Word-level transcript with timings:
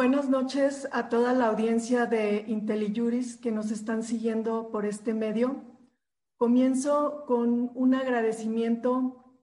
Buenas 0.00 0.30
noches 0.30 0.88
a 0.92 1.10
toda 1.10 1.34
la 1.34 1.48
audiencia 1.48 2.06
de 2.06 2.46
IntelliJuris 2.48 3.36
que 3.36 3.52
nos 3.52 3.70
están 3.70 4.02
siguiendo 4.02 4.70
por 4.70 4.86
este 4.86 5.12
medio. 5.12 5.62
Comienzo 6.38 7.26
con 7.26 7.70
un 7.74 7.94
agradecimiento 7.94 9.42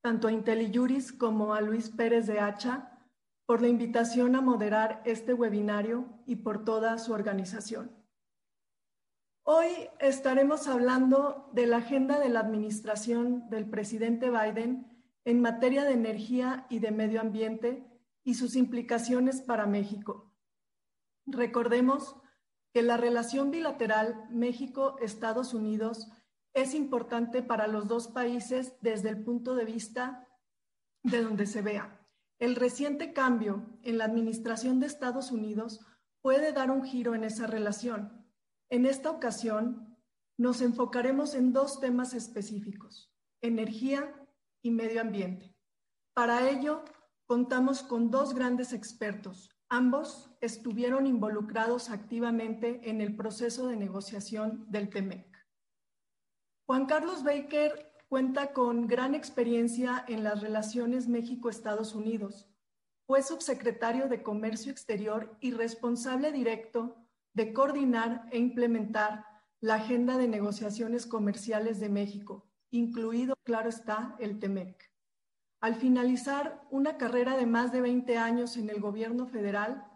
tanto 0.00 0.28
a 0.28 0.32
IntelliJuris 0.32 1.12
como 1.12 1.52
a 1.52 1.60
Luis 1.60 1.90
Pérez 1.90 2.26
de 2.26 2.40
Hacha 2.40 2.98
por 3.44 3.60
la 3.60 3.68
invitación 3.68 4.36
a 4.36 4.40
moderar 4.40 5.02
este 5.04 5.34
webinario 5.34 6.06
y 6.24 6.36
por 6.36 6.64
toda 6.64 6.96
su 6.96 7.12
organización. 7.12 7.90
Hoy 9.42 9.68
estaremos 9.98 10.66
hablando 10.66 11.50
de 11.52 11.66
la 11.66 11.76
agenda 11.76 12.18
de 12.18 12.30
la 12.30 12.40
administración 12.40 13.50
del 13.50 13.68
presidente 13.68 14.30
Biden 14.30 14.86
en 15.26 15.42
materia 15.42 15.84
de 15.84 15.92
energía 15.92 16.64
y 16.70 16.78
de 16.78 16.90
medio 16.90 17.20
ambiente 17.20 17.89
y 18.24 18.34
sus 18.34 18.56
implicaciones 18.56 19.40
para 19.40 19.66
México. 19.66 20.32
Recordemos 21.26 22.16
que 22.72 22.82
la 22.82 22.96
relación 22.96 23.50
bilateral 23.50 24.28
México-Estados 24.30 25.54
Unidos 25.54 26.08
es 26.52 26.74
importante 26.74 27.42
para 27.42 27.66
los 27.66 27.88
dos 27.88 28.08
países 28.08 28.74
desde 28.80 29.08
el 29.08 29.22
punto 29.22 29.54
de 29.54 29.64
vista 29.64 30.26
de 31.02 31.22
donde 31.22 31.46
se 31.46 31.62
vea. 31.62 32.00
El 32.38 32.56
reciente 32.56 33.12
cambio 33.12 33.78
en 33.82 33.98
la 33.98 34.04
administración 34.04 34.80
de 34.80 34.86
Estados 34.86 35.30
Unidos 35.30 35.80
puede 36.20 36.52
dar 36.52 36.70
un 36.70 36.84
giro 36.84 37.14
en 37.14 37.24
esa 37.24 37.46
relación. 37.46 38.26
En 38.68 38.86
esta 38.86 39.10
ocasión, 39.10 39.98
nos 40.36 40.62
enfocaremos 40.62 41.34
en 41.34 41.52
dos 41.52 41.80
temas 41.80 42.14
específicos, 42.14 43.12
energía 43.42 44.14
y 44.62 44.70
medio 44.70 45.02
ambiente. 45.02 45.54
Para 46.14 46.48
ello, 46.48 46.84
contamos 47.30 47.84
con 47.84 48.10
dos 48.10 48.34
grandes 48.34 48.72
expertos. 48.72 49.50
Ambos 49.68 50.36
estuvieron 50.40 51.06
involucrados 51.06 51.88
activamente 51.88 52.90
en 52.90 53.00
el 53.00 53.14
proceso 53.14 53.68
de 53.68 53.76
negociación 53.76 54.66
del 54.68 54.90
TEMEC. 54.90 55.28
Juan 56.66 56.86
Carlos 56.86 57.22
Baker 57.22 57.92
Cuenta 58.08 58.52
con 58.52 58.88
gran 58.88 59.14
experiencia 59.14 60.04
en 60.08 60.24
las 60.24 60.40
relaciones 60.40 61.06
México-Estados 61.06 61.94
Unidos. 61.94 62.48
Fue 63.06 63.22
subsecretario 63.22 64.08
de 64.08 64.24
Comercio 64.24 64.72
Exterior 64.72 65.36
y 65.38 65.52
responsable 65.52 66.32
directo 66.32 66.96
de 67.32 67.52
coordinar 67.52 68.26
e 68.32 68.38
implementar 68.38 69.24
la 69.60 69.76
agenda 69.76 70.18
de 70.18 70.26
negociaciones 70.26 71.06
comerciales 71.06 71.78
de 71.78 71.90
México, 71.90 72.50
incluido, 72.72 73.36
claro 73.44 73.68
está, 73.68 74.16
el 74.18 74.40
TEMEC. 74.40 74.89
Al 75.60 75.74
finalizar 75.74 76.66
una 76.70 76.96
carrera 76.96 77.36
de 77.36 77.46
más 77.46 77.70
de 77.70 77.82
20 77.82 78.16
años 78.16 78.56
en 78.56 78.70
el 78.70 78.80
gobierno 78.80 79.26
federal, 79.26 79.86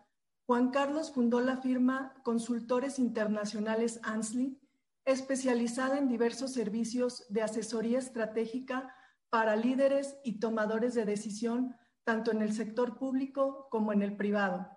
Juan 0.46 0.70
Carlos 0.70 1.10
fundó 1.10 1.40
la 1.40 1.56
firma 1.56 2.14
Consultores 2.22 2.98
Internacionales 2.98 3.98
ANSLI 4.02 4.60
especializada 5.06 5.98
en 5.98 6.08
diversos 6.08 6.52
servicios 6.52 7.26
de 7.28 7.42
asesoría 7.42 7.98
estratégica 7.98 8.94
para 9.28 9.56
líderes 9.56 10.16
y 10.24 10.38
tomadores 10.38 10.94
de 10.94 11.04
decisión, 11.04 11.76
tanto 12.04 12.30
en 12.30 12.42
el 12.42 12.52
sector 12.52 12.98
público 12.98 13.68
como 13.70 13.92
en 13.92 14.02
el 14.02 14.16
privado. 14.16 14.70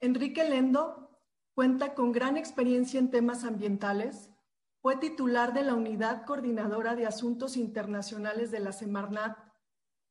Enrique 0.00 0.48
Lendo 0.48 1.20
cuenta 1.54 1.94
con 1.94 2.12
gran 2.12 2.36
experiencia 2.36 2.98
en 2.98 3.10
temas 3.10 3.44
ambientales, 3.44 4.30
fue 4.84 4.96
titular 4.96 5.54
de 5.54 5.62
la 5.62 5.72
Unidad 5.72 6.26
Coordinadora 6.26 6.94
de 6.94 7.06
Asuntos 7.06 7.56
Internacionales 7.56 8.50
de 8.50 8.60
la 8.60 8.70
Semarnat, 8.70 9.34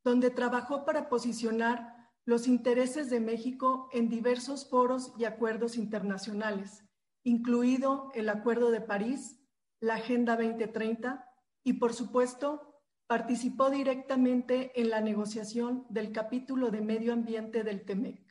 donde 0.03 0.31
trabajó 0.31 0.83
para 0.83 1.09
posicionar 1.09 2.09
los 2.25 2.47
intereses 2.47 3.11
de 3.11 3.19
México 3.19 3.87
en 3.93 4.09
diversos 4.09 4.67
foros 4.67 5.13
y 5.15 5.25
acuerdos 5.25 5.77
internacionales 5.77 6.83
incluido 7.21 8.09
el 8.15 8.29
Acuerdo 8.29 8.71
de 8.71 8.81
París, 8.81 9.39
la 9.79 9.93
Agenda 9.93 10.37
2030 10.37 11.23
y, 11.63 11.73
por 11.73 11.93
supuesto, 11.93 12.81
participó 13.05 13.69
directamente 13.69 14.71
en 14.81 14.89
la 14.89 15.01
negociación 15.01 15.85
del 15.87 16.11
capítulo 16.11 16.71
de 16.71 16.81
medio 16.81 17.13
ambiente 17.13 17.63
del 17.63 17.85
TEMEC. 17.85 18.25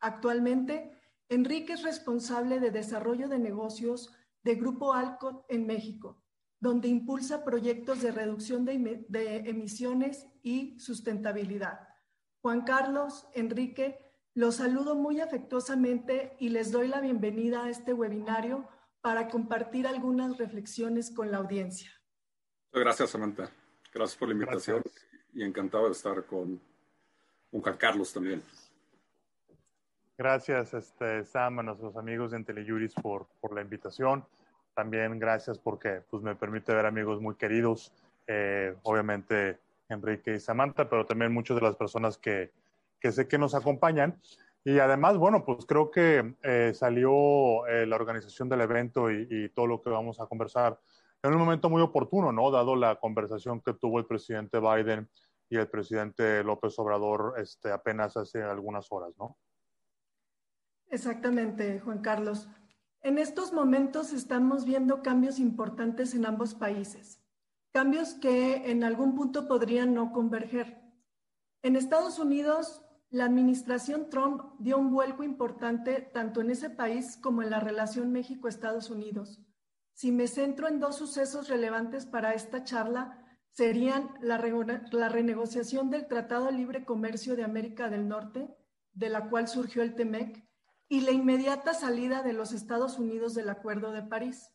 Actualmente, 0.00 0.98
Enrique 1.28 1.74
es 1.74 1.82
responsable 1.82 2.60
de 2.60 2.70
desarrollo 2.70 3.28
de 3.28 3.38
negocios 3.38 4.16
de 4.46 4.54
Grupo 4.54 4.94
Alcot 4.94 5.44
en 5.48 5.66
México, 5.66 6.22
donde 6.60 6.86
impulsa 6.86 7.44
proyectos 7.44 8.00
de 8.00 8.12
reducción 8.12 8.64
de, 8.64 9.04
de 9.08 9.38
emisiones 9.38 10.28
y 10.44 10.78
sustentabilidad. 10.78 11.80
Juan 12.42 12.62
Carlos, 12.62 13.26
Enrique, 13.34 13.98
los 14.34 14.56
saludo 14.56 14.94
muy 14.94 15.20
afectuosamente 15.20 16.36
y 16.38 16.50
les 16.50 16.70
doy 16.70 16.86
la 16.86 17.00
bienvenida 17.00 17.64
a 17.64 17.70
este 17.70 17.92
webinario 17.92 18.68
para 19.00 19.26
compartir 19.26 19.84
algunas 19.84 20.38
reflexiones 20.38 21.10
con 21.10 21.32
la 21.32 21.38
audiencia. 21.38 21.90
Gracias, 22.72 23.10
Samantha. 23.10 23.50
Gracias 23.92 24.16
por 24.16 24.28
la 24.28 24.34
invitación 24.34 24.80
y 25.34 25.42
encantado 25.42 25.86
de 25.86 25.92
estar 25.92 26.24
con, 26.24 26.60
Juan 27.50 27.76
Carlos 27.76 28.12
también. 28.12 28.44
Gracias, 30.16 30.72
este, 30.72 31.24
Sam, 31.24 31.58
a 31.58 31.62
nuestros 31.64 31.96
amigos 31.96 32.30
de 32.30 32.38
IntelliJuris 32.38 32.94
por, 32.94 33.26
por 33.40 33.52
la 33.52 33.60
invitación. 33.60 34.24
También 34.76 35.18
gracias 35.18 35.58
porque 35.58 36.02
pues, 36.10 36.22
me 36.22 36.36
permite 36.36 36.74
ver 36.74 36.84
amigos 36.84 37.18
muy 37.22 37.34
queridos, 37.36 37.94
eh, 38.26 38.76
obviamente 38.82 39.58
Enrique 39.88 40.34
y 40.34 40.38
Samantha, 40.38 40.90
pero 40.90 41.06
también 41.06 41.32
muchas 41.32 41.56
de 41.56 41.62
las 41.62 41.76
personas 41.76 42.18
que, 42.18 42.52
que 43.00 43.10
sé 43.10 43.26
que 43.26 43.38
nos 43.38 43.54
acompañan. 43.54 44.20
Y 44.64 44.78
además, 44.78 45.16
bueno, 45.16 45.46
pues 45.46 45.64
creo 45.64 45.90
que 45.90 46.34
eh, 46.42 46.72
salió 46.74 47.66
eh, 47.68 47.86
la 47.86 47.96
organización 47.96 48.50
del 48.50 48.60
evento 48.60 49.10
y, 49.10 49.48
todo 49.54 49.66
lo 49.66 49.80
que 49.80 49.88
vamos 49.88 50.20
a 50.20 50.26
conversar 50.26 50.78
en 51.22 51.32
un 51.32 51.38
momento 51.38 51.70
muy 51.70 51.80
oportuno, 51.80 52.30
¿no? 52.30 52.50
Dado 52.50 52.76
la 52.76 52.96
conversación 52.96 53.62
que 53.62 53.72
tuvo 53.72 53.98
el 53.98 54.04
presidente 54.04 54.60
Biden 54.60 55.08
y 55.48 55.56
el 55.56 55.68
presidente 55.68 56.44
López 56.44 56.78
Obrador 56.78 57.36
este, 57.38 57.72
apenas 57.72 58.14
hace 58.18 58.42
algunas 58.42 58.92
horas, 58.92 59.14
¿no? 59.18 59.38
Exactamente, 60.90 61.80
Juan 61.80 62.02
Carlos. 62.02 62.46
En 63.06 63.18
estos 63.18 63.52
momentos 63.52 64.12
estamos 64.12 64.64
viendo 64.64 65.00
cambios 65.00 65.38
importantes 65.38 66.12
en 66.12 66.26
ambos 66.26 66.56
países, 66.56 67.22
cambios 67.72 68.14
que 68.14 68.68
en 68.68 68.82
algún 68.82 69.14
punto 69.14 69.46
podrían 69.46 69.94
no 69.94 70.10
converger. 70.10 70.82
En 71.62 71.76
Estados 71.76 72.18
Unidos, 72.18 72.84
la 73.10 73.26
administración 73.26 74.10
Trump 74.10 74.42
dio 74.58 74.76
un 74.76 74.90
vuelco 74.90 75.22
importante 75.22 76.00
tanto 76.00 76.40
en 76.40 76.50
ese 76.50 76.68
país 76.68 77.16
como 77.16 77.42
en 77.42 77.50
la 77.50 77.60
relación 77.60 78.10
México-Estados 78.10 78.90
Unidos. 78.90 79.40
Si 79.92 80.10
me 80.10 80.26
centro 80.26 80.66
en 80.66 80.80
dos 80.80 80.96
sucesos 80.96 81.48
relevantes 81.48 82.06
para 82.06 82.34
esta 82.34 82.64
charla, 82.64 83.24
serían 83.50 84.10
la, 84.20 84.36
renegociación 84.36 85.90
del 85.90 86.08
Tratado 86.08 86.46
de 86.46 86.52
Libre 86.54 86.84
Comercio 86.84 87.36
de 87.36 87.44
América 87.44 87.88
del 87.88 88.08
Norte, 88.08 88.52
de 88.94 89.10
la 89.10 89.30
cual 89.30 89.46
surgió 89.46 89.84
el 89.84 89.94
TEMEC, 89.94 90.45
y 90.88 91.00
la 91.00 91.10
inmediata 91.10 91.74
salida 91.74 92.22
de 92.22 92.32
los 92.32 92.52
Estados 92.52 92.98
Unidos 92.98 93.34
del 93.34 93.48
Acuerdo 93.48 93.92
de 93.92 94.02
París. 94.02 94.52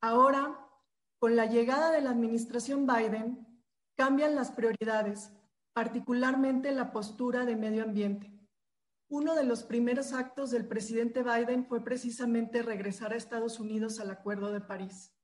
Ahora, 0.00 0.68
con 1.18 1.36
la 1.36 1.46
llegada 1.46 1.90
de 1.90 2.00
la 2.00 2.10
administración 2.10 2.86
Biden, 2.86 3.46
cambian 3.96 4.34
las 4.34 4.50
prioridades 4.50 5.32
particularmente 5.72 6.72
la 6.72 6.92
postura 6.92 7.44
de 7.44 7.56
medio 7.56 7.84
ambiente. 7.84 8.30
Uno 9.08 9.34
de 9.34 9.44
los 9.44 9.62
primeros 9.62 10.12
actos 10.12 10.50
del 10.50 10.66
presidente 10.66 11.22
Biden 11.22 11.66
fue 11.66 11.82
precisamente 11.84 12.62
regresar 12.62 13.12
a 13.12 13.16
Estados 13.16 13.60
Unidos 13.60 14.00
al 14.00 14.10
Acuerdo 14.10 14.52
de 14.52 14.60
París. 14.60 15.14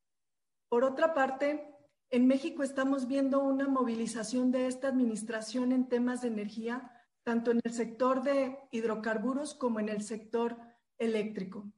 Por 0.68 0.84
otra 0.84 1.14
parte, 1.14 1.74
en 2.10 2.26
México 2.26 2.62
estamos 2.62 3.06
viendo 3.06 3.40
una 3.40 3.68
movilización 3.68 4.50
de 4.50 4.66
esta 4.66 4.88
administración 4.88 5.72
en 5.72 5.88
temas 5.88 6.22
de 6.22 6.28
energía, 6.28 6.92
tanto 7.28 7.50
en 7.50 7.60
el 7.62 7.74
sector 7.74 8.22
de 8.22 8.58
hidrocarburos 8.70 9.52
como 9.52 9.80
en 9.80 9.90
el 9.90 10.00
sector 10.00 10.56
eléctrico. 10.96 11.70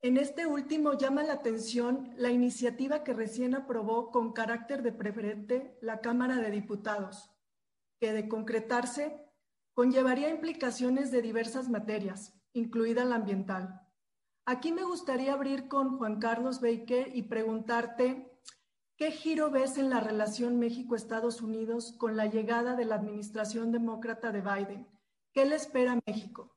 En 0.00 0.16
este 0.16 0.46
último 0.46 0.94
llama 0.94 1.22
la 1.22 1.34
atención 1.34 2.14
la 2.16 2.30
iniciativa 2.30 3.04
que 3.04 3.12
recién 3.12 3.54
aprobó 3.54 4.10
con 4.10 4.32
carácter 4.32 4.82
de 4.82 4.92
preferente 4.92 5.76
la 5.82 6.00
Cámara 6.00 6.36
de 6.36 6.50
Diputados, 6.50 7.30
que 8.00 8.14
de 8.14 8.26
concretarse 8.26 9.22
conllevaría 9.74 10.30
implicaciones 10.30 11.10
de 11.10 11.20
diversas 11.20 11.68
materias, 11.68 12.40
incluida 12.54 13.04
la 13.04 13.16
ambiental. 13.16 13.86
Aquí 14.46 14.72
me 14.72 14.84
gustaría 14.84 15.34
abrir 15.34 15.68
con 15.68 15.98
Juan 15.98 16.20
Carlos 16.20 16.62
Baker 16.62 17.14
y 17.14 17.24
preguntarte, 17.24 18.29
¿qué 19.00 19.12
giro 19.12 19.50
ves 19.50 19.78
en 19.78 19.88
la 19.88 20.00
relación 20.00 20.58
México-Estados 20.58 21.40
Unidos 21.40 21.94
con 21.96 22.18
la 22.18 22.26
llegada 22.26 22.76
de 22.76 22.84
la 22.84 22.96
administración 22.96 23.72
demócrata 23.72 24.30
de 24.30 24.42
Biden? 24.42 24.86
¿Qué 25.32 25.46
le 25.46 25.56
espera 25.56 25.92
a 25.92 26.00
México? 26.06 26.54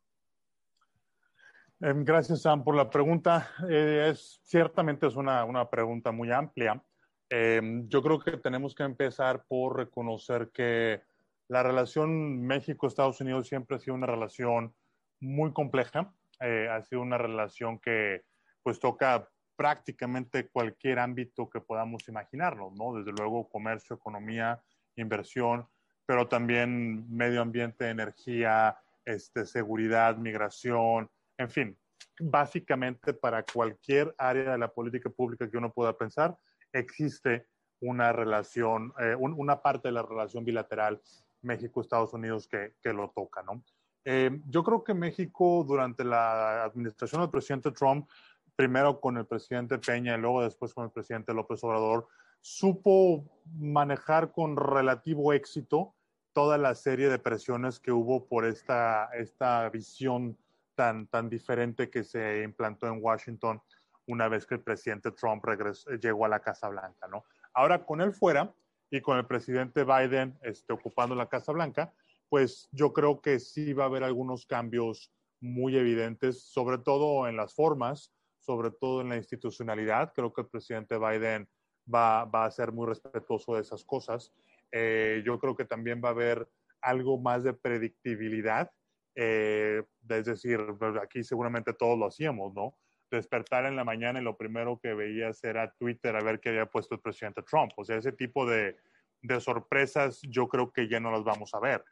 Em, 1.79 2.03
gracias, 2.03 2.41
Sam, 2.41 2.65
por 2.65 2.75
la 2.75 2.89
pregunta. 2.89 3.49
Eh, 3.69 4.09
es, 4.11 4.41
ciertamente 4.43 5.07
es 5.07 5.15
una, 5.15 5.45
una 5.45 5.69
pregunta 5.69 6.11
muy 6.11 6.33
amplia. 6.33 6.83
Em, 7.29 7.87
yo 7.87 8.03
creo 8.03 8.19
que 8.19 8.35
tenemos 8.35 8.75
que 8.75 8.83
empezar 8.83 9.45
por 9.47 9.77
reconocer 9.77 10.51
que 10.51 11.01
la 11.47 11.63
relación 11.63 12.41
México-Estados 12.41 13.21
Unidos 13.21 13.47
siempre 13.47 13.77
ha 13.77 13.79
sido 13.79 13.95
una 13.95 14.07
relación 14.07 14.75
muy 15.21 15.53
compleja. 15.53 16.13
Eh, 16.41 16.67
ha 16.69 16.81
sido 16.81 17.03
una 17.03 17.17
relación 17.17 17.79
que 17.79 18.25
pues 18.63 18.81
toca 18.81 19.29
prácticamente 19.55 20.47
cualquier 20.49 20.99
ámbito 20.99 21.49
que 21.49 21.61
podamos 21.61 22.07
imaginarnos, 22.07 22.73
¿no? 22.73 22.93
Desde 22.93 23.11
luego 23.11 23.49
comercio, 23.49 23.95
economía, 23.95 24.61
inversión, 24.95 25.67
pero 26.05 26.27
también 26.27 27.05
medio 27.09 27.41
ambiente, 27.41 27.89
energía, 27.89 28.77
este, 29.05 29.45
seguridad, 29.45 30.17
migración, 30.17 31.09
en 31.37 31.49
fin, 31.49 31.77
básicamente 32.19 33.13
para 33.13 33.43
cualquier 33.43 34.13
área 34.17 34.51
de 34.51 34.57
la 34.57 34.73
política 34.73 35.09
pública 35.09 35.49
que 35.49 35.57
uno 35.57 35.71
pueda 35.71 35.97
pensar, 35.97 36.37
existe 36.71 37.47
una 37.81 38.13
relación, 38.13 38.93
eh, 38.99 39.15
una 39.15 39.61
parte 39.61 39.89
de 39.89 39.93
la 39.93 40.03
relación 40.03 40.45
bilateral 40.45 41.01
México-Estados 41.41 42.13
Unidos 42.13 42.47
que, 42.47 42.75
que, 42.81 42.93
lo 42.93 43.09
toca, 43.09 43.43
¿no? 43.43 43.63
Eh, 44.05 44.41
yo 44.47 44.63
creo 44.63 44.83
que 44.83 44.93
México 44.93 45.63
durante 45.67 46.03
la 46.03 46.63
administración 46.63 47.21
del 47.21 47.29
presidente 47.29 47.71
Trump, 47.71 48.09
primero 48.55 48.99
con 48.99 49.17
el 49.17 49.25
presidente 49.25 49.79
Peña 49.79 50.15
y 50.15 50.19
luego 50.19 50.43
después 50.43 50.73
con 50.73 50.85
el 50.85 50.91
presidente 50.91 51.33
López 51.33 51.63
Obrador, 51.63 52.07
supo 52.41 53.23
manejar 53.57 54.31
con 54.31 54.57
relativo 54.57 55.33
éxito 55.33 55.93
toda 56.33 56.57
la 56.57 56.75
serie 56.75 57.09
de 57.09 57.19
presiones 57.19 57.79
que 57.79 57.91
hubo 57.91 58.25
por 58.25 58.45
esta, 58.45 59.09
esta 59.13 59.69
visión 59.69 60.37
tan, 60.75 61.07
tan 61.07 61.29
diferente 61.29 61.89
que 61.89 62.03
se 62.03 62.43
implantó 62.43 62.87
en 62.87 62.99
Washington 63.01 63.61
una 64.07 64.27
vez 64.27 64.45
que 64.45 64.55
el 64.55 64.61
presidente 64.61 65.11
Trump 65.11 65.45
regresó, 65.45 65.91
llegó 65.91 66.25
a 66.25 66.29
la 66.29 66.41
Casa 66.41 66.67
Blanca, 66.69 67.07
¿no? 67.07 67.23
Ahora 67.53 67.85
con 67.85 68.01
él 68.01 68.11
fuera 68.11 68.53
y 68.89 69.01
con 69.01 69.17
el 69.17 69.25
presidente 69.25 69.83
Biden 69.83 70.37
este, 70.41 70.73
ocupando 70.73 71.15
la 71.15 71.29
Casa 71.29 71.51
Blanca, 71.51 71.93
pues 72.29 72.67
yo 72.71 72.93
creo 72.93 73.21
que 73.21 73.39
sí 73.39 73.73
va 73.73 73.83
a 73.83 73.87
haber 73.87 74.03
algunos 74.03 74.45
cambios 74.45 75.11
muy 75.39 75.77
evidentes, 75.77 76.41
sobre 76.43 76.79
todo 76.79 77.27
en 77.27 77.37
las 77.37 77.53
formas, 77.53 78.11
sobre 78.43 78.71
todo 78.71 79.01
en 79.01 79.09
la 79.09 79.17
institucionalidad. 79.17 80.13
Creo 80.13 80.33
que 80.33 80.41
el 80.41 80.47
presidente 80.47 80.97
Biden 80.97 81.47
va, 81.93 82.25
va 82.25 82.45
a 82.45 82.51
ser 82.51 82.71
muy 82.71 82.87
respetuoso 82.87 83.55
de 83.55 83.61
esas 83.61 83.83
cosas. 83.85 84.33
Eh, 84.71 85.21
yo 85.25 85.39
creo 85.39 85.55
que 85.55 85.65
también 85.65 86.01
va 86.03 86.09
a 86.09 86.11
haber 86.11 86.49
algo 86.81 87.17
más 87.17 87.43
de 87.43 87.53
predictibilidad. 87.53 88.71
Eh, 89.15 89.83
es 90.09 90.25
decir, 90.25 90.59
pues, 90.77 90.97
aquí 91.01 91.23
seguramente 91.23 91.73
todos 91.73 91.97
lo 91.97 92.07
hacíamos, 92.07 92.53
¿no? 92.53 92.75
Despertar 93.09 93.65
en 93.65 93.75
la 93.75 93.83
mañana 93.83 94.19
y 94.19 94.23
lo 94.23 94.35
primero 94.35 94.79
que 94.79 94.93
veías 94.93 95.43
era 95.43 95.71
Twitter 95.71 96.15
a 96.15 96.23
ver 96.23 96.39
qué 96.39 96.49
había 96.49 96.65
puesto 96.65 96.95
el 96.95 97.01
presidente 97.01 97.43
Trump. 97.43 97.71
O 97.77 97.85
sea, 97.85 97.97
ese 97.97 98.11
tipo 98.11 98.45
de, 98.45 98.75
de 99.21 99.39
sorpresas 99.39 100.19
yo 100.23 100.47
creo 100.47 100.71
que 100.71 100.89
ya 100.89 100.99
no 100.99 101.11
las 101.11 101.23
vamos 101.23 101.53
a 101.53 101.59
ver. 101.59 101.85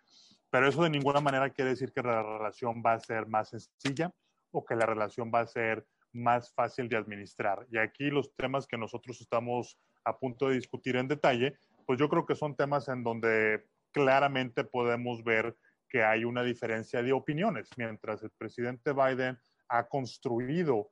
Pero 0.50 0.68
eso 0.68 0.84
de 0.84 0.90
ninguna 0.90 1.22
manera 1.22 1.50
quiere 1.52 1.72
decir 1.72 1.94
que 1.94 2.02
la 2.02 2.22
relación 2.22 2.84
va 2.86 2.94
a 2.94 3.00
ser 3.00 3.28
más 3.28 3.50
sencilla 3.50 4.12
o 4.52 4.66
que 4.66 4.76
la 4.76 4.86
relación 4.86 5.32
va 5.34 5.42
a 5.42 5.48
ser 5.48 5.86
más 6.14 6.54
fácil 6.54 6.90
de 6.90 6.98
administrar. 6.98 7.66
Y 7.72 7.78
aquí 7.78 8.10
los 8.10 8.36
temas 8.36 8.68
que 8.68 8.78
nosotros 8.78 9.22
estamos 9.22 9.78
a 10.04 10.18
punto 10.18 10.50
de 10.50 10.56
discutir 10.56 10.96
en 10.96 11.08
detalle, 11.08 11.56
pues 11.86 12.00
yo 12.00 12.10
creo 12.10 12.26
que 12.26 12.36
son 12.36 12.56
temas 12.56 12.88
en 12.88 13.04
donde 13.04 13.66
claramente 13.92 14.64
podemos 14.64 15.24
ver 15.24 15.56
que 15.90 16.04
hay 16.04 16.24
una 16.24 16.44
diferencia 16.44 17.04
de 17.04 17.12
opiniones. 17.12 17.70
Mientras 17.78 18.24
el 18.24 18.32
presidente 18.32 18.94
Biden 18.94 19.38
ha 19.68 19.88
construido 19.88 20.92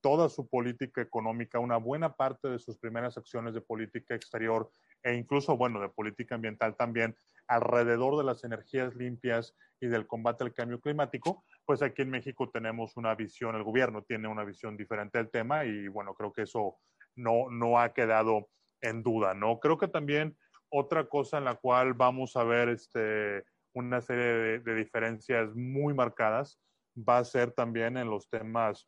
toda 0.00 0.28
su 0.28 0.48
política 0.48 1.00
económica, 1.00 1.58
una 1.58 1.78
buena 1.78 2.14
parte 2.14 2.48
de 2.48 2.60
sus 2.60 2.78
primeras 2.78 3.16
acciones 3.18 3.54
de 3.54 3.60
política 3.60 4.14
exterior 4.14 4.70
e 5.02 5.14
incluso, 5.14 5.56
bueno, 5.56 5.80
de 5.80 5.88
política 5.88 6.36
ambiental 6.36 6.76
también, 6.76 7.16
alrededor 7.48 8.16
de 8.16 8.24
las 8.24 8.44
energías 8.44 8.94
limpias 8.94 9.54
y 9.80 9.86
del 9.86 10.06
combate 10.06 10.44
al 10.44 10.54
cambio 10.54 10.80
climático, 10.80 11.44
pues 11.64 11.82
aquí 11.82 12.02
en 12.02 12.10
México 12.10 12.50
tenemos 12.50 12.96
una 12.96 13.14
visión, 13.14 13.56
el 13.56 13.62
gobierno 13.62 14.02
tiene 14.02 14.28
una 14.28 14.44
visión 14.44 14.76
diferente 14.76 15.18
del 15.18 15.30
tema 15.30 15.64
y 15.64 15.88
bueno, 15.88 16.14
creo 16.14 16.32
que 16.32 16.42
eso 16.42 16.78
no, 17.14 17.50
no 17.50 17.78
ha 17.78 17.92
quedado 17.92 18.48
en 18.80 19.02
duda, 19.02 19.34
¿no? 19.34 19.58
Creo 19.60 19.78
que 19.78 19.88
también 19.88 20.36
otra 20.68 21.08
cosa 21.08 21.38
en 21.38 21.44
la 21.44 21.54
cual 21.54 21.94
vamos 21.94 22.36
a 22.36 22.44
ver 22.44 22.68
este, 22.68 23.44
una 23.74 24.00
serie 24.00 24.60
de, 24.60 24.74
diferencias 24.74 25.54
muy 25.54 25.94
marcadas 25.94 26.58
va 26.96 27.18
a 27.18 27.24
ser 27.24 27.52
también 27.52 27.96
en 27.96 28.08
los 28.08 28.28
temas 28.28 28.86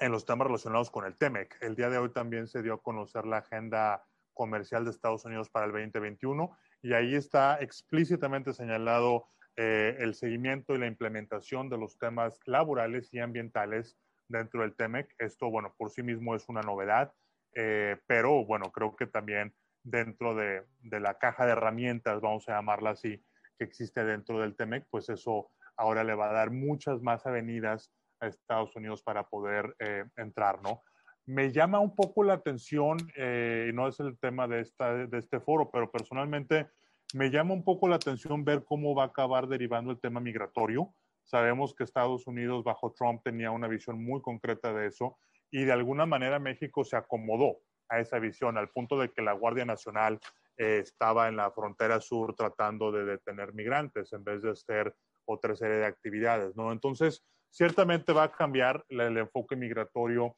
en 0.00 0.10
los 0.10 0.24
temas 0.24 0.46
relacionados 0.46 0.90
con 0.90 1.04
el 1.04 1.16
TEMEC. 1.16 1.58
El 1.60 1.76
día 1.76 1.90
de 1.90 1.98
hoy 1.98 2.10
también 2.10 2.48
se 2.48 2.62
dio 2.62 2.74
a 2.74 2.82
conocer 2.82 3.26
la 3.26 3.38
agenda 3.38 4.02
comercial 4.32 4.84
de 4.84 4.90
Estados 4.90 5.24
Unidos 5.26 5.50
para 5.50 5.66
el 5.66 5.72
2021 5.72 6.56
y 6.82 6.92
ahí 6.92 7.14
está 7.14 7.58
explícitamente 7.60 8.52
señalado 8.52 9.28
eh, 9.56 9.96
el 10.00 10.14
seguimiento 10.14 10.74
y 10.74 10.78
la 10.78 10.86
implementación 10.86 11.68
de 11.68 11.78
los 11.78 11.96
temas 11.98 12.40
laborales 12.46 13.12
y 13.14 13.20
ambientales 13.20 13.96
dentro 14.28 14.62
del 14.62 14.74
TEMEC. 14.74 15.14
Esto, 15.18 15.50
bueno, 15.50 15.74
por 15.78 15.90
sí 15.90 16.02
mismo 16.02 16.34
es 16.34 16.48
una 16.48 16.62
novedad, 16.62 17.12
eh, 17.54 17.98
pero 18.06 18.44
bueno, 18.44 18.72
creo 18.72 18.96
que 18.96 19.06
también 19.06 19.54
dentro 19.84 20.34
de, 20.34 20.64
de, 20.80 21.00
la 21.00 21.18
caja 21.18 21.44
de 21.46 21.52
herramientas, 21.52 22.20
vamos 22.20 22.48
a 22.48 22.52
llamarla 22.52 22.90
así, 22.90 23.22
que 23.58 23.64
existe 23.64 24.04
dentro 24.04 24.40
del 24.40 24.56
TEMEC, 24.56 24.86
pues 24.90 25.08
eso 25.08 25.50
ahora 25.76 26.04
le 26.04 26.14
va 26.14 26.30
a 26.30 26.32
dar 26.32 26.50
muchas 26.50 27.02
más 27.02 27.26
avenidas 27.26 27.92
a 28.20 28.28
Estados 28.28 28.74
Unidos 28.76 29.02
para 29.02 29.28
poder 29.28 29.74
eh, 29.78 30.04
entrar, 30.16 30.62
¿no? 30.62 30.82
Me 31.26 31.52
llama 31.52 31.78
un 31.78 31.94
poco 31.94 32.24
la 32.24 32.34
atención, 32.34 32.98
y 33.16 33.72
no 33.72 33.88
es 33.88 34.00
el 34.00 34.18
tema 34.18 34.48
de, 34.48 34.60
esta, 34.60 35.06
de 35.06 35.18
este 35.18 35.40
foro, 35.40 35.70
pero 35.70 35.90
personalmente 35.90 36.68
me 37.14 37.30
llama 37.30 37.54
un 37.54 37.62
poco 37.62 37.88
la 37.88 37.96
atención 37.96 38.44
ver 38.44 38.64
cómo 38.64 38.94
va 38.94 39.04
a 39.04 39.06
acabar 39.06 39.46
derivando 39.46 39.90
el 39.90 40.00
tema 40.00 40.20
migratorio. 40.20 40.94
Sabemos 41.24 41.74
que 41.74 41.84
Estados 41.84 42.26
Unidos 42.26 42.64
bajo 42.64 42.92
Trump 42.92 43.22
tenía 43.22 43.50
una 43.50 43.68
visión 43.68 44.02
muy 44.02 44.20
concreta 44.20 44.72
de 44.72 44.86
eso 44.86 45.18
y 45.50 45.64
de 45.64 45.72
alguna 45.72 46.06
manera 46.06 46.38
México 46.38 46.84
se 46.84 46.96
acomodó 46.96 47.58
a 47.88 48.00
esa 48.00 48.18
visión 48.18 48.56
al 48.56 48.70
punto 48.70 48.98
de 48.98 49.10
que 49.10 49.22
la 49.22 49.32
Guardia 49.32 49.64
Nacional 49.64 50.18
eh, 50.56 50.78
estaba 50.82 51.28
en 51.28 51.36
la 51.36 51.50
frontera 51.50 52.00
sur 52.00 52.34
tratando 52.34 52.90
de 52.90 53.04
detener 53.04 53.52
migrantes 53.52 54.12
en 54.12 54.24
vez 54.24 54.42
de 54.42 54.50
hacer 54.50 54.94
otra 55.26 55.54
serie 55.54 55.76
de 55.76 55.86
actividades, 55.86 56.56
¿no? 56.56 56.72
Entonces, 56.72 57.22
ciertamente 57.50 58.12
va 58.12 58.24
a 58.24 58.32
cambiar 58.32 58.84
el 58.88 59.18
enfoque 59.18 59.56
migratorio 59.56 60.34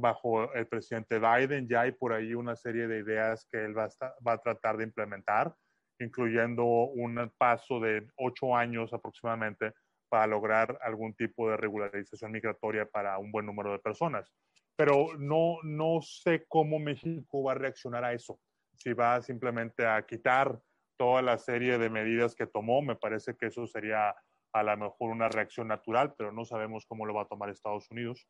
bajo 0.00 0.52
el 0.54 0.66
presidente 0.66 1.18
Biden. 1.18 1.68
Ya 1.68 1.82
hay 1.82 1.92
por 1.92 2.12
ahí 2.12 2.34
una 2.34 2.56
serie 2.56 2.86
de 2.86 3.00
ideas 3.00 3.46
que 3.50 3.64
él 3.64 3.76
va 3.76 3.84
a, 3.84 4.14
va 4.26 4.32
a 4.32 4.38
tratar 4.38 4.76
de 4.76 4.84
implementar 4.84 5.54
incluyendo 6.00 6.64
un 6.64 7.32
paso 7.36 7.80
de 7.80 8.06
ocho 8.16 8.56
años 8.56 8.92
aproximadamente 8.92 9.72
para 10.08 10.26
lograr 10.26 10.78
algún 10.82 11.14
tipo 11.14 11.50
de 11.50 11.56
regularización 11.56 12.32
migratoria 12.32 12.86
para 12.86 13.18
un 13.18 13.30
buen 13.30 13.46
número 13.46 13.72
de 13.72 13.78
personas. 13.78 14.32
Pero 14.76 15.08
no, 15.18 15.58
no 15.64 16.00
sé 16.00 16.46
cómo 16.48 16.78
México 16.78 17.42
va 17.42 17.52
a 17.52 17.56
reaccionar 17.56 18.04
a 18.04 18.12
eso. 18.12 18.38
Si 18.74 18.92
va 18.92 19.20
simplemente 19.22 19.86
a 19.86 20.06
quitar 20.06 20.58
toda 20.96 21.20
la 21.20 21.36
serie 21.36 21.78
de 21.78 21.90
medidas 21.90 22.34
que 22.34 22.46
tomó, 22.46 22.80
me 22.80 22.96
parece 22.96 23.36
que 23.36 23.46
eso 23.46 23.66
sería 23.66 24.14
a 24.54 24.62
lo 24.62 24.76
mejor 24.76 25.10
una 25.10 25.28
reacción 25.28 25.68
natural, 25.68 26.14
pero 26.16 26.32
no 26.32 26.44
sabemos 26.44 26.86
cómo 26.86 27.04
lo 27.04 27.12
va 27.12 27.22
a 27.22 27.28
tomar 27.28 27.50
Estados 27.50 27.90
Unidos. 27.90 28.26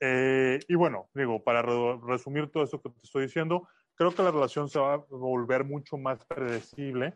Eh, 0.00 0.60
y 0.68 0.74
bueno, 0.74 1.08
digo, 1.14 1.42
para 1.42 1.62
resumir 1.62 2.50
todo 2.50 2.64
esto 2.64 2.80
que 2.80 2.90
te 2.90 3.00
estoy 3.02 3.22
diciendo, 3.22 3.68
creo 3.94 4.14
que 4.14 4.22
la 4.22 4.30
relación 4.30 4.68
se 4.68 4.78
va 4.78 4.94
a 4.94 4.96
volver 4.96 5.64
mucho 5.64 5.96
más 5.96 6.24
predecible, 6.26 7.14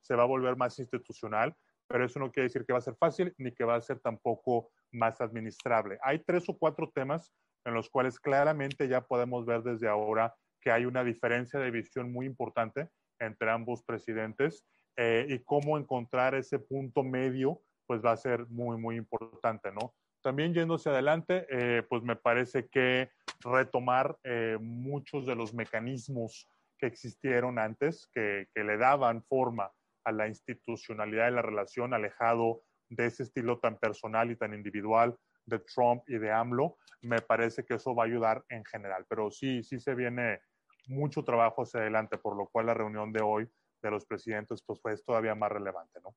se 0.00 0.14
va 0.14 0.22
a 0.22 0.26
volver 0.26 0.56
más 0.56 0.78
institucional, 0.78 1.56
pero 1.88 2.04
eso 2.04 2.18
no 2.18 2.30
quiere 2.30 2.48
decir 2.48 2.64
que 2.64 2.72
va 2.72 2.78
a 2.78 2.82
ser 2.82 2.96
fácil 2.96 3.34
ni 3.38 3.52
que 3.52 3.64
va 3.64 3.76
a 3.76 3.80
ser 3.80 4.00
tampoco 4.00 4.70
más 4.92 5.20
administrable. 5.20 5.98
Hay 6.02 6.20
tres 6.20 6.48
o 6.48 6.56
cuatro 6.56 6.90
temas 6.94 7.32
en 7.64 7.74
los 7.74 7.88
cuales 7.90 8.20
claramente 8.20 8.88
ya 8.88 9.02
podemos 9.02 9.46
ver 9.46 9.62
desde 9.62 9.88
ahora 9.88 10.34
que 10.60 10.70
hay 10.70 10.86
una 10.86 11.04
diferencia 11.04 11.58
de 11.60 11.70
visión 11.70 12.12
muy 12.12 12.26
importante 12.26 12.88
entre 13.18 13.50
ambos 13.50 13.82
presidentes 13.82 14.64
eh, 14.96 15.26
y 15.28 15.40
cómo 15.40 15.78
encontrar 15.78 16.34
ese 16.34 16.58
punto 16.58 17.02
medio, 17.02 17.60
pues 17.86 18.02
va 18.04 18.12
a 18.12 18.16
ser 18.16 18.46
muy, 18.48 18.76
muy 18.76 18.96
importante, 18.96 19.72
¿no? 19.72 19.94
También 20.24 20.54
yéndose 20.54 20.88
adelante, 20.88 21.46
eh, 21.50 21.82
pues 21.82 22.02
me 22.02 22.16
parece 22.16 22.66
que 22.68 23.10
retomar 23.40 24.16
eh, 24.24 24.56
muchos 24.58 25.26
de 25.26 25.34
los 25.34 25.52
mecanismos 25.52 26.48
que 26.78 26.86
existieron 26.86 27.58
antes, 27.58 28.08
que, 28.10 28.48
le 28.54 28.78
daban 28.78 29.22
forma 29.22 29.70
a 30.02 30.12
la 30.12 30.26
institucionalidad 30.26 31.26
de 31.26 31.32
la 31.32 31.42
relación, 31.42 31.92
alejado 31.92 32.62
de 32.88 33.04
ese 33.04 33.24
estilo 33.24 33.58
tan 33.58 33.76
personal 33.76 34.30
y 34.30 34.36
tan 34.36 34.54
individual 34.54 35.14
de 35.44 35.58
Trump 35.58 36.02
y 36.08 36.16
de 36.16 36.32
AMLO, 36.32 36.78
me 37.02 37.20
parece 37.20 37.66
que 37.66 37.74
eso 37.74 37.94
va 37.94 38.04
a 38.04 38.06
ayudar 38.06 38.46
en 38.48 38.64
general. 38.64 39.04
Pero 39.06 39.30
sí, 39.30 39.62
sí 39.62 39.78
se 39.78 39.94
viene 39.94 40.40
mucho 40.86 41.22
trabajo 41.22 41.64
hacia 41.64 41.80
adelante, 41.80 42.16
por 42.16 42.34
lo 42.34 42.46
cual 42.48 42.64
la 42.64 42.74
reunión 42.74 43.12
de 43.12 43.20
hoy 43.22 43.46
de 43.82 43.90
los 43.90 44.06
presidentes 44.06 44.62
pues 44.62 44.80
fue 44.80 44.96
todavía 44.96 45.34
más 45.34 45.52
relevante, 45.52 46.00
¿no? 46.02 46.16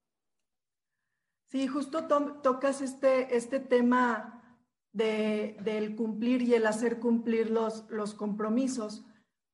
Sí, 1.49 1.67
justo 1.67 2.07
tocas 2.07 2.81
este, 2.81 3.35
este 3.35 3.59
tema 3.59 4.43
de, 4.91 5.57
del 5.61 5.95
cumplir 5.95 6.41
y 6.41 6.53
el 6.55 6.65
hacer 6.67 6.99
cumplir 6.99 7.49
los, 7.49 7.89
los 7.89 8.13
compromisos. 8.13 9.05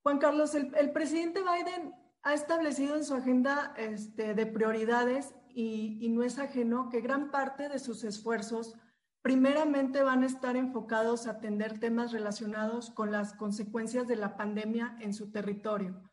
Juan 0.02 0.18
Carlos, 0.18 0.54
el, 0.54 0.92
presidente 0.92 1.40
Biden 1.40 1.94
ha 2.22 2.34
establecido 2.34 2.96
en 2.96 3.04
su 3.04 3.14
agenda 3.14 3.74
este, 3.78 4.34
de 4.34 4.46
prioridades 4.46 5.34
y, 5.54 6.08
no 6.10 6.22
es 6.24 6.38
ajeno 6.38 6.88
que 6.90 7.00
gran 7.00 7.30
parte 7.30 7.68
de 7.68 7.78
sus 7.78 8.04
esfuerzos 8.04 8.76
primeramente 9.22 10.02
van 10.02 10.22
a 10.22 10.26
estar 10.26 10.56
enfocados 10.56 11.26
a 11.26 11.32
atender 11.32 11.80
temas 11.80 12.12
relacionados 12.12 12.90
con 12.90 13.12
las 13.12 13.32
consecuencias 13.32 14.06
de 14.06 14.16
la 14.16 14.36
pandemia 14.36 14.96
en 15.00 15.14
su 15.14 15.30
territorio. 15.30 16.10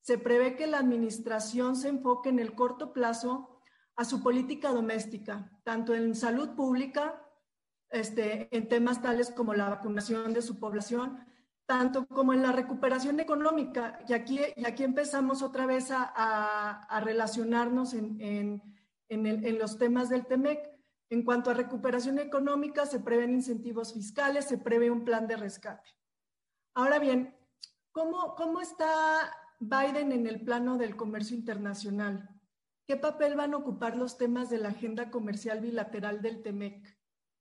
Se 0.00 0.16
prevé 0.16 0.56
que 0.56 0.66
la 0.66 0.78
administración 0.78 1.76
se 1.76 1.88
enfoque 1.88 2.30
en 2.30 2.38
el 2.38 2.54
corto 2.54 2.92
plazo 2.92 3.53
a 3.96 4.04
su 4.04 4.22
política 4.22 4.70
doméstica, 4.70 5.50
tanto 5.62 5.94
en 5.94 6.14
salud 6.14 6.50
pública, 6.50 7.20
este, 7.90 8.54
en 8.56 8.68
temas 8.68 9.00
tales 9.00 9.30
como 9.30 9.54
la 9.54 9.68
vacunación 9.68 10.32
de 10.32 10.42
su 10.42 10.58
población, 10.58 11.24
tanto 11.66 12.06
como 12.06 12.32
en 12.32 12.42
la 12.42 12.52
recuperación 12.52 13.20
económica. 13.20 14.00
Y 14.08 14.12
aquí, 14.12 14.40
y 14.56 14.66
aquí 14.66 14.82
empezamos 14.82 15.42
otra 15.42 15.66
vez 15.66 15.88
a, 15.90 17.00
relacionarnos 17.02 17.94
en, 17.94 18.60
los 19.08 19.78
temas 19.78 20.08
del 20.08 20.26
TEMEC. 20.26 20.70
En 21.10 21.22
cuanto 21.22 21.50
a 21.50 21.54
recuperación 21.54 22.18
económica, 22.18 22.86
se 22.86 22.98
prevén 22.98 23.34
incentivos 23.34 23.92
fiscales, 23.94 24.46
se 24.46 24.58
prevé 24.58 24.90
un 24.90 25.04
plan 25.04 25.28
de 25.28 25.36
rescate. 25.36 25.88
Ahora 26.74 26.98
bien, 26.98 27.36
¿cómo, 27.92 28.34
cómo 28.34 28.60
está 28.60 29.30
Biden 29.60 30.10
en 30.10 30.26
el 30.26 30.40
plano 30.40 30.76
del 30.76 30.96
comercio 30.96 31.36
internacional? 31.36 32.33
¿Qué 32.86 32.96
papel 32.96 33.34
van 33.34 33.54
a 33.54 33.56
ocupar 33.56 33.96
los 33.96 34.18
temas 34.18 34.50
de 34.50 34.58
la 34.58 34.68
agenda 34.68 35.10
comercial 35.10 35.60
bilateral 35.60 36.20
del 36.20 36.42
TEMEC? 36.42 36.98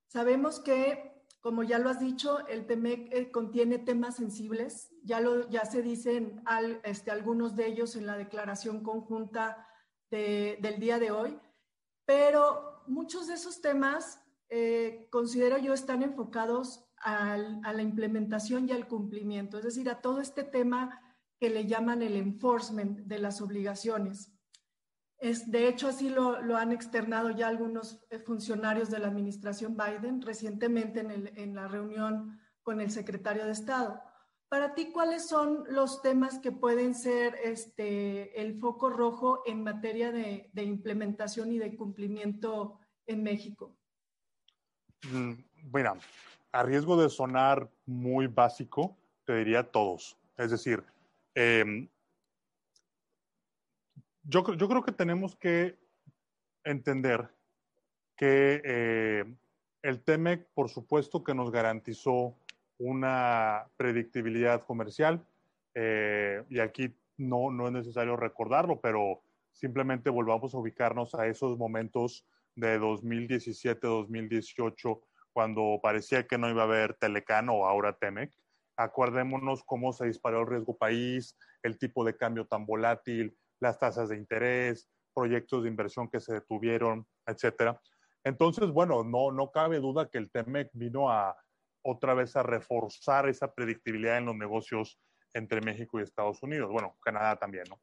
Sabemos 0.08 0.60
que 0.60 1.14
como 1.44 1.62
ya 1.64 1.78
lo 1.78 1.90
has 1.90 2.00
dicho, 2.00 2.48
el 2.48 2.66
TEMEC 2.66 3.14
eh, 3.14 3.30
contiene 3.30 3.78
temas 3.78 4.16
sensibles, 4.16 4.94
ya, 5.04 5.20
se 5.66 5.82
dicen 5.82 6.42
este, 6.86 7.12
algunos 7.12 7.58
de 7.58 7.68
ellos 7.68 7.98
en 7.98 8.06
la 8.06 8.16
declaración 8.16 8.82
conjunta 8.82 9.68
del 10.10 10.80
día 10.80 11.00
de 11.00 11.12
hoy, 11.12 11.38
pero 12.06 12.84
muchos 12.88 13.28
de 13.28 13.34
esos 13.34 13.60
temas 13.60 14.22
eh, 14.48 15.10
considero 15.10 15.58
yo 15.58 15.74
están 15.74 16.02
enfocados 16.02 16.86
a 16.98 17.36
la 17.38 17.82
implementación 17.82 18.70
y 18.70 18.72
al 18.72 18.88
cumplimiento, 18.88 19.58
es 19.58 19.66
decir, 19.66 19.90
a 19.90 20.00
todo 20.00 20.22
este 20.22 20.46
tema 20.46 21.02
que 21.42 21.50
le 21.50 21.66
llaman 21.66 22.02
el 22.04 22.16
enforcement 22.16 23.00
de 23.00 23.20
las 23.20 23.42
obligaciones 23.42 24.33
de 25.24 25.70
hecho, 25.70 25.88
así 25.88 26.10
lo, 26.10 26.36
han 26.58 26.74
externado 26.74 27.32
ya 27.32 27.48
algunos 27.48 28.04
eh, 28.10 28.20
funcionarios 28.20 28.90
de 28.90 29.00
la 29.00 29.08
administración 29.08 29.78
Biden 29.78 30.22
recientemente 30.22 31.00
en, 31.00 31.56
la 31.56 31.70
reunión 31.70 32.42
con 32.62 32.82
el 32.82 32.92
secretario 32.92 33.46
de 33.46 33.54
Estado. 33.54 34.02
Para 34.50 34.76
ti, 34.76 34.92
¿cuáles 34.92 35.28
son 35.28 35.64
los 35.70 36.02
temas 36.02 36.40
que 36.40 36.52
pueden 36.52 36.94
ser 36.94 37.36
este, 37.42 38.40
el 38.42 38.60
foco 38.60 38.90
rojo 38.90 39.44
en 39.46 39.64
materia 39.64 40.12
de, 40.12 40.52
implementación 40.56 41.54
y 41.54 41.58
de 41.58 41.74
cumplimiento 41.78 42.80
en 43.08 43.24
México? 43.24 43.78
Mm, 45.10 45.36
mira, 45.74 45.96
a 46.52 46.64
riesgo 46.64 47.02
de 47.02 47.10
sonar 47.10 47.72
muy 47.86 48.28
básico, 48.28 48.98
te 49.24 49.38
diría 49.38 49.72
todos. 49.72 50.18
Es 50.38 50.52
decir, 50.52 50.84
eh, 51.34 51.88
yo, 54.24 54.44
creo 54.44 54.84
que 54.84 54.92
tenemos 54.92 55.36
que 55.36 55.78
entender 56.64 57.30
que 58.16 58.62
eh, 58.64 59.26
el 59.82 60.04
TEMEC, 60.04 60.48
por 60.54 60.70
supuesto, 60.70 61.24
que 61.24 61.34
nos 61.34 61.50
garantizó 61.52 62.38
una 62.78 63.68
predictibilidad 63.78 64.62
comercial, 64.64 65.26
eh, 65.76 66.44
y 66.50 66.60
aquí 66.60 66.96
no, 67.18 67.50
no 67.52 67.68
es 67.68 67.74
necesario 67.74 68.16
recordarlo, 68.16 68.80
pero 68.82 69.22
simplemente 69.52 70.10
volvamos 70.10 70.54
a 70.54 70.58
ubicarnos 70.58 71.16
a 71.16 71.28
esos 71.28 71.58
momentos 71.58 72.26
de 72.56 72.80
2017-2018, 72.80 75.02
cuando 75.34 75.80
parecía 75.82 76.28
que 76.28 76.38
no 76.38 76.50
iba 76.50 76.62
a 76.62 76.66
haber 76.66 76.94
Telecano 76.94 77.56
o 77.56 77.66
ahora 77.66 77.98
Temec. 77.98 78.32
Acordémonos 78.78 79.64
cómo 79.64 79.92
se 79.94 80.06
disparó 80.06 80.42
el 80.42 80.48
riesgo 80.48 80.78
país, 80.78 81.36
el 81.62 81.78
tipo 81.78 82.06
de 82.06 82.16
cambio 82.16 82.46
tan 82.46 82.66
volátil, 82.66 83.36
las 83.64 83.80
tasas 83.80 84.10
de 84.10 84.18
interés, 84.18 84.88
proyectos 85.14 85.64
de 85.64 85.70
inversión 85.70 86.10
que 86.10 86.20
se 86.20 86.34
detuvieron, 86.34 87.08
etcétera. 87.26 87.82
Entonces, 88.24 88.70
bueno, 88.70 89.04
no, 89.04 89.32
no 89.32 89.52
cabe 89.52 89.80
duda 89.80 90.10
que 90.10 90.18
el 90.18 90.30
TEMEC 90.30 90.70
vino 90.74 91.10
a 91.10 91.36
otra 91.84 92.14
vez 92.14 92.36
a 92.36 92.44
reforzar 92.44 93.28
esa 93.28 93.54
predictibilidad 93.54 94.18
en 94.18 94.26
los 94.26 94.36
negocios 94.36 95.00
entre 95.34 95.62
México 95.62 96.00
y 96.00 96.04
Estados 96.04 96.42
Unidos. 96.44 96.72
Bueno, 96.72 96.96
Canadá 97.02 97.38
también, 97.38 97.66
¿no? 97.70 97.82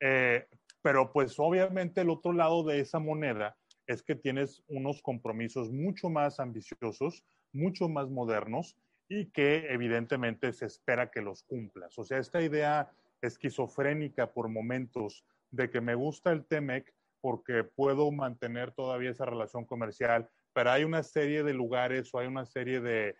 Eh, 0.00 0.48
pero 0.82 1.12
pues 1.12 1.38
obviamente 1.38 2.00
el 2.00 2.10
otro 2.10 2.32
lado 2.32 2.64
de 2.64 2.80
esa 2.80 2.98
moneda 2.98 3.56
es 3.86 4.02
que 4.02 4.14
tienes 4.14 4.62
unos 4.68 5.00
compromisos 5.02 5.70
mucho 5.70 6.10
más 6.10 6.40
ambiciosos, 6.40 7.24
mucho 7.52 7.88
más 7.88 8.08
modernos 8.10 8.76
y 9.08 9.30
que 9.30 9.72
evidentemente 9.72 10.52
se 10.52 10.66
espera 10.66 11.10
que 11.10 11.22
los 11.22 11.44
cumplas. 11.44 11.96
O 11.98 12.04
sea, 12.04 12.18
esta 12.18 12.42
idea 12.42 12.90
esquizofrénica 13.20 14.32
por 14.32 14.48
momentos 14.48 15.24
de 15.50 15.70
que 15.70 15.80
me 15.80 15.94
gusta 15.94 16.32
el 16.32 16.44
TEMEC 16.46 16.94
porque 17.20 17.64
puedo 17.64 18.12
mantener 18.12 18.72
todavía 18.72 19.10
esa 19.10 19.24
relación 19.24 19.64
comercial, 19.64 20.28
pero 20.52 20.70
hay 20.70 20.84
una 20.84 21.02
serie 21.02 21.42
de 21.42 21.54
lugares 21.54 22.12
o 22.12 22.18
hay 22.18 22.26
una 22.26 22.46
serie 22.46 22.80
de, 22.80 23.16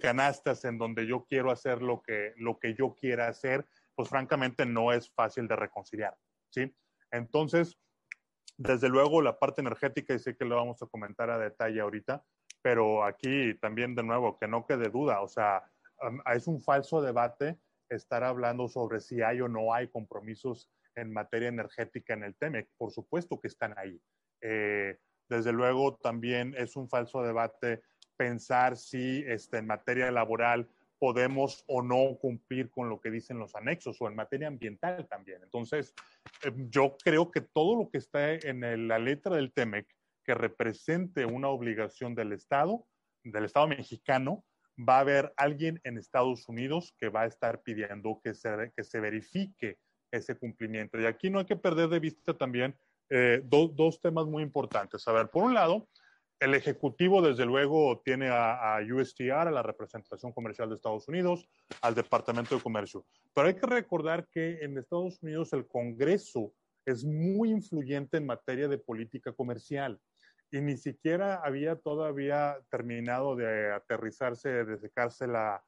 canastas 0.00 0.66
en 0.66 0.76
donde 0.76 1.06
yo 1.06 1.24
quiero 1.24 1.50
hacer 1.50 1.80
lo 1.80 2.02
que, 2.02 2.34
lo 2.36 2.58
que 2.58 2.74
yo 2.74 2.94
quiera 2.94 3.26
hacer, 3.26 3.66
pues 3.94 4.10
francamente 4.10 4.66
no 4.66 4.92
es 4.92 5.10
fácil 5.10 5.48
de 5.48 5.56
reconciliar, 5.56 6.14
¿sí? 6.50 6.72
Entonces, 7.10 7.78
desde 8.58 8.90
luego 8.90 9.22
la 9.22 9.38
parte 9.38 9.62
energética, 9.62 10.12
y 10.12 10.18
sé 10.18 10.36
que 10.36 10.44
lo 10.44 10.56
vamos 10.56 10.82
a 10.82 10.86
comentar 10.86 11.30
a 11.30 11.38
detalle 11.38 11.80
ahorita, 11.80 12.22
pero 12.60 13.02
aquí 13.02 13.54
también 13.54 13.94
de 13.94 14.02
nuevo, 14.02 14.38
que 14.38 14.46
no 14.46 14.66
quede 14.66 14.90
duda, 14.90 15.22
o 15.22 15.28
sea, 15.28 15.64
es 16.34 16.46
un 16.46 16.60
falso 16.60 17.00
debate 17.00 17.58
estar 17.88 18.24
hablando 18.24 18.68
sobre 18.68 19.00
si 19.00 19.22
hay 19.22 19.40
o 19.40 19.48
no 19.48 19.72
hay 19.74 19.88
compromisos 19.88 20.70
en 20.94 21.12
materia 21.12 21.48
energética 21.48 22.14
en 22.14 22.24
el 22.24 22.34
TEMEC. 22.36 22.68
Por 22.76 22.90
supuesto 22.90 23.40
que 23.40 23.48
están 23.48 23.74
ahí. 23.78 24.00
Eh, 24.40 24.98
desde 25.28 25.52
luego, 25.52 25.96
también 25.96 26.54
es 26.56 26.76
un 26.76 26.88
falso 26.88 27.22
debate 27.22 27.82
pensar 28.16 28.76
si 28.76 29.22
este, 29.26 29.58
en 29.58 29.66
materia 29.66 30.10
laboral 30.10 30.68
podemos 30.98 31.64
o 31.68 31.82
no 31.82 32.18
cumplir 32.20 32.70
con 32.70 32.88
lo 32.88 33.00
que 33.00 33.10
dicen 33.10 33.38
los 33.38 33.54
anexos 33.54 34.00
o 34.00 34.08
en 34.08 34.16
materia 34.16 34.48
ambiental 34.48 35.06
también. 35.06 35.42
Entonces, 35.42 35.94
eh, 36.44 36.52
yo 36.70 36.96
creo 37.02 37.30
que 37.30 37.40
todo 37.40 37.76
lo 37.76 37.90
que 37.90 37.98
está 37.98 38.32
en 38.32 38.88
la 38.88 38.98
letra 38.98 39.36
del 39.36 39.52
TEMEC 39.52 39.86
que 40.24 40.34
represente 40.34 41.24
una 41.24 41.48
obligación 41.48 42.14
del 42.14 42.32
Estado, 42.32 42.86
del 43.22 43.44
Estado 43.44 43.68
mexicano, 43.68 44.44
va 44.78 44.98
a 44.98 45.00
haber 45.00 45.32
alguien 45.36 45.80
en 45.84 45.98
Estados 45.98 46.48
Unidos 46.48 46.94
que 46.98 47.08
va 47.08 47.22
a 47.22 47.26
estar 47.26 47.62
pidiendo 47.62 48.20
que 48.22 48.34
se, 48.34 48.72
que 48.76 48.84
se 48.84 49.00
verifique 49.00 49.78
ese 50.10 50.36
cumplimiento. 50.36 51.00
Y 51.00 51.06
aquí 51.06 51.30
no 51.30 51.40
hay 51.40 51.44
que 51.44 51.56
perder 51.56 51.88
de 51.88 52.00
vista 52.00 52.34
también 52.34 52.76
eh, 53.10 53.42
dos 53.44 54.00
temas 54.00 54.26
muy 54.26 54.42
importantes. 54.42 55.06
A 55.08 55.12
ver, 55.12 55.28
por 55.28 55.44
un 55.44 55.54
lado, 55.54 55.88
el 56.40 56.54
Ejecutivo, 56.54 57.20
desde 57.20 57.44
luego, 57.44 58.00
tiene 58.04 58.28
a, 58.28 58.76
a, 58.76 58.80
USTR, 58.82 59.48
a 59.48 59.50
la 59.50 59.62
representación 59.62 60.32
comercial 60.32 60.68
de 60.68 60.76
Estados 60.76 61.08
Unidos, 61.08 61.48
al 61.82 61.94
Departamento 61.94 62.54
de 62.54 62.62
Comercio. 62.62 63.04
Pero 63.34 63.48
hay 63.48 63.54
que 63.54 63.66
recordar 63.66 64.28
que 64.28 64.58
en 64.62 64.78
Estados 64.78 65.20
Unidos 65.22 65.52
el 65.52 65.66
Congreso 65.66 66.52
es 66.86 67.04
muy 67.04 67.50
influyente 67.50 68.16
en 68.16 68.26
materia 68.26 68.68
de 68.68 68.78
política 68.78 69.32
comercial 69.32 70.00
y 70.50 70.60
ni 70.60 70.76
siquiera 70.76 71.36
había 71.44 71.76
todavía 71.76 72.58
terminado 72.70 73.36
de 73.36 73.72
aterrizarse, 73.72 74.64
de 74.64 74.78
secarse 74.78 75.26
la, 75.26 75.62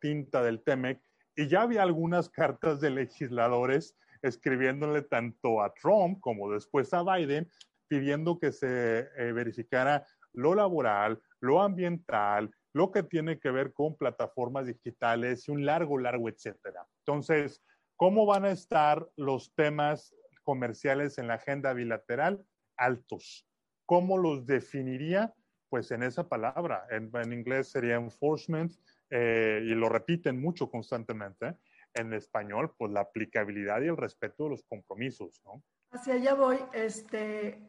tinta 0.00 0.42
del 0.42 0.62
TEMEC, 0.62 1.00
y 1.36 1.46
ya 1.46 1.62
había 1.62 1.82
algunas 1.82 2.28
cartas 2.28 2.80
de 2.80 2.90
legisladores 2.90 3.96
escribiéndole 4.22 5.02
tanto 5.02 5.62
a 5.62 5.72
Trump 5.72 6.20
como 6.20 6.50
después 6.50 6.92
a 6.92 7.02
Biden, 7.02 7.48
pidiendo 7.88 8.38
que 8.38 8.52
se 8.52 9.08
eh, 9.16 9.32
verificara 9.32 10.06
lo 10.32 10.54
laboral, 10.54 11.20
lo 11.40 11.62
ambiental, 11.62 12.50
lo 12.72 12.90
que 12.90 13.02
tiene 13.02 13.38
que 13.38 13.50
ver 13.50 13.72
con 13.72 13.96
plataformas 13.96 14.66
digitales 14.66 15.48
y 15.48 15.52
un 15.52 15.64
largo, 15.64 15.98
largo, 15.98 16.28
etcétera. 16.28 16.86
Entonces, 17.04 17.62
¿cómo 17.96 18.26
van 18.26 18.44
a 18.44 18.50
estar 18.50 19.08
los 19.16 19.54
temas 19.54 20.14
comerciales 20.42 21.18
en 21.18 21.28
la 21.28 21.34
agenda 21.34 21.72
bilateral? 21.72 22.44
Altos. 22.76 23.49
¿Cómo 23.90 24.18
los 24.18 24.46
definiría? 24.46 25.34
Pues 25.68 25.90
en 25.90 26.04
esa 26.04 26.28
palabra. 26.28 26.86
En, 26.90 27.32
inglés 27.32 27.72
sería 27.72 27.96
enforcement 27.96 28.72
eh, 29.10 29.64
y 29.64 29.70
lo 29.70 29.88
repiten 29.88 30.40
mucho 30.40 30.70
constantemente. 30.70 31.56
En 31.94 32.12
español, 32.12 32.72
pues 32.78 32.92
la 32.92 33.00
aplicabilidad 33.00 33.82
y 33.82 33.88
el 33.88 33.96
respeto 33.96 34.44
de 34.44 34.50
los 34.50 34.62
compromisos, 34.62 35.42
¿no? 35.44 35.60
Hacia 35.90 36.14
allá 36.14 36.34
voy. 36.34 36.58
Este, 36.72 37.68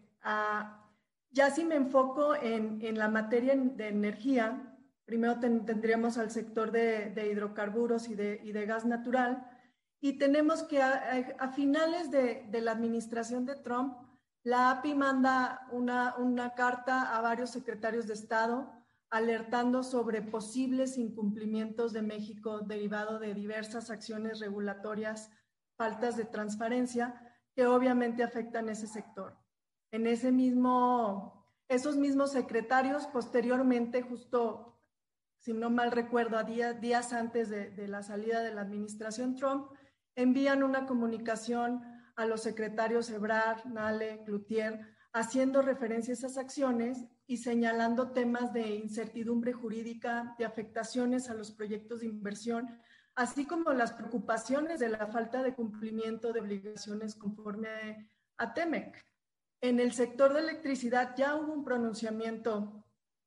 ya 1.31 1.49
si 1.49 1.65
me 1.65 1.73
enfoco 1.73 2.35
en, 2.35 2.99
la 2.99 3.07
materia 3.07 3.55
de 3.55 3.87
energía, 3.87 4.77
primero 5.05 5.39
tendríamos 5.39 6.19
al 6.19 6.29
sector 6.29 6.71
de, 6.71 7.31
hidrocarburos 7.31 8.07
y 8.09 8.13
de, 8.13 8.65
gas 8.67 8.85
natural, 8.85 9.43
y 9.99 10.19
tenemos 10.19 10.61
que 10.61 10.83
a, 10.83 11.51
finales 11.55 12.11
de, 12.11 12.45
de, 12.47 12.61
la 12.61 12.73
administración 12.73 13.47
de 13.47 13.55
Trump 13.55 14.10
la 14.43 14.71
API 14.71 14.95
manda 14.95 15.67
una, 15.71 16.53
carta 16.55 17.15
a 17.15 17.21
varios 17.21 17.51
secretarios 17.51 18.07
de 18.07 18.13
Estado 18.13 18.71
alertando 19.11 19.83
sobre 19.83 20.21
posibles 20.21 20.97
incumplimientos 20.97 21.91
de 21.93 22.01
México 22.01 22.61
derivado 22.61 23.19
de 23.19 23.33
diversas 23.33 23.89
acciones 23.89 24.39
regulatorias, 24.39 25.29
faltas 25.77 26.15
de 26.15 26.25
transparencia, 26.25 27.35
que 27.53 27.67
obviamente 27.67 28.23
afectan 28.23 28.69
ese 28.69 28.87
sector. 28.87 29.37
En 29.91 30.07
ese 30.07 30.31
mismo, 30.31 31.45
esos 31.67 31.97
mismos 31.97 32.31
secretarios 32.31 33.05
posteriormente, 33.07 34.01
justo, 34.01 34.79
si 35.39 35.51
no 35.51 35.69
mal 35.69 35.91
recuerdo, 35.91 36.37
a 36.37 36.43
días, 36.43 37.11
antes 37.11 37.49
de 37.49 37.87
la 37.89 38.01
salida 38.01 38.41
de 38.41 38.53
la 38.55 38.61
administración 38.61 39.35
Trump, 39.35 39.67
envían 40.15 40.63
una 40.63 40.85
comunicación 40.85 41.90
a 42.21 42.25
los 42.25 42.43
secretarios 42.43 43.09
Ebrard, 43.09 43.65
Nale, 43.65 44.21
Cloutier, 44.25 44.79
haciendo 45.11 45.61
referencia 45.61 46.13
a 46.13 46.17
esas 46.17 46.37
acciones 46.37 47.05
y 47.25 47.37
señalando 47.37 48.11
temas 48.11 48.53
de 48.53 48.75
incertidumbre 48.75 49.53
jurídica, 49.53 50.35
de 50.37 50.45
afectaciones 50.45 51.29
a 51.29 51.33
los 51.33 51.51
proyectos 51.51 52.01
de 52.01 52.07
inversión, 52.07 52.69
así 53.15 53.45
como 53.45 53.73
las 53.73 53.91
preocupaciones 53.91 54.79
de 54.79 54.89
la 54.89 55.07
falta 55.07 55.41
de 55.41 55.55
cumplimiento 55.55 56.31
de 56.31 56.41
obligaciones 56.41 57.15
conforme 57.15 58.09
a 58.37 58.53
TEMEC. 58.53 59.03
En 59.59 59.79
el 59.79 59.91
sector 59.91 60.33
de 60.33 60.41
electricidad 60.41 61.15
ya 61.17 61.35
hubo 61.35 61.53
un 61.53 61.63
pronunciamiento 61.63 62.85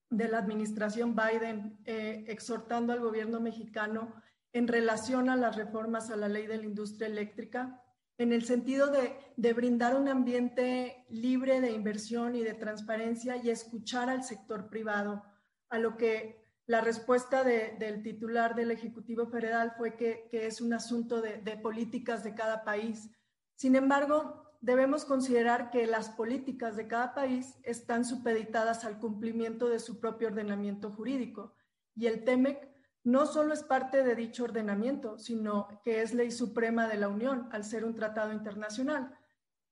de 0.09 0.29
la 0.29 0.39
administración 0.39 1.17
Biden 1.17 1.81
eh, 1.85 2.25
exhortando 2.29 2.93
al 2.93 3.01
gobierno 3.01 3.41
mexicano 3.41 4.15
en 4.53 4.69
relación 4.69 5.29
a 5.31 5.37
las 5.37 5.57
reformas 5.57 6.11
a 6.11 6.17
la 6.17 6.29
ley 6.29 6.47
de 6.47 6.59
la 6.59 6.65
industria 6.65 7.09
eléctrica 7.09 7.84
en 8.19 8.33
el 8.33 8.45
sentido 8.45 8.89
de, 8.91 9.53
brindar 9.53 9.97
un 9.97 10.09
ambiente 10.09 11.05
libre 11.09 11.61
de 11.61 11.73
inversión 11.73 12.37
y 12.37 12.43
de 12.43 12.55
transparencia 12.55 13.37
y 13.37 13.51
escuchar 13.51 14.09
al 14.09 14.23
sector 14.23 14.69
privado, 14.69 15.25
a 15.69 15.79
lo 15.79 15.97
que 15.97 16.45
la 16.67 16.81
respuesta 16.81 17.45
del 17.45 18.03
titular 18.03 18.55
del 18.55 18.71
Ejecutivo 18.71 19.27
Federal 19.27 19.75
fue 19.77 19.97
que, 19.97 20.29
es 20.33 20.61
un 20.61 20.73
asunto 20.73 21.21
de, 21.21 21.39
de, 21.39 21.57
políticas 21.57 22.25
de 22.25 22.35
cada 22.35 22.65
país. 22.65 23.11
Sin 23.57 23.77
embargo, 23.77 24.57
debemos 24.61 25.05
considerar 25.05 25.71
que 25.71 25.87
las 25.87 26.09
políticas 26.09 26.77
de 26.77 26.87
cada 26.87 27.15
país 27.15 27.57
están 27.65 28.05
supeditadas 28.05 28.85
al 28.85 28.99
cumplimiento 28.99 29.69
de 29.69 29.79
su 29.79 30.01
propio 30.01 30.29
ordenamiento 30.29 30.91
jurídico 30.91 31.55
y 31.95 32.07
el 32.07 32.25
TEMEC 32.25 32.74
no 33.05 33.27
solo 33.27 33.53
es 33.53 33.63
parte 33.63 34.03
de 34.03 34.15
dicho 34.15 34.45
ordenamiento, 34.45 35.19
sino 35.19 35.69
que 35.85 36.01
es 36.01 36.15
ley 36.15 36.31
suprema 36.31 36.89
de 36.89 36.97
la 36.97 37.09
Unión 37.09 37.49
al 37.53 37.63
ser 37.63 37.85
un 37.85 37.95
tratado 37.95 38.33
internacional. 38.33 39.15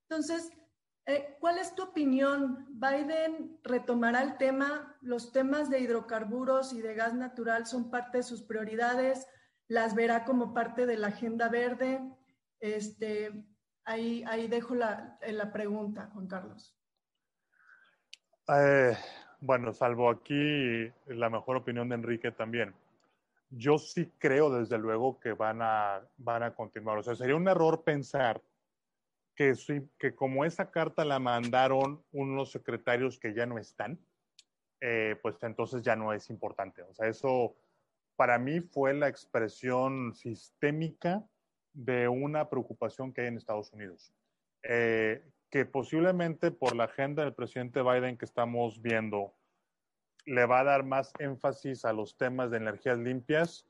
Entonces, 0.03 0.53
eh, 1.07 1.39
¿cuál 1.41 1.57
es 1.59 1.75
tu 1.75 1.83
opinión? 1.83 2.67
¿Biden 2.69 3.59
retomará 3.65 4.23
el 4.23 4.37
tema? 4.37 4.97
¿Los 5.01 5.33
temas 5.33 5.71
de 5.71 5.81
hidrocarburos 5.81 6.75
y 6.75 6.83
de 6.83 6.95
gas 6.95 7.15
natural 7.15 7.67
son 7.67 7.91
parte 7.91 8.19
de 8.19 8.23
sus 8.23 8.43
prioridades? 8.43 9.27
¿Las 9.67 9.95
verá 9.95 10.25
como 10.25 10.53
parte 10.53 10.85
de 10.85 10.99
la 10.99 11.09
agenda 11.09 11.49
verde? 11.49 12.03
Este, 12.61 13.47
ahí, 13.85 14.23
ahí 14.29 14.47
dejo 14.47 14.75
la, 14.75 15.19
la 15.27 15.53
pregunta, 15.53 16.11
Juan 16.13 16.27
Carlos. 16.27 16.77
Eh, 18.49 18.95
bueno, 19.41 19.73
salvo 19.73 20.11
aquí 20.11 20.93
la 21.07 21.31
mejor 21.31 21.57
opinión 21.57 21.89
de 21.89 21.95
Enrique 21.95 22.31
también 22.31 22.75
yo 23.53 23.79
sí 23.79 24.11
creo 24.19 24.51
desde 24.51 24.79
luego 24.79 25.21
que 25.21 25.33
van 25.33 25.61
a, 25.63 26.03
van 26.17 26.43
a 26.43 26.55
continuar. 26.55 26.99
O 26.99 27.03
sea, 27.03 27.15
sería 27.15 27.37
un 27.37 27.49
error 27.49 27.85
pensar 27.85 28.43
que, 29.35 29.55
que 29.99 30.15
como 30.15 30.45
esa 30.45 30.71
carta 30.71 31.05
la 31.05 31.19
mandaron 31.19 32.03
unos 32.13 32.51
secretarios 32.51 33.19
que 33.19 33.35
ya 33.35 33.47
no 33.47 33.59
están, 33.59 33.99
eh, 34.81 35.17
pues 35.23 35.37
entonces 35.43 35.83
ya 35.83 35.97
no 35.97 36.13
es 36.13 36.31
importante. 36.31 36.83
O 36.83 36.95
sea, 36.95 37.09
eso 37.09 37.55
para 38.17 38.39
mí 38.39 38.61
fue 38.61 38.95
la 38.95 39.09
expresión 39.09 40.15
sistémica 40.15 41.25
de 41.73 42.09
una 42.09 42.49
preocupación 42.49 43.13
que 43.13 43.23
hay 43.23 43.29
en 43.29 43.37
Estados 43.37 43.73
Unidos. 43.73 44.13
Eh, 44.63 45.23
que 45.51 45.67
posiblemente 45.67 46.51
por 46.51 46.75
la 46.75 46.85
agenda 46.85 47.23
del 47.23 47.35
presidente 47.35 47.83
Biden 47.83 48.17
que 48.17 48.25
estamos 48.25 48.81
viendo, 48.81 49.35
le 50.25 50.47
va 50.47 50.61
a 50.61 50.65
dar 50.65 50.85
más 50.85 51.13
énfasis 51.19 51.85
a 51.85 51.93
los 51.93 52.17
temas 52.17 52.51
de 52.51 52.59
energías 52.59 52.99
limpias 52.99 53.67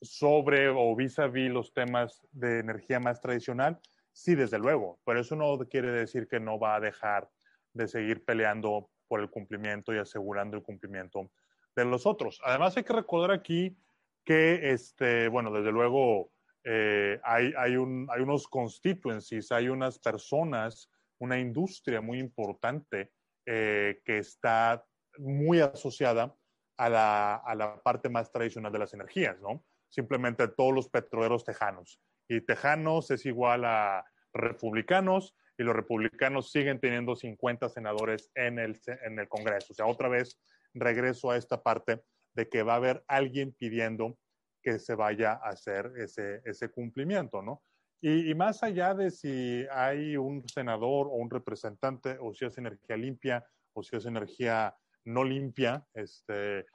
sobre 0.00 0.68
o 0.68 0.94
vis 0.96 1.18
a 1.18 1.26
vis 1.26 1.50
los 1.50 1.72
temas 1.72 2.26
de 2.32 2.58
energía 2.60 3.00
más 3.00 3.20
tradicional? 3.20 3.80
Sí, 4.12 4.34
desde 4.34 4.58
luego, 4.58 5.00
pero 5.04 5.20
eso 5.20 5.34
no 5.36 5.58
quiere 5.68 5.90
decir 5.90 6.28
que 6.28 6.40
no 6.40 6.58
va 6.58 6.76
a 6.76 6.80
dejar 6.80 7.28
de 7.72 7.88
seguir 7.88 8.24
peleando 8.24 8.90
por 9.08 9.20
el 9.20 9.28
cumplimiento 9.28 9.94
y 9.94 9.98
asegurando 9.98 10.56
el 10.56 10.62
cumplimiento 10.62 11.30
de 11.74 11.84
los 11.84 12.06
otros. 12.06 12.40
Además, 12.44 12.76
hay 12.76 12.84
que 12.84 12.92
recordar 12.92 13.32
aquí 13.32 13.76
que, 14.24 14.72
este, 14.72 15.28
bueno, 15.28 15.50
desde 15.52 15.72
luego 15.72 16.30
eh, 16.62 17.20
hay, 17.24 17.52
hay, 17.56 17.76
un, 17.76 18.06
hay 18.10 18.22
unos 18.22 18.48
constituencies, 18.48 19.52
hay 19.52 19.68
unas 19.68 19.98
personas, 19.98 20.90
una 21.18 21.38
industria 21.38 22.00
muy 22.00 22.18
importante 22.18 23.12
eh, 23.46 24.00
que 24.04 24.18
está 24.18 24.84
muy 25.18 25.60
asociada 25.60 26.34
a 26.76 26.88
la, 26.88 27.36
a 27.36 27.54
la, 27.54 27.82
parte 27.82 28.08
más 28.08 28.32
tradicional 28.32 28.72
de 28.72 28.78
las 28.78 28.94
energías, 28.94 29.40
¿no? 29.40 29.64
Simplemente 29.88 30.48
todos 30.48 30.74
los 30.74 30.88
petroleros 30.88 31.44
tejanos. 31.44 32.00
Y 32.28 32.40
tejanos 32.40 33.10
es 33.10 33.26
igual 33.26 33.64
a 33.64 34.04
republicanos 34.32 35.36
y 35.56 35.62
los 35.62 35.76
republicanos 35.76 36.50
siguen 36.50 36.80
teniendo 36.80 37.14
50 37.14 37.68
senadores 37.68 38.30
en 38.34 38.58
el, 38.58 38.80
en 39.04 39.18
el 39.18 39.28
Congreso. 39.28 39.72
O 39.72 39.74
sea, 39.74 39.86
otra 39.86 40.08
vez 40.08 40.40
regreso 40.74 41.30
a 41.30 41.36
esta 41.36 41.62
parte 41.62 42.02
de 42.34 42.48
que 42.48 42.62
va 42.62 42.74
a 42.74 42.76
haber 42.76 43.04
alguien 43.06 43.52
pidiendo 43.52 44.18
que 44.62 44.78
se 44.78 44.94
vaya 44.94 45.32
a 45.32 45.50
hacer 45.50 45.92
ese, 45.96 46.42
ese 46.44 46.70
cumplimiento, 46.70 47.42
¿no? 47.42 47.62
Y, 48.00 48.30
y, 48.30 48.34
más 48.34 48.62
allá 48.62 48.92
de 48.92 49.10
si 49.10 49.64
hay 49.70 50.16
un 50.16 50.46
senador 50.48 51.06
o 51.06 51.12
un 51.12 51.30
representante, 51.30 52.18
o 52.20 52.34
si 52.34 52.44
es 52.44 52.58
energía 52.58 52.96
limpia, 52.96 53.46
o 53.72 53.82
si 53.82 53.96
es 53.96 54.04
energía 54.04 54.76
no 55.04 55.24
limpia. 55.24 55.86
Este, 55.94 56.66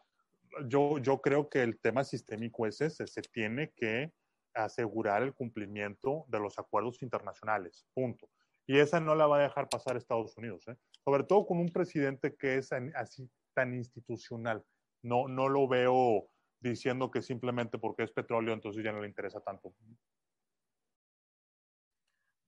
yo, 0.68 0.98
yo 1.00 1.22
creo 1.22 1.50
que 1.50 1.62
el 1.64 1.80
tema 1.80 2.04
sistémico 2.04 2.66
es 2.66 2.82
ese, 2.82 3.08
se 3.08 3.22
tiene 3.22 3.72
que 3.76 4.14
asegurar 4.54 5.24
el 5.24 5.34
cumplimiento 5.34 6.26
de 6.28 6.40
los 6.40 6.58
acuerdos 6.58 7.02
internacionales, 7.02 7.86
punto. 7.94 8.30
Y 8.68 8.80
esa 8.80 9.00
no 9.00 9.16
la 9.16 9.28
va 9.28 9.40
a 9.40 9.44
dejar 9.44 9.70
pasar 9.70 9.98
Estados 9.98 10.38
Unidos, 10.38 10.68
¿eh? 10.68 10.76
sobre 11.04 11.24
todo 11.24 11.46
con 11.46 11.60
un 11.60 11.70
presidente 11.70 12.36
que 12.36 12.58
es 12.58 12.72
así 12.96 13.30
tan 13.54 13.74
institucional. 13.74 14.64
No, 15.02 15.28
no 15.28 15.48
lo 15.50 15.68
veo 15.68 16.28
diciendo 16.60 17.10
que 17.10 17.22
simplemente 17.22 17.80
porque 17.80 18.04
es 18.04 18.12
petróleo 18.12 18.54
entonces 18.54 18.84
ya 18.84 18.92
no 18.92 19.02
le 19.02 19.08
interesa 19.08 19.40
tanto. 19.40 19.74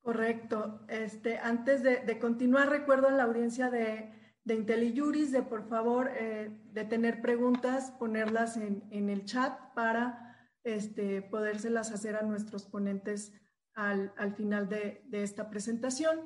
Correcto. 0.01 0.81
Este, 0.89 1.37
antes 1.37 1.81
de, 1.83 1.97
de 2.01 2.19
continuar, 2.19 2.69
recuerdo 2.69 3.07
a 3.07 3.11
la 3.11 3.23
audiencia 3.23 3.69
de 3.69 4.20
de 4.43 4.56
IntelliJuris 4.56 5.32
de 5.32 5.43
por 5.43 5.67
favor 5.67 6.10
eh, 6.15 6.49
de 6.71 6.84
tener 6.86 7.21
preguntas, 7.21 7.91
ponerlas 7.91 8.58
en, 8.58 8.84
en 8.91 9.10
el 9.10 9.25
chat 9.25 9.58
para 9.73 10.49
este, 10.63 11.21
podérselas 11.21 11.91
hacer 11.91 12.15
a 12.15 12.23
nuestros 12.23 12.65
ponentes 12.65 13.34
al, 13.73 14.13
al 14.17 14.36
final 14.36 14.67
de, 14.69 15.04
de, 15.06 15.23
esta 15.23 15.49
presentación. 15.49 16.19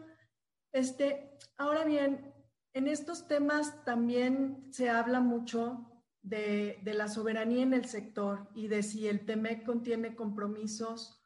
Este, 0.71 1.37
ahora 1.57 1.85
bien, 1.85 2.33
en 2.73 2.87
estos 2.87 3.27
temas 3.27 3.83
también 3.85 4.67
se 4.71 4.89
habla 4.89 5.19
mucho 5.19 5.91
de, 6.21 6.79
de, 6.83 6.93
la 6.93 7.07
soberanía 7.07 7.63
en 7.63 7.73
el 7.73 7.85
sector 7.85 8.49
y 8.55 8.67
de 8.67 8.83
si 8.83 9.07
el 9.07 9.25
TEMEC 9.25 9.65
contiene 9.65 10.15
compromisos 10.15 11.21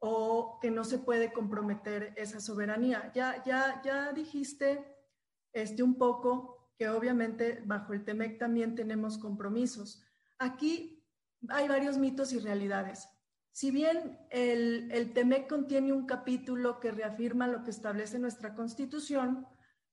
o 0.00 0.58
que 0.60 0.70
no 0.70 0.84
se 0.84 0.98
puede 0.98 1.32
comprometer 1.32 2.14
esa 2.16 2.40
soberanía. 2.40 3.12
Ya, 3.14 3.42
ya, 3.44 3.82
ya 3.84 4.12
dijiste 4.12 4.97
este, 5.52 5.82
un 5.82 5.96
poco 5.96 6.72
que 6.76 6.88
obviamente 6.88 7.62
bajo 7.66 7.92
el 7.92 8.04
TEMEC 8.04 8.38
también 8.38 8.74
tenemos 8.74 9.18
compromisos. 9.18 10.04
Aquí 10.38 11.04
hay 11.48 11.68
varios 11.68 11.98
mitos 11.98 12.32
y 12.32 12.38
realidades. 12.38 13.08
Si 13.52 13.70
bien 13.70 14.18
el, 14.30 14.88
el 14.92 15.12
TEMEC 15.12 15.48
contiene 15.48 15.92
un 15.92 16.06
capítulo 16.06 16.78
que 16.78 16.92
reafirma 16.92 17.48
lo 17.48 17.64
que 17.64 17.70
establece 17.70 18.18
nuestra 18.18 18.54
Constitución, 18.54 19.46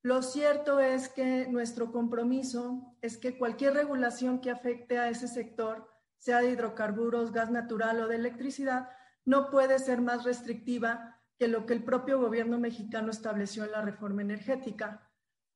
lo 0.06 0.22
cierto 0.22 0.80
es 0.80 1.10
que 1.10 1.48
nuestro 1.48 1.92
compromiso 1.92 2.96
es 3.02 3.18
que 3.18 3.40
cualquier 3.40 3.74
regulación 3.74 4.40
que 4.40 4.52
afecte 4.52 5.00
a 5.00 5.10
ese 5.10 5.28
sector, 5.28 5.90
sea 6.20 6.42
de 6.42 6.52
hidrocarburos, 6.52 7.32
gas 7.32 7.50
natural 7.50 8.00
o 8.02 8.08
de 8.08 8.18
electricidad, 8.18 8.90
no 9.26 9.50
puede 9.50 9.80
ser 9.80 10.02
más 10.02 10.24
restrictiva 10.24 11.20
que 11.40 11.48
lo 11.48 11.66
que 11.66 11.74
el 11.74 11.84
propio 11.84 12.20
gobierno 12.20 12.60
mexicano 12.60 13.10
estableció 13.10 13.66
en 13.66 13.72
la 13.72 13.82
reforma 13.82 14.22
energética. 14.22 15.05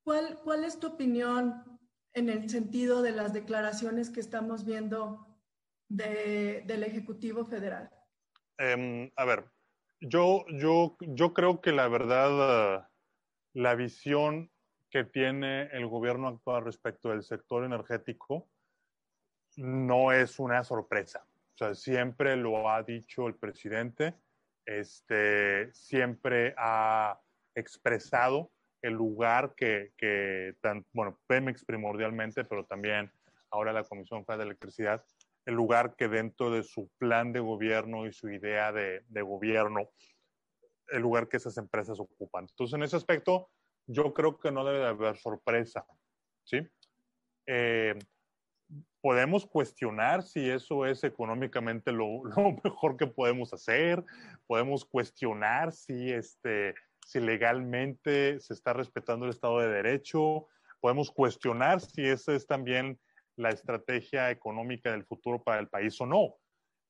¿Cuál, 0.04 0.38
¿Cuál 0.42 0.64
es 0.64 0.78
tu 0.80 0.88
opinión 0.88 1.78
en 2.14 2.28
el 2.28 2.48
sentido 2.48 3.02
de 3.02 3.12
las 3.12 3.32
declaraciones 3.32 4.10
que 4.10 4.20
estamos 4.20 4.64
viendo 4.64 5.26
de, 5.88 6.62
del 6.66 6.82
Ejecutivo 6.84 7.44
Federal? 7.44 7.90
Eh, 8.58 9.12
a 9.16 9.24
ver, 9.24 9.44
yo, 10.00 10.44
yo, 10.48 10.96
yo 11.00 11.34
creo 11.34 11.60
que 11.60 11.72
la 11.72 11.88
verdad, 11.88 12.88
la 13.52 13.74
visión 13.74 14.50
que 14.90 15.04
tiene 15.04 15.64
el 15.72 15.86
gobierno 15.86 16.28
actual 16.28 16.64
respecto 16.64 17.10
del 17.10 17.22
sector 17.22 17.64
energético 17.64 18.48
no 19.56 20.12
es 20.12 20.38
una 20.38 20.64
sorpresa. 20.64 21.26
O 21.54 21.56
sea, 21.56 21.74
siempre 21.74 22.36
lo 22.36 22.70
ha 22.70 22.82
dicho 22.82 23.26
el 23.26 23.34
presidente, 23.34 24.14
este, 24.64 25.72
siempre 25.72 26.54
ha 26.56 27.20
expresado 27.54 28.50
el 28.82 28.94
lugar 28.94 29.54
que, 29.56 29.92
que 29.96 30.54
tan, 30.60 30.84
bueno, 30.92 31.18
Pemex 31.26 31.64
primordialmente, 31.64 32.44
pero 32.44 32.64
también 32.64 33.12
ahora 33.50 33.72
la 33.72 33.84
Comisión 33.84 34.24
Federal 34.24 34.38
de 34.38 34.44
Electricidad, 34.52 35.04
el 35.46 35.54
lugar 35.54 35.96
que 35.96 36.08
dentro 36.08 36.50
de 36.50 36.62
su 36.62 36.88
plan 36.98 37.32
de 37.32 37.40
gobierno 37.40 38.06
y 38.06 38.12
su 38.12 38.30
idea 38.30 38.72
de, 38.72 39.22
gobierno, 39.22 39.90
el 40.88 41.02
lugar 41.02 41.28
que 41.28 41.36
esas 41.36 41.56
empresas 41.56 41.98
ocupan. 42.00 42.46
Entonces, 42.48 42.74
en 42.74 42.82
ese 42.82 42.96
aspecto, 42.96 43.50
yo 43.86 44.12
creo 44.14 44.38
que 44.38 44.52
no 44.52 44.64
debe 44.64 44.78
de 44.78 44.86
haber 44.86 45.16
sorpresa, 45.16 45.86
¿sí? 46.44 46.66
Eh, 47.46 47.98
podemos 49.00 49.46
cuestionar 49.46 50.22
si 50.22 50.48
eso 50.48 50.86
es 50.86 51.02
económicamente 51.04 51.90
lo, 51.90 52.24
lo, 52.36 52.56
mejor 52.62 52.96
que 52.96 53.06
podemos 53.06 53.52
hacer, 53.52 54.04
podemos 54.46 54.84
cuestionar 54.84 55.72
si, 55.72 56.12
este, 56.12 56.74
si 57.06 57.20
legalmente 57.20 58.40
se 58.40 58.54
está 58.54 58.72
respetando 58.72 59.24
el 59.26 59.30
Estado 59.30 59.60
de 59.60 59.68
Derecho, 59.68 60.46
podemos 60.80 61.10
cuestionar 61.10 61.80
si 61.80 62.06
esa 62.06 62.34
es 62.34 62.46
también 62.46 62.98
la 63.36 63.50
estrategia 63.50 64.30
económica 64.30 64.92
del 64.92 65.04
futuro 65.04 65.42
para 65.42 65.60
el 65.60 65.68
país 65.68 66.00
o 66.00 66.06
no, 66.06 66.34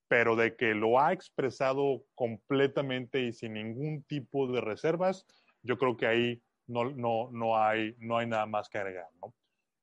pero 0.09 0.37
de 0.37 0.57
que 0.57 0.75
lo 0.75 1.01
ha 1.01 1.13
expresado 1.13 2.05
completamente 2.15 3.21
y 3.21 3.33
sin 3.33 3.55
ningún 3.55 4.03
tipo 4.05 4.47
de 4.49 4.61
reservas, 4.61 5.27
yo 5.63 5.79
creo 5.79 5.97
que 5.97 6.07
ahí 6.07 6.43
no, 6.67 6.91
no, 6.91 7.31
no, 7.33 7.57
hay, 7.57 7.95
no 7.99 8.19
hay 8.19 8.27
nada 8.27 8.47
más 8.47 8.69
que 8.69 8.79
agregar. 8.79 9.09
¿no? 9.21 9.35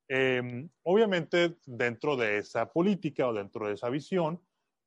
Eh, 0.08 0.68
obviamente, 0.82 1.56
dentro 1.66 2.16
de 2.16 2.38
esa 2.38 2.70
política 2.70 3.28
o 3.28 3.34
dentro 3.34 3.68
de 3.68 3.74
esa 3.74 3.90
visión, 3.90 4.40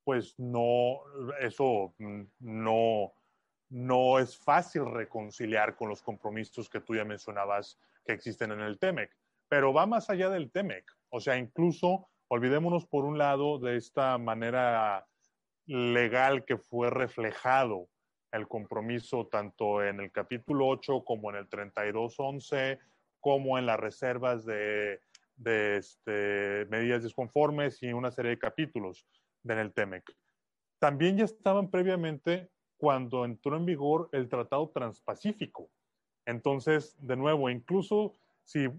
pues 0.04 0.38
no, 0.40 1.00
eso 1.40 1.94
no, 2.40 3.14
no 3.72 4.20
es 4.20 4.38
fácil 4.38 4.86
reconciliar 4.86 5.76
con 5.76 5.88
los 5.88 6.02
compromisos 6.02 6.70
que 6.70 6.82
tú 6.82 6.94
ya 6.94 7.06
mencionabas 7.06 7.80
que 8.06 8.12
existen 8.12 8.52
en 8.52 8.60
el 8.60 8.78
TEMEC, 8.78 9.16
pero 9.48 9.74
va 9.74 9.86
más 9.86 10.10
allá 10.10 10.30
del 10.30 10.52
TEMEC. 10.52 10.86
O 11.10 11.22
sea, 11.22 11.38
incluso 11.38 12.10
olvidémonos 12.28 12.86
por 12.86 13.06
un 13.06 13.18
lado 13.18 13.60
de 13.60 13.78
esta 13.78 14.18
manera 14.18 15.08
legal 15.66 16.44
que 16.44 16.58
fue 16.58 16.90
reflejado 16.90 17.88
el 18.34 18.48
compromiso 18.48 19.28
tanto 19.28 19.84
en 19.84 20.02
el 20.02 20.12
capítulo 20.12 20.68
8 20.68 21.04
como 21.06 21.30
en 21.30 21.38
el 21.38 21.48
3211, 21.48 22.78
como 23.22 23.58
en 23.58 23.66
las 23.66 23.80
reservas 23.80 24.46
de, 24.46 25.00
este, 25.46 26.66
medidas 26.70 27.04
disconformes 27.04 27.82
y 27.84 27.94
una 27.94 28.12
serie 28.12 28.32
de 28.32 28.40
capítulos 28.40 29.08
en 29.46 29.60
el 29.60 29.74
TEMEC. 29.74 30.14
También 30.80 31.18
ya 31.18 31.26
estaban 31.26 31.70
previamente 31.70 32.50
cuando 32.82 33.26
entró 33.26 33.56
en 33.58 33.66
vigor 33.66 34.10
el 34.12 34.28
Tratado 34.28 34.68
Transpacífico. 34.70 35.70
Entonces, 36.26 36.96
de 37.00 37.16
nuevo, 37.16 37.48
incluso 37.48 38.14
si, 38.44 38.70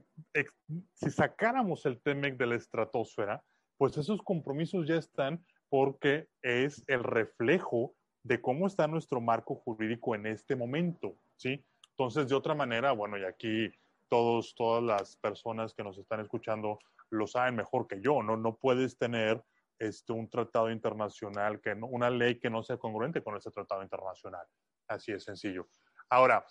si 0.93 1.11
sacáramos 1.13 1.87
el 1.87 2.01
TEMEC 2.01 2.37
de 2.37 2.47
la 2.47 2.57
estratosfera, 2.57 3.45
pues 3.79 3.97
esos 3.97 4.21
compromisos 4.21 4.89
ya 4.89 4.97
están 4.97 5.47
porque 5.69 6.27
es 6.43 6.83
el 6.89 7.05
reflejo 7.05 7.95
de 8.25 8.41
cómo 8.41 8.67
está 8.67 8.89
nuestro 8.89 9.21
marco 9.21 9.55
jurídico 9.55 10.17
en 10.17 10.27
este 10.27 10.57
momento, 10.57 11.15
¿sí? 11.37 11.65
Entonces, 11.91 12.29
de 12.29 12.35
otra 12.35 12.57
manera, 12.57 12.91
bueno, 12.91 13.17
y 13.19 13.25
aquí 13.25 13.71
todos, 14.09 14.57
todas 14.57 14.83
las 14.83 15.15
personas 15.15 15.75
que 15.75 15.85
nos 15.85 15.97
están 15.97 16.19
escuchando 16.19 16.81
lo 17.11 17.29
saben 17.29 17.55
mejor 17.55 17.87
que 17.87 18.01
yo, 18.01 18.21
¿no? 18.21 18.37
No 18.37 18.57
puedes 18.57 18.99
tener 18.99 19.45
este, 19.79 20.13
un 20.13 20.29
tratado 20.29 20.71
internacional, 20.71 21.61
que 21.61 21.75
no, 21.75 21.87
una 21.87 22.11
ley 22.11 22.39
que 22.39 22.51
no 22.51 22.63
sea 22.63 22.77
congruente 22.77 23.23
con 23.23 23.37
ese 23.37 23.51
tratado 23.51 23.83
internacional. 23.83 24.47
Así 24.89 25.13
es 25.13 25.25
sencillo. 25.25 25.69
Ahora, 26.09 26.45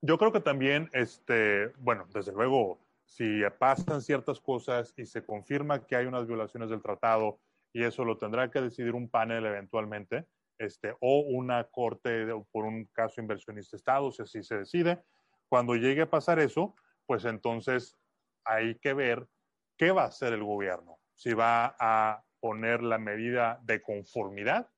yo 0.00 0.18
creo 0.18 0.32
que 0.32 0.40
también, 0.40 0.90
este, 0.92 1.68
bueno, 1.78 2.06
desde 2.12 2.32
luego, 2.32 2.80
si 3.04 3.42
pasan 3.58 4.02
ciertas 4.02 4.40
cosas 4.40 4.94
y 4.96 5.06
se 5.06 5.24
confirma 5.24 5.86
que 5.86 5.96
hay 5.96 6.06
unas 6.06 6.26
violaciones 6.26 6.70
del 6.70 6.82
tratado, 6.82 7.40
y 7.72 7.84
eso 7.84 8.04
lo 8.04 8.18
tendrá 8.18 8.50
que 8.50 8.60
decidir 8.60 8.94
un 8.94 9.08
panel 9.08 9.46
eventualmente, 9.46 10.26
este, 10.58 10.94
o 11.00 11.20
una 11.20 11.64
corte 11.64 12.26
por 12.50 12.64
un 12.64 12.84
caso 12.92 13.20
inversionista 13.20 13.76
Estado, 13.76 14.10
si 14.10 14.22
así 14.22 14.42
se 14.42 14.58
decide. 14.58 15.02
Cuando 15.48 15.74
llegue 15.74 16.02
a 16.02 16.10
pasar 16.10 16.38
eso, 16.38 16.74
pues 17.06 17.24
entonces 17.24 17.96
hay 18.44 18.76
que 18.78 18.94
ver 18.94 19.26
qué 19.76 19.90
va 19.90 20.02
a 20.02 20.08
hacer 20.08 20.32
el 20.32 20.44
gobierno. 20.44 20.98
Si 21.14 21.32
va 21.32 21.76
a 21.78 22.24
poner 22.42 22.82
la 22.82 22.98
medida 22.98 23.60
de 23.62 23.80
conformidad 23.80 24.68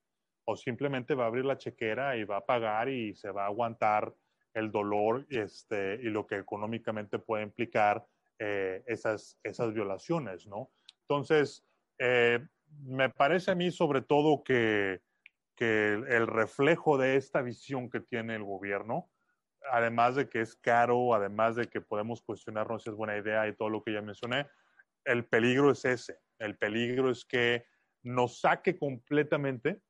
o 0.44 0.55
simplemente 0.55 1.14
va 1.14 1.24
a 1.24 1.29
abrir 1.29 1.46
la 1.46 1.57
chequera 1.57 2.16
y 2.16 2.24
va 2.24 2.37
a 2.37 2.46
pagar 2.46 2.88
y 2.88 3.14
se 3.14 3.31
va 3.31 3.44
a 3.44 3.46
aguantar 3.46 4.14
el 4.53 4.70
dolor 4.70 5.27
este, 5.31 5.94
y 5.94 6.11
lo 6.11 6.27
que 6.27 6.37
económicamente 6.37 7.18
puede 7.18 7.42
implicar 7.42 8.07
eh, 8.38 8.85
esas, 8.87 9.40
esas 9.42 9.72
violaciones, 9.72 10.46
¿no? 10.46 10.70
Entonces, 11.00 11.64
eh, 11.98 12.46
me 12.83 13.09
parece 13.09 13.50
a 13.50 13.55
mí 13.55 13.70
sobre 13.70 14.03
todo 14.03 14.44
que 14.44 15.00
que 15.57 15.92
el 15.92 16.27
reflejo 16.27 16.98
de 16.98 17.16
esta 17.16 17.42
visión 17.42 17.90
que 17.90 18.00
tiene 18.00 18.35
el 18.35 18.44
gobierno, 18.44 19.11
además 19.70 20.16
de 20.16 20.29
que 20.29 20.40
es 20.40 20.57
caro, 20.57 21.14
además 21.14 21.57
de 21.57 21.66
que 21.66 21.81
podemos 21.81 22.22
cuestionarnos 22.22 22.83
si 22.83 22.90
es 22.90 22.96
buena 22.96 23.16
idea 23.16 23.46
y 23.46 23.55
todo 23.55 23.70
lo 23.70 23.83
que 23.83 23.92
ya 23.92 24.03
mencioné, 24.03 24.46
el 25.05 25.24
peligro 25.24 25.70
es 25.70 25.85
ese. 25.85 26.18
El 26.38 26.56
peligro 26.56 27.10
es 27.10 27.24
que 27.24 27.64
nos 28.02 28.40
saque 28.40 28.78
completamente 28.78 29.80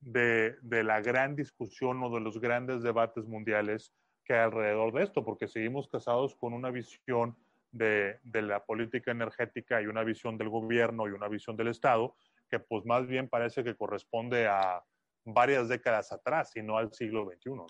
de, 0.00 0.56
de, 0.62 0.82
la 0.82 1.00
gran 1.00 1.36
discusión 1.36 2.02
o 2.02 2.10
de 2.10 2.20
los 2.20 2.40
grandes 2.40 2.82
debates 2.82 3.24
mundiales 3.26 3.94
que 4.24 4.34
hay 4.34 4.40
alrededor 4.40 4.92
de 4.92 5.04
esto, 5.04 5.24
porque 5.24 5.48
seguimos 5.48 5.88
casados 5.88 6.34
con 6.34 6.52
una 6.52 6.70
visión 6.70 7.36
de, 7.70 8.18
de 8.22 8.42
la 8.42 8.64
política 8.64 9.10
energética 9.10 9.80
y 9.80 9.86
una 9.86 10.02
visión 10.04 10.36
del 10.36 10.48
gobierno 10.48 11.08
y 11.08 11.12
una 11.12 11.28
visión 11.28 11.56
del 11.56 11.68
Estado 11.68 12.14
que 12.48 12.58
pues 12.58 12.84
más 12.84 13.06
bien 13.06 13.28
parece 13.28 13.64
que 13.64 13.76
corresponde 13.76 14.46
a, 14.46 14.84
varias 15.24 15.68
décadas 15.68 16.12
atrás 16.12 16.54
y 16.56 16.62
no 16.62 16.76
al 16.76 16.92
siglo 16.92 17.24
XXI. 17.24 17.50
¿no? 17.50 17.66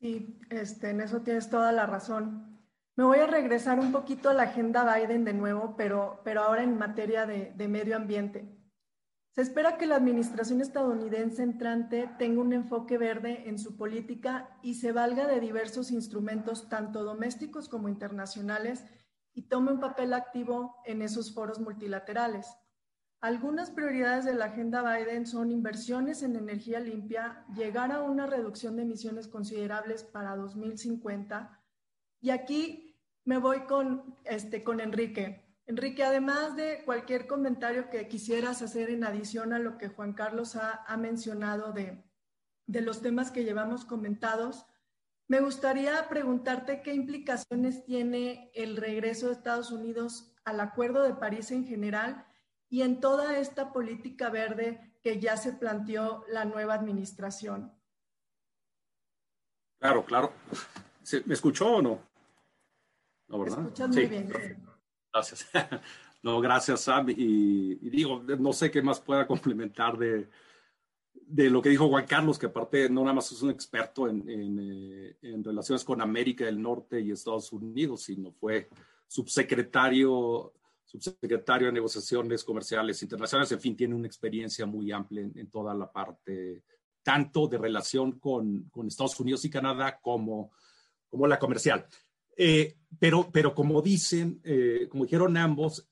Sí, 0.00 0.38
este, 0.50 0.90
en 0.90 1.00
eso 1.00 1.22
tienes 1.22 1.48
toda 1.50 1.72
la 1.72 1.86
razón. 1.86 2.63
Me 2.96 3.04
voy 3.04 3.18
a 3.18 3.26
regresar 3.26 3.80
un 3.80 3.90
poquito 3.90 4.30
a 4.30 4.34
la 4.34 4.44
agenda 4.44 4.94
Biden 4.94 5.24
de 5.24 5.34
nuevo, 5.34 5.74
pero, 5.76 6.20
pero 6.24 6.42
ahora 6.42 6.62
en 6.62 6.78
materia 6.78 7.26
de, 7.26 7.52
de 7.56 7.68
medio 7.68 7.96
ambiente. 7.96 8.54
Se 9.32 9.42
espera 9.42 9.76
que 9.76 9.86
la 9.86 9.96
administración 9.96 10.60
estadounidense 10.60 11.42
entrante 11.42 12.08
tenga 12.18 12.40
un 12.40 12.52
enfoque 12.52 12.98
verde 12.98 13.48
en 13.48 13.58
su 13.58 13.76
política 13.76 14.56
y 14.62 14.74
se 14.74 14.92
valga 14.92 15.26
de 15.26 15.40
diversos 15.40 15.90
instrumentos, 15.90 16.68
tanto 16.68 17.02
domésticos 17.02 17.68
como 17.68 17.88
internacionales, 17.88 18.84
y 19.32 19.48
tome 19.48 19.72
un 19.72 19.80
papel 19.80 20.14
activo 20.14 20.76
en 20.84 21.02
esos 21.02 21.34
foros 21.34 21.58
multilaterales. 21.58 22.46
Algunas 23.20 23.70
prioridades 23.70 24.24
de 24.24 24.34
la 24.34 24.44
agenda 24.44 24.82
Biden 24.82 25.26
son 25.26 25.50
inversiones 25.50 26.22
en 26.22 26.36
energía 26.36 26.78
limpia, 26.78 27.44
llegar 27.56 27.90
a 27.90 28.02
una 28.02 28.26
reducción 28.26 28.76
de 28.76 28.82
emisiones 28.82 29.26
considerables 29.26 30.04
para 30.04 30.36
2050. 30.36 31.60
Y 32.20 32.30
aquí 32.30 32.83
me 33.24 33.38
voy 33.38 33.60
con, 33.66 34.16
este, 34.24 34.62
con 34.62 34.80
Enrique. 34.80 35.42
Enrique, 35.66 36.04
además 36.04 36.56
de 36.56 36.82
cualquier 36.84 37.26
comentario 37.26 37.88
que 37.88 38.06
quisieras 38.06 38.60
hacer 38.60 38.90
en 38.90 39.04
adición 39.04 39.52
a 39.54 39.58
lo 39.58 39.78
que 39.78 39.88
Juan 39.88 40.12
Carlos 40.12 40.56
ha, 40.56 40.96
mencionado 40.98 41.72
de, 41.72 42.04
de 42.66 42.80
los 42.82 43.00
temas 43.00 43.30
que 43.30 43.44
llevamos 43.44 43.86
comentados, 43.86 44.66
me 45.26 45.40
gustaría 45.40 46.06
preguntarte 46.10 46.82
qué 46.82 46.92
implicaciones 46.92 47.84
tiene 47.86 48.50
el 48.54 48.76
regreso 48.76 49.26
de 49.26 49.32
Estados 49.32 49.72
Unidos 49.72 50.34
al 50.44 50.60
Acuerdo 50.60 51.02
de 51.02 51.14
París 51.14 51.50
en 51.50 51.66
general 51.66 52.26
y 52.68 52.82
en 52.82 53.00
toda 53.00 53.38
esta 53.38 53.72
política 53.72 54.28
verde 54.28 54.98
que 55.02 55.18
ya 55.18 55.38
se 55.38 55.54
planteó 55.54 56.24
la 56.28 56.44
nueva 56.44 56.74
administración. 56.74 57.72
Claro, 59.78 60.04
claro. 60.04 60.32
¿Me 61.24 61.34
escuchó 61.34 61.76
o 61.76 61.82
no? 61.82 62.13
¿No, 63.28 63.38
verdad? 63.38 63.88
Muy 63.88 64.06
bien. 64.06 64.28
Gracias. 65.12 65.46
No, 66.22 66.40
gracias, 66.40 66.80
Sam. 66.80 67.10
Y, 67.10 67.86
y, 67.86 67.90
digo, 67.90 68.22
no 68.22 68.54
sé 68.54 68.70
qué 68.70 68.80
más 68.80 68.98
pueda 68.98 69.26
complementar 69.26 69.98
de, 69.98 70.30
de 71.12 71.50
lo 71.50 71.60
que 71.60 71.68
dijo 71.68 71.86
Juan 71.86 72.06
Carlos, 72.06 72.38
que 72.38 72.46
aparte 72.46 72.88
no 72.88 73.02
nada 73.02 73.12
más 73.12 73.30
es 73.30 73.42
un 73.42 73.50
experto 73.50 74.08
en, 74.08 74.26
en, 74.26 74.58
eh, 74.58 75.18
en 75.20 75.44
relaciones 75.44 75.84
con 75.84 76.00
América 76.00 76.46
del 76.46 76.62
Norte 76.62 76.98
y 76.98 77.10
Estados 77.10 77.52
Unidos, 77.52 78.04
sino 78.04 78.32
fue 78.32 78.70
subsecretario 79.06 80.54
subsecretario 80.86 81.66
de 81.66 81.72
Negociaciones 81.74 82.42
Comerciales 82.42 83.02
Internacionales, 83.02 83.52
en 83.52 83.60
fin, 83.60 83.76
tiene 83.76 83.94
una 83.94 84.06
experiencia 84.06 84.64
muy 84.64 84.92
amplia 84.92 85.22
en, 85.22 85.36
en 85.36 85.50
toda 85.50 85.74
la 85.74 85.92
parte, 85.92 86.62
tanto 87.02 87.48
de 87.48 87.58
relación 87.58 88.18
con, 88.18 88.70
con, 88.70 88.86
Estados 88.86 89.18
Unidos 89.20 89.44
y 89.44 89.50
Canadá 89.50 89.98
como 90.00 90.52
como 91.14 91.28
la 91.28 91.38
comercial. 91.38 91.86
Eh, 92.36 92.76
pero, 92.98 93.30
pero 93.32 93.54
como 93.54 93.82
dicen, 93.82 94.40
eh, 94.44 94.86
como 94.88 95.04
dijeron 95.04 95.36
ambos, 95.36 95.88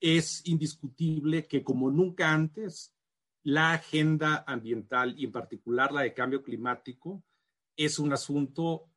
es 0.00 0.42
indiscutible 0.46 1.46
que 1.46 1.62
como 1.62 1.90
nunca 1.90 2.32
antes, 2.32 2.94
la 3.44 3.72
agenda 3.72 4.44
ambiental 4.46 5.14
y 5.18 5.24
en 5.24 5.32
particular 5.32 5.92
la 5.92 6.02
de 6.02 6.14
cambio 6.14 6.42
climático 6.42 7.22
es 7.76 7.98
un 7.98 8.12
asunto 8.12 8.88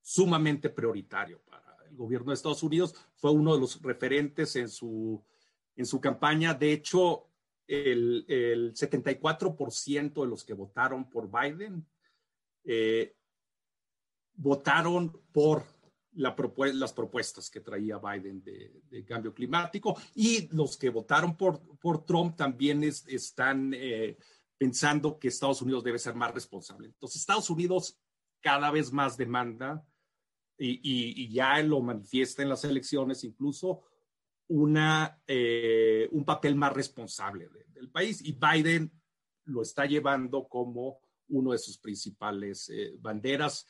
sumamente 0.00 0.70
prioritario 0.70 1.40
para 1.44 1.76
el 1.88 1.96
gobierno 1.96 2.30
de 2.30 2.34
Estados 2.34 2.62
Unidos. 2.62 2.94
Fue 3.14 3.30
uno 3.30 3.54
de 3.54 3.60
los 3.60 3.82
referentes 3.82 4.56
en 4.56 4.68
su, 4.68 5.22
en 5.76 5.86
su 5.86 6.00
campaña. 6.00 6.54
De 6.54 6.72
hecho, 6.72 7.28
el, 7.66 8.24
el 8.28 8.74
74% 8.74 10.22
de 10.22 10.28
los 10.28 10.44
que 10.44 10.54
votaron 10.54 11.08
por 11.10 11.30
Biden 11.30 11.86
eh, 12.64 13.14
votaron 14.34 15.20
por 15.32 15.64
las 16.12 16.92
propuestas 16.92 17.50
que 17.50 17.60
traía 17.60 17.98
Biden 17.98 18.42
de, 18.42 19.04
cambio 19.04 19.32
climático 19.32 19.96
y 20.14 20.48
los 20.54 20.76
que 20.76 20.90
votaron 20.90 21.36
por, 21.36 21.60
por 21.78 22.04
Trump 22.04 22.36
también 22.36 22.82
están 22.82 23.72
eh, 23.74 24.16
pensando 24.56 25.18
que 25.18 25.28
Estados 25.28 25.62
Unidos 25.62 25.84
debe 25.84 25.98
ser 25.98 26.14
más 26.14 26.34
responsable. 26.34 26.88
Entonces, 26.88 27.20
Estados 27.20 27.48
Unidos 27.50 27.98
cada 28.40 28.70
vez 28.70 28.92
más 28.92 29.16
demanda 29.16 29.84
y, 30.58 31.28
ya 31.32 31.62
lo 31.62 31.80
manifiesta 31.80 32.42
en 32.42 32.48
las 32.48 32.64
elecciones 32.64 33.22
incluso 33.22 33.84
una, 34.48 35.20
eh, 35.26 36.08
un 36.10 36.24
papel 36.24 36.56
más 36.56 36.72
responsable 36.72 37.48
del 37.68 37.90
país 37.90 38.20
y 38.24 38.32
Biden 38.32 38.90
lo 39.44 39.62
está 39.62 39.86
llevando 39.86 40.48
como 40.48 41.00
uno 41.28 41.52
de 41.52 41.58
sus 41.58 41.78
principales 41.78 42.68
eh, 42.70 42.94
banderas 42.98 43.66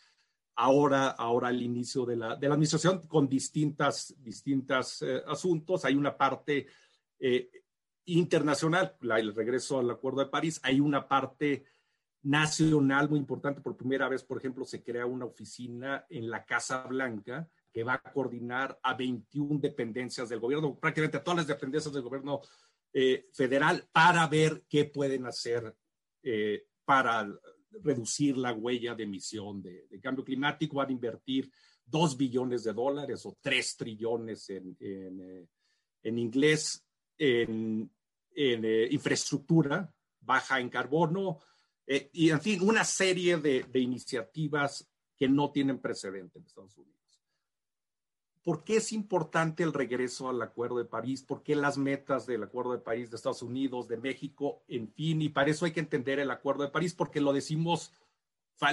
ahora, 0.58 1.10
ahora 1.10 1.48
al 1.48 1.62
inicio 1.62 2.04
de 2.04 2.16
la, 2.16 2.34
de 2.34 2.48
la 2.48 2.54
administración 2.54 3.06
con 3.06 3.28
distintas, 3.28 4.12
distintas 4.18 5.02
eh, 5.02 5.22
asuntos. 5.28 5.84
Hay 5.84 5.94
una 5.94 6.16
parte 6.16 6.66
eh, 7.20 7.48
internacional, 8.06 8.96
el 9.00 9.34
regreso 9.36 9.78
al 9.78 9.90
Acuerdo 9.90 10.20
de 10.20 10.30
París, 10.30 10.58
hay 10.64 10.80
una 10.80 11.06
parte 11.06 11.64
nacional 12.22 13.08
muy 13.08 13.20
importante. 13.20 13.60
Por 13.60 13.76
primera 13.76 14.08
vez, 14.08 14.24
por 14.24 14.38
ejemplo, 14.38 14.64
se 14.64 14.82
crea 14.82 15.06
una 15.06 15.26
oficina 15.26 16.04
en 16.10 16.28
la 16.28 16.44
Casa 16.44 16.82
Blanca 16.88 17.48
que 17.72 17.84
va 17.84 17.94
a 17.94 18.12
coordinar 18.12 18.80
a 18.82 18.94
21 18.94 19.60
dependencias 19.60 20.28
del 20.28 20.40
gobierno, 20.40 20.76
prácticamente 20.76 21.18
a 21.18 21.22
todas 21.22 21.38
las 21.38 21.46
dependencias 21.46 21.94
del 21.94 22.02
gobierno 22.02 22.40
eh, 22.92 23.28
federal, 23.32 23.88
para 23.92 24.26
ver 24.26 24.64
qué 24.68 24.86
pueden 24.86 25.24
hacer 25.26 25.72
para 26.84 27.28
reducir 27.82 28.36
la 28.36 28.52
huella 28.52 28.94
de 28.94 29.04
emisión 29.04 29.62
de, 29.62 29.86
cambio 30.00 30.24
climático, 30.24 30.76
van 30.76 30.88
a 30.88 30.92
invertir 30.92 31.50
dos 31.84 32.16
billones 32.16 32.64
de 32.64 32.72
dólares 32.72 33.24
o 33.26 33.36
tres 33.40 33.76
trillones 33.76 34.50
en, 34.50 34.76
en, 34.80 35.48
eh, 36.02 36.10
inglés 36.10 36.84
en, 37.16 37.90
eh, 38.34 38.88
infraestructura 38.90 39.92
baja 40.20 40.60
en 40.60 40.68
carbono 40.68 41.38
eh, 41.86 42.10
y, 42.12 42.30
en 42.30 42.40
fin, 42.40 42.60
una 42.62 42.84
serie 42.84 43.38
de, 43.38 43.64
de 43.64 43.80
iniciativas 43.80 44.86
que 45.16 45.28
no 45.28 45.50
tienen 45.50 45.80
precedente 45.80 46.38
en 46.38 46.44
Estados 46.44 46.76
Unidos. 46.76 46.97
¿Por 48.42 48.64
qué 48.64 48.76
es 48.76 48.92
importante 48.92 49.62
el 49.62 49.72
regreso 49.72 50.28
al 50.28 50.40
Acuerdo 50.40 50.78
de 50.78 50.84
París? 50.84 51.22
¿Por 51.22 51.42
qué 51.42 51.54
las 51.54 51.76
metas 51.78 52.26
del 52.26 52.42
Acuerdo 52.42 52.72
de 52.72 52.78
París 52.78 53.10
de 53.10 53.16
Estados 53.16 53.42
Unidos, 53.42 53.88
de 53.88 53.96
México, 53.96 54.62
en 54.68 54.92
fin? 54.92 55.20
Y 55.22 55.28
para 55.28 55.50
eso 55.50 55.64
hay 55.64 55.72
que 55.72 55.80
entender 55.80 56.18
el 56.18 56.30
Acuerdo 56.30 56.64
de 56.64 56.70
París, 56.70 56.94
porque 56.94 57.20
lo 57.20 57.32
decimos, 57.32 57.92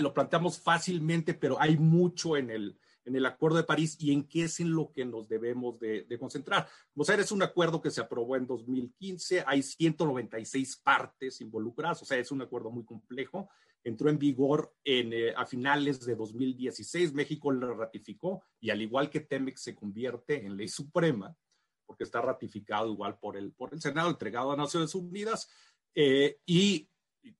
lo 0.01 0.13
planteamos 0.13 0.59
fácilmente, 0.59 1.33
pero 1.33 1.59
hay 1.59 1.77
mucho 1.77 2.37
en 2.37 2.49
el, 2.49 2.77
en 3.05 3.15
el 3.15 3.25
Acuerdo 3.25 3.57
de 3.57 3.63
París 3.63 3.97
y 3.99 4.11
en 4.11 4.23
qué 4.23 4.43
es 4.43 4.59
en 4.59 4.71
lo 4.71 4.91
que 4.91 5.05
nos 5.05 5.27
debemos 5.27 5.79
de, 5.79 6.07
concentrar. 6.19 6.67
O 6.95 7.03
sea, 7.03 7.15
es 7.15 7.31
un 7.31 7.43
acuerdo 7.43 7.81
que 7.81 7.91
se 7.91 8.01
aprobó 8.01 8.35
en 8.35 8.47
2015, 8.47 9.43
hay 9.45 9.61
196 9.61 10.77
partes 10.77 11.41
involucradas, 11.41 12.01
o 12.01 12.05
sea, 12.05 12.17
es 12.17 12.31
un 12.31 12.41
acuerdo 12.41 12.71
muy 12.71 12.83
complejo 12.83 13.49
entró 13.85 14.09
en 14.09 14.17
vigor 14.17 14.75
en, 14.83 15.13
eh, 15.13 15.33
a 15.37 15.45
finales 15.45 16.03
de 16.03 16.15
2016. 16.15 17.13
México 17.13 17.51
lo 17.51 17.75
ratificó 17.75 18.43
y 18.59 18.71
al 18.71 18.81
igual 18.81 19.11
que 19.11 19.19
TEMEX 19.21 19.61
se 19.61 19.75
convierte 19.75 20.43
en 20.43 20.57
ley 20.57 20.67
suprema, 20.67 21.37
porque 21.85 22.03
está 22.03 22.19
ratificado 22.19 22.91
igual 22.91 23.19
por 23.19 23.37
el, 23.37 23.53
por 23.53 23.73
el 23.73 23.81
Senado, 23.81 24.09
entregado 24.09 24.51
a 24.51 24.57
Naciones 24.57 24.95
Unidas, 24.95 25.47
eh, 25.93 26.39
y, 26.47 26.89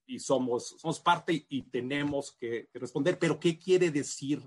y, 0.06 0.20
somos, 0.20 0.76
somos 0.78 1.00
parte 1.00 1.46
y, 1.48 1.62
tenemos 1.62 2.32
que, 2.38 2.70
responder. 2.74 3.18
Pero, 3.18 3.40
¿qué 3.40 3.58
quiere 3.58 3.90
decir 3.90 4.40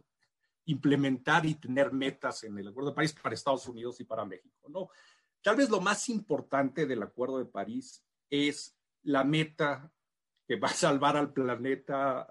implementar 0.65 1.45
y 1.45 1.55
tener 1.55 1.91
metas 1.91 2.45
en 2.45 2.57
el 2.57 2.69
Acuerdo 2.69 2.91
de 2.91 2.95
París 2.95 3.13
para 3.21 3.35
Estados 3.35 3.67
Unidos 3.67 3.99
y 3.99 4.05
para 4.05 4.23
México? 4.23 4.69
¿no? 4.69 4.87
Tal 5.41 5.57
vez 5.57 5.69
lo 5.69 5.81
más 5.81 6.07
importante 6.07 6.85
del 6.85 7.03
Acuerdo 7.03 7.39
de 7.39 7.45
París 7.45 8.05
es 8.29 8.77
la 9.03 9.25
meta 9.25 9.91
que 10.49 10.55
va 10.55 10.69
a 10.69 10.73
salvar 10.73 11.15
al 11.15 11.31
planeta, 11.31 12.27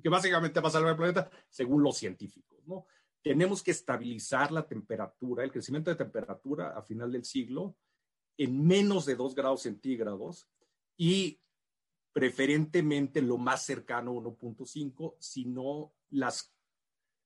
que 0.00 0.08
básicamente 0.08 0.60
va 0.60 0.68
a 0.68 0.70
salvar 0.70 0.92
al 0.92 0.96
planeta 0.96 1.28
según 1.48 1.82
los 1.82 1.96
científicos, 1.96 2.64
¿no? 2.64 2.86
Tenemos 3.20 3.60
que 3.60 3.72
estabilizar 3.72 4.52
la 4.52 4.64
temperatura, 4.64 5.42
el 5.42 5.50
crecimiento 5.50 5.90
de 5.90 5.96
temperatura 5.96 6.78
a 6.78 6.82
final 6.82 7.10
del 7.10 7.24
siglo 7.24 7.74
en 8.36 8.64
menos 8.64 9.04
de 9.04 9.16
2 9.16 9.34
grados 9.34 9.62
centígrados 9.62 10.48
y 10.96 11.40
preferentemente 12.12 13.20
lo 13.20 13.36
más 13.36 13.64
cercano 13.64 14.12
a 14.12 14.22
1.5, 14.22 15.16
sino 15.18 15.92
las 16.10 16.54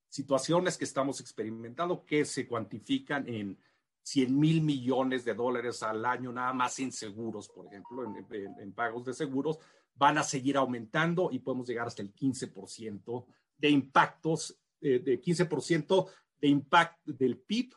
situaciones 0.08 0.78
que 0.78 0.84
estamos 0.84 1.20
experimentando 1.20 2.06
que 2.06 2.24
se 2.24 2.48
cuantifican 2.48 3.28
en 3.28 3.58
100 4.04 4.40
mil 4.40 4.62
millones 4.62 5.26
de 5.26 5.34
dólares 5.34 5.82
al 5.82 6.06
año 6.06 6.32
nada 6.32 6.54
más 6.54 6.78
en 6.78 6.92
seguros, 6.92 7.50
por 7.50 7.66
ejemplo, 7.66 8.04
en 8.30 8.72
pagos 8.72 9.04
de 9.04 9.12
seguros, 9.12 9.58
van 9.94 10.18
a 10.18 10.22
seguir 10.22 10.56
aumentando 10.56 11.30
y 11.32 11.38
podemos 11.38 11.68
llegar 11.68 11.86
hasta 11.86 12.02
el 12.02 12.14
15% 12.14 13.26
de 13.56 13.70
impactos, 13.70 14.58
eh, 14.80 14.98
de 14.98 15.20
15% 15.20 16.10
de 16.40 16.48
impacto 16.48 17.12
del 17.12 17.38
PIB 17.38 17.74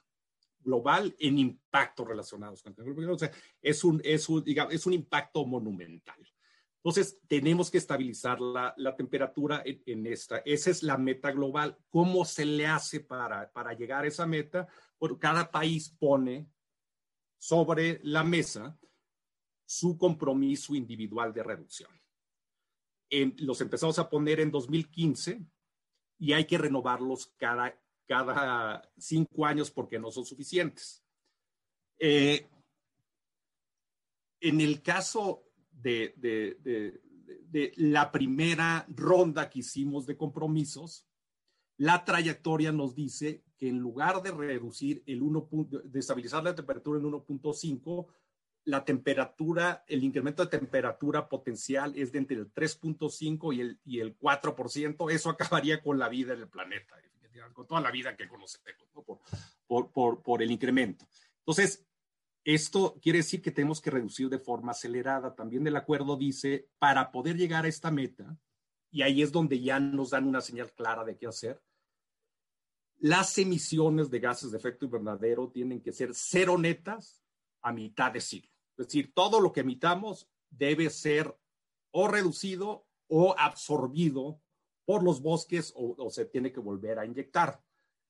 global 0.59 1.15
en 1.19 1.37
impactos 1.37 2.07
relacionados 2.07 2.63
con 2.63 2.75
el 2.75 3.09
o 3.09 3.19
sea, 3.19 3.31
es 3.61 3.83
un, 3.83 4.01
impacto 4.91 5.45
monumental. 5.45 6.17
Entonces, 6.77 7.19
tenemos 7.27 7.69
que 7.69 7.77
estabilizar 7.77 8.39
la, 8.41 8.95
temperatura 8.95 9.61
en, 9.65 9.81
en, 9.85 10.07
esta. 10.07 10.37
Esa 10.39 10.71
es 10.71 10.83
la 10.83 10.97
meta 10.97 11.31
global. 11.31 11.77
¿Cómo 11.89 12.25
se 12.25 12.45
le 12.45 12.65
hace 12.67 12.99
para, 12.99 13.51
para 13.51 13.73
llegar 13.73 14.03
a 14.03 14.07
esa 14.07 14.25
meta? 14.25 14.67
Bueno, 14.99 15.17
cada 15.19 15.49
país 15.49 15.89
pone 15.89 16.47
sobre 17.37 17.99
la 18.03 18.23
mesa 18.23 18.77
su 19.65 19.97
compromiso 19.97 20.75
individual 20.75 21.33
de 21.33 21.43
reducción 21.43 22.04
los 23.09 23.61
empezamos 23.61 23.99
a 23.99 24.09
poner 24.09 24.39
en 24.39 24.51
2015 24.51 25.45
y 26.17 26.33
hay 26.33 26.45
que 26.45 26.57
renovarlos 26.57 27.33
cada, 27.37 27.79
cada 28.07 28.89
cinco 28.97 29.45
años 29.45 29.71
porque 29.71 29.99
no 29.99 30.11
son 30.11 30.25
suficientes. 30.25 31.03
Eh, 31.99 32.47
en 34.41 34.61
el 34.61 34.81
caso 34.81 35.43
de, 35.71 36.13
de, 36.17 37.01
la 37.77 38.11
primera 38.11 38.85
ronda 38.89 39.49
que 39.49 39.59
hicimos 39.59 40.05
de 40.05 40.17
compromisos, 40.17 41.07
la 41.77 42.03
trayectoria 42.03 42.71
nos 42.71 42.95
dice 42.95 43.43
que 43.57 43.69
en 43.69 43.79
lugar 43.79 44.21
de 44.21 44.31
reducir 44.31 45.03
el 45.05 45.21
1. 45.21 45.49
de 45.85 45.99
estabilizar 45.99 46.43
la 46.43 46.53
temperatura 46.53 46.99
en 46.99 47.05
1.5, 47.05 48.07
la 48.65 48.83
temperatura, 48.83 49.83
el 49.87 50.03
incremento 50.03 50.43
de 50.43 50.49
temperatura 50.49 51.29
potencial 51.29 51.93
es 51.95 52.11
de 52.11 52.17
entre 52.17 52.37
el 52.37 52.51
3.5 52.51 53.55
y 53.55 53.61
el, 53.61 53.79
y 53.85 53.99
el 53.99 54.17
4%. 54.17 55.11
Eso 55.11 55.29
acabaría 55.29 55.81
con 55.81 55.99
la 55.99 56.09
vida 56.09 56.33
en 56.33 56.41
el 56.41 56.49
planeta, 56.49 56.95
con 57.53 57.67
toda 57.67 57.79
la 57.81 57.91
vida 57.91 58.15
que 58.15 58.27
conocemos, 58.27 58.65
por, 59.67 59.91
por, 59.91 60.23
por, 60.23 60.41
el 60.41 60.49
incremento. 60.49 61.05
Entonces, 61.39 61.85
esto 62.43 62.97
quiere 63.01 63.19
decir 63.19 63.41
que 63.41 63.51
tenemos 63.51 63.81
que 63.81 63.91
reducir 63.91 64.29
de 64.29 64.39
forma 64.39 64.71
acelerada. 64.71 65.35
También 65.35 65.65
el 65.67 65.75
acuerdo 65.75 66.17
dice, 66.17 66.67
para 66.79 67.11
poder 67.11 67.37
llegar 67.37 67.65
a 67.65 67.69
esta 67.69 67.91
meta, 67.91 68.35
y 68.89 69.03
ahí 69.03 69.21
es 69.21 69.31
donde 69.31 69.61
ya 69.61 69.79
nos 69.79 70.09
dan 70.09 70.27
una 70.27 70.41
señal 70.41 70.71
clara 70.73 71.03
de 71.03 71.17
qué 71.17 71.27
hacer, 71.27 71.61
las 72.97 73.37
emisiones 73.37 74.09
de 74.09 74.19
gases 74.19 74.51
de 74.51 74.57
efecto 74.57 74.85
invernadero 74.85 75.51
tienen 75.51 75.81
que 75.81 75.91
ser 75.91 76.11
cero 76.13 76.57
netas 76.57 77.21
a 77.61 77.71
mitad 77.71 78.11
de 78.11 78.21
siglo. 78.21 78.54
Es 78.77 78.87
decir, 78.87 79.13
todo 79.13 79.39
lo 79.39 79.51
que 79.51 79.61
emitamos 79.61 80.29
debe 80.49 80.89
ser 80.89 81.35
o 81.91 82.07
reducido 82.07 82.85
o 83.07 83.35
absorbido 83.37 84.41
por 84.85 85.03
los 85.03 85.21
bosques 85.21 85.73
o, 85.75 86.09
se 86.09 86.25
tiene 86.25 86.51
que 86.51 86.59
volver 86.59 86.99
a 86.99 87.05
inyectar. 87.05 87.61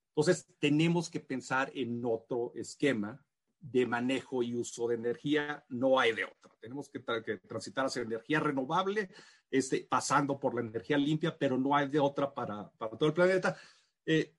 Entonces, 0.09 0.47
tenemos 0.59 1.09
que 1.09 1.19
pensar 1.19 1.71
en 1.75 2.03
otro 2.05 2.51
esquema 2.55 3.23
de 3.59 3.85
manejo 3.85 4.43
y 4.43 4.55
uso 4.55 4.87
de 4.87 4.95
energía, 4.95 5.63
no 5.69 5.99
hay 5.99 6.13
de 6.13 6.25
otra. 6.25 6.51
Tenemos 6.59 6.89
que, 6.89 6.99
transitar 6.99 7.85
hacia 7.85 8.01
energía 8.01 8.39
renovable, 8.39 9.09
este, 9.49 9.87
pasando 9.89 10.39
por 10.39 10.53
la 10.53 10.61
energía 10.61 10.97
limpia, 10.97 11.37
pero 11.37 11.57
no 11.57 11.75
hay 11.75 11.87
de 11.89 11.99
otra 11.99 12.33
para, 12.33 12.69
para 12.71 12.97
todo 12.97 13.07
el 13.07 13.13
planeta. 13.13 13.57
Eh, 14.05 14.35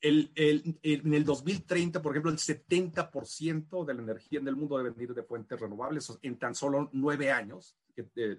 el, 0.00 0.30
el, 0.34 0.78
en 0.82 1.14
el 1.14 1.24
2030, 1.24 2.02
por 2.02 2.12
ejemplo, 2.12 2.30
el 2.30 2.38
70% 2.38 3.84
de 3.84 3.94
la 3.94 4.02
energía 4.02 4.40
en 4.40 4.48
el 4.48 4.56
mundo 4.56 4.76
debe 4.76 4.90
venir 4.90 5.14
de 5.14 5.22
fuentes 5.22 5.58
renovables 5.58 6.18
en 6.22 6.38
tan 6.38 6.54
solo 6.54 6.90
nueve 6.92 7.30
años, 7.30 7.76
eh, 7.96 8.38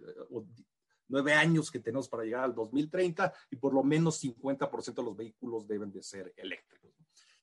nueve 1.08 1.34
años 1.34 1.72
que 1.72 1.80
tenemos 1.80 2.08
para 2.08 2.24
llegar 2.24 2.44
al 2.44 2.56
2030 2.56 3.34
y 3.52 3.56
por 3.56 3.74
lo 3.74 3.84
menos 3.84 4.24
50% 4.24 4.94
de 4.94 5.04
los 5.04 5.18
vehículos 5.18 5.68
deben 5.68 5.92
de 5.92 6.04
ser 6.04 6.34
eléctricos. 6.38 6.92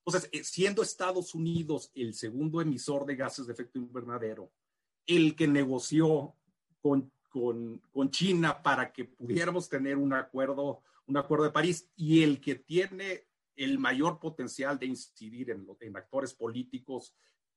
Entonces, 0.06 0.28
eh, 0.32 0.44
siendo 0.44 0.82
Estados 0.82 1.34
Unidos 1.34 1.90
el 1.94 2.14
segundo 2.14 2.60
emisor 2.60 3.06
de 3.06 3.16
gases 3.16 3.46
de 3.46 3.54
efecto 3.54 3.78
invernadero, 3.78 4.52
el 5.06 5.34
que 5.34 5.48
negoció 5.48 6.34
con, 6.80 7.10
con, 7.30 7.80
con 7.90 8.10
China 8.10 8.62
para 8.62 8.92
que 8.92 9.04
pudiéramos 9.04 9.68
tener 9.68 9.96
un 9.96 10.12
acuerdo, 10.12 10.82
un 11.06 11.16
acuerdo 11.16 11.44
de 11.44 11.50
París 11.50 11.90
y 11.96 12.22
el 12.22 12.40
que 12.40 12.54
tiene 12.54 13.26
el 13.56 13.78
mayor 13.78 14.18
potencial 14.18 14.78
de 14.78 14.86
incidir 14.86 15.50
en, 15.50 15.66
en 15.80 15.96
actores 15.96 16.34
políticos 16.34 17.14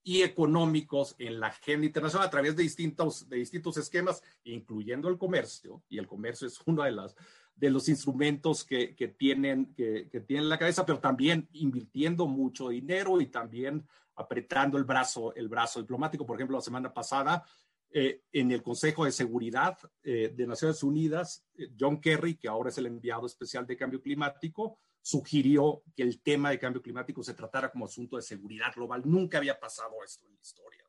y 0.08 0.24
económicos 0.24 1.16
en 1.20 1.38
la 1.38 1.48
agenda 1.48 1.86
internacional 1.86 2.28
a 2.28 2.32
través 2.32 2.56
de 2.56 2.64
distintos, 2.64 3.28
de 3.28 3.36
distintos 3.40 3.76
esquemas, 3.76 4.24
incluyendo 4.46 5.10
el 5.10 5.18
comercio, 5.18 5.84
y 5.90 5.98
el 5.98 6.08
comercio 6.08 6.48
es 6.48 6.62
uno 6.66 6.84
de, 6.84 7.70
los 7.70 7.90
instrumentos 7.90 8.64
que, 8.64 8.96
tienen, 9.18 9.74
que, 9.74 10.24
tienen 10.26 10.48
la 10.48 10.58
cabeza, 10.58 10.86
pero 10.86 11.00
también 11.00 11.50
invirtiendo 11.52 12.26
mucho 12.26 12.70
dinero 12.70 13.20
y 13.20 13.26
también 13.26 13.86
apretando 14.16 14.78
el 14.78 14.86
brazo, 14.86 15.36
el 15.36 15.50
brazo 15.50 15.82
diplomático. 15.82 16.26
Por 16.26 16.38
ejemplo, 16.38 16.58
la 16.58 16.62
semana 16.62 16.94
pasada, 16.94 17.44
eh, 17.90 18.22
en 18.32 18.52
el 18.52 18.64
Consejo 18.64 19.04
de 19.04 19.12
Seguridad 19.12 19.78
eh, 20.04 20.34
de 20.34 20.48
Naciones 20.48 20.84
Unidas, 20.84 21.46
eh, 21.58 21.72
John 21.78 22.00
Kerry, 22.00 22.36
que 22.36 22.48
ahora 22.48 22.70
es 22.70 22.78
el 22.78 22.86
enviado 22.86 23.26
especial 23.26 23.68
de 23.68 23.76
cambio 23.76 24.02
climático, 24.02 24.80
sugirió 25.08 25.84
que 25.96 26.04
el 26.04 26.22
tema 26.22 26.50
de 26.50 26.60
cambio 26.60 26.82
climático 26.82 27.24
se 27.24 27.34
tratara 27.34 27.72
como 27.72 27.86
asunto 27.86 28.18
de 28.18 28.22
seguridad 28.22 28.74
global. 28.76 29.04
Nunca 29.06 29.38
había 29.38 29.58
pasado 29.58 29.94
esto 30.04 30.28
en 30.28 30.36
la 30.36 30.42
historia 30.42 30.84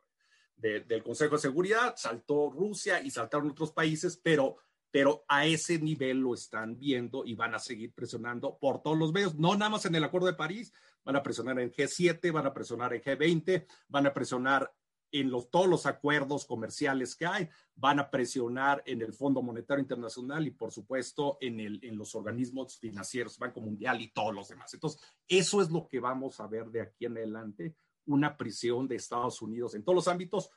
del 0.57 1.05
Consejo 1.05 1.37
de 1.37 1.43
Seguridad. 1.43 1.95
Saltó 1.97 2.51
Rusia 2.51 3.01
y 3.01 3.13
saltaron 3.13 3.53
otros 3.53 3.71
países, 3.71 4.17
pero, 4.21 4.57
pero 4.91 5.25
a 5.29 5.47
ese 5.47 5.79
nivel 5.79 6.19
lo 6.19 6.35
están 6.35 6.77
viendo 6.77 7.25
y 7.25 7.37
van 7.37 7.55
a 7.55 7.61
seguir 7.61 7.93
presionando 7.95 8.59
por 8.59 8.83
todos 8.83 8.99
los 8.99 9.13
medios, 9.13 9.37
no 9.37 9.55
nada 9.55 9.71
más 9.71 9.87
en 9.87 9.95
el 9.95 10.03
Acuerdo 10.03 10.27
de 10.27 10.35
París, 10.35 10.73
van 11.05 11.15
a 11.15 11.23
presionar 11.23 11.61
en 11.61 11.71
G7, 11.71 12.33
van 12.33 12.47
a 12.47 12.53
presionar 12.53 12.93
en 12.95 13.03
G20, 13.03 13.67
van 13.87 14.07
a 14.09 14.13
presionar 14.13 14.75
en 15.12 15.31
los, 15.31 15.51
todos 15.51 15.68
los 15.68 15.87
acuerdos 15.87 16.44
comerciales 16.44 17.16
que 17.16 17.27
hay, 17.27 17.49
van 17.75 17.99
a 18.01 18.11
presionar 18.11 18.83
en 18.87 19.03
el 19.03 19.12
Fondo 19.12 19.42
Monetario 19.42 19.83
Internacional 19.83 20.47
y, 20.47 20.51
por 20.51 20.73
supuesto, 20.73 21.38
en, 21.40 21.61
el, 21.61 21.81
en 21.83 21.97
los 21.97 22.14
organismos 22.14 22.79
financieros, 22.79 23.38
Banco 23.38 23.61
Mundial 23.61 24.01
y 24.01 24.11
todos 24.11 24.35
los 24.35 24.49
demás. 24.49 24.73
Entonces, 24.75 25.01
eso 25.27 25.62
es 25.62 25.71
lo 25.71 25.87
que 25.88 26.01
vamos 26.01 26.40
a 26.40 26.47
ver 26.47 26.66
de 26.66 26.83
aquí 26.83 27.07
en 27.07 27.16
adelante, 27.16 27.75
una 28.07 28.37
prisión 28.37 28.88
de 28.88 28.97
Estados 28.97 29.42
Unidos 29.42 29.75
en 29.75 29.85
todos 29.85 29.97
los 29.97 30.09
ámbitos, 30.09 30.51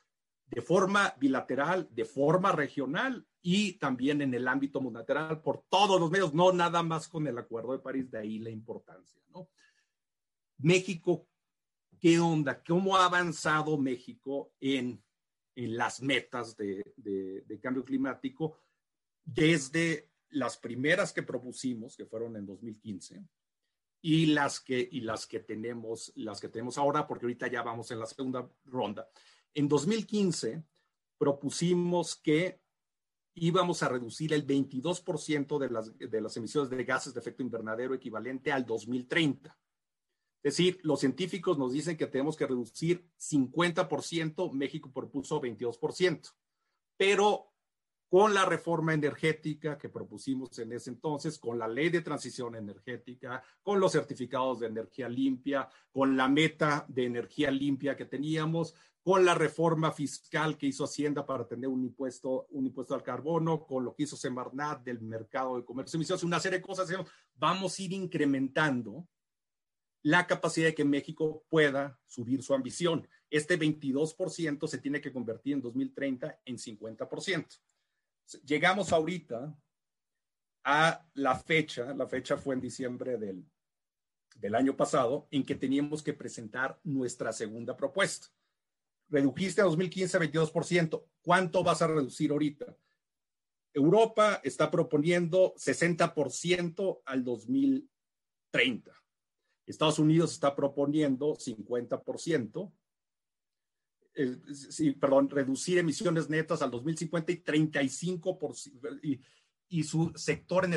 de 0.47 0.61
forma 0.61 1.15
bilateral, 1.17 1.87
de 1.91 2.03
forma 2.03 2.51
regional 2.51 3.25
y 3.41 3.73
también 3.73 4.21
en 4.21 4.33
el 4.33 4.47
ámbito 4.47 4.81
multilateral 4.81 5.41
por 5.41 5.63
todos 5.69 5.99
los 5.99 6.11
medios, 6.11 6.33
no 6.33 6.51
nada 6.51 6.83
más 6.83 7.07
con 7.07 7.25
el 7.25 7.37
Acuerdo 7.37 7.71
de 7.71 7.79
París, 7.79 8.11
de 8.11 8.19
ahí 8.19 8.39
la 8.39 8.49
importancia. 8.49 9.21
¿no? 9.29 9.49
México 10.57 11.27
¿Qué 12.01 12.17
onda? 12.19 12.63
¿Cómo 12.63 12.97
ha 12.97 13.05
avanzado 13.05 13.77
México 13.77 14.53
en, 14.59 15.03
en 15.55 15.77
las 15.77 16.01
metas 16.01 16.57
de, 16.57 16.83
de, 16.97 17.59
cambio 17.59 17.85
climático 17.85 18.57
desde 19.23 20.09
las 20.29 20.57
primeras 20.57 21.13
que 21.13 21.21
propusimos, 21.21 21.95
que 21.95 22.07
fueron 22.07 22.35
en 22.37 22.47
2015, 22.47 23.23
y 24.01 24.25
las 24.25 24.59
que, 24.59 24.89
y 24.91 25.01
las 25.01 25.27
que, 25.27 25.41
tenemos, 25.41 26.11
las 26.15 26.41
que 26.41 26.49
tenemos 26.49 26.79
ahora, 26.79 27.05
porque 27.05 27.25
ahorita 27.27 27.45
ya 27.49 27.61
vamos 27.61 27.91
en 27.91 27.99
la 27.99 28.07
segunda 28.07 28.49
ronda. 28.65 29.07
En 29.53 29.67
2015 29.67 30.63
propusimos 31.19 32.15
que 32.15 32.63
íbamos 33.35 33.83
a 33.83 33.89
reducir 33.89 34.33
el 34.33 34.47
22% 34.47 35.59
de 35.59 35.69
las, 35.69 35.95
de 35.95 36.19
las 36.19 36.35
emisiones 36.35 36.71
de 36.71 36.83
gases 36.83 37.13
de 37.13 37.19
efecto 37.19 37.43
invernadero 37.43 37.93
equivalente 37.93 38.51
al 38.51 38.65
2030. 38.65 39.55
Es 40.43 40.58
decir, 40.58 40.80
los 40.84 40.99
científicos 40.99 41.58
nos 41.58 41.71
dicen 41.71 41.97
que 41.97 42.08
tenemos 42.08 42.36
que 42.36 42.47
reducir 42.47 43.08
50%, 43.19 44.51
México 44.54 44.91
propuso 44.91 45.39
22%, 45.39 46.34
pero 46.97 47.51
con 48.10 48.34
la 48.34 48.43
reforma 48.43 48.93
energética 48.93 49.77
que 49.77 49.88
propusimos 49.88 50.60
en 50.60 50.73
ese 50.73 50.89
entonces, 50.89 51.39
con 51.39 51.58
la 51.58 51.67
ley 51.67 51.89
de 51.89 52.01
transición 52.01 52.56
energética, 52.56 53.41
con 53.63 53.80
los 53.80 53.93
certificados 53.93 54.60
de 54.60 54.67
energía 54.67 55.08
limpia, 55.08 55.69
con 55.93 56.17
la 56.17 56.27
meta 56.27 56.86
de 56.89 57.06
energía 57.06 57.51
limpia 57.51 57.95
que 57.95 58.06
teníamos, 58.06 58.75
con 59.01 59.23
la 59.23 59.34
reforma 59.34 59.91
fiscal 59.91 60.58
que 60.58 60.67
hizo 60.67 60.84
Hacienda 60.84 61.25
para 61.25 61.47
tener 61.47 61.67
un 61.69 61.84
impuesto, 61.84 62.47
un 62.49 62.65
impuesto 62.65 62.95
al 62.95 63.04
carbono, 63.04 63.65
con 63.65 63.86
lo 63.86 63.95
que 63.95 64.04
hizo 64.04 64.17
Semarnat 64.17 64.84
del 64.84 65.01
mercado 65.01 65.56
de 65.56 65.63
comercio. 65.63 65.97
Emisiones, 65.97 66.23
una 66.23 66.39
serie 66.39 66.60
de 66.60 66.65
cosas, 66.65 66.89
vamos 67.36 67.80
a 67.80 67.82
ir 67.82 67.93
incrementando 67.93 69.08
la 70.03 70.27
capacidad 70.27 70.67
de 70.67 70.75
que 70.75 70.85
México 70.85 71.45
pueda 71.49 71.99
subir 72.07 72.41
su 72.43 72.53
ambición. 72.53 73.07
Este 73.29 73.57
22% 73.57 74.67
se 74.67 74.77
tiene 74.79 75.01
que 75.01 75.13
convertir 75.13 75.53
en 75.53 75.61
2030 75.61 76.41
en 76.45 76.57
50%. 76.57 77.59
Llegamos 78.45 78.91
ahorita 78.91 79.55
a 80.63 81.05
la 81.13 81.35
fecha, 81.35 81.93
la 81.93 82.07
fecha 82.07 82.37
fue 82.37 82.55
en 82.55 82.61
diciembre 82.61 83.17
del, 83.17 83.45
del 84.35 84.55
año 84.55 84.75
pasado, 84.75 85.27
en 85.31 85.43
que 85.45 85.55
teníamos 85.55 86.03
que 86.03 86.13
presentar 86.13 86.79
nuestra 86.83 87.33
segunda 87.33 87.75
propuesta. 87.75 88.27
Redujiste 89.09 89.61
a 89.61 89.65
2015 89.65 90.19
22%. 90.19 91.03
¿Cuánto 91.21 91.63
vas 91.63 91.81
a 91.81 91.87
reducir 91.87 92.31
ahorita? 92.31 92.77
Europa 93.73 94.41
está 94.43 94.69
proponiendo 94.69 95.53
60% 95.55 97.01
al 97.05 97.23
2030. 97.23 99.01
Estados 99.65 100.00
Unidos 100.00 100.32
está 100.34 100.56
proponiendo 100.56 101.36
50%, 101.36 102.71
eh, 104.13 104.38
sí, 104.54 104.91
perdón, 104.91 105.30
reducir 105.30 105.78
emisiones 105.78 106.30
netas 106.30 106.62
al 106.62 106.71
2050 106.71 107.32
y 107.32 107.43
35%, 107.43 109.00
y, 109.02 109.21
y 109.69 109.84
su 109.84 110.12
sector 110.15 110.67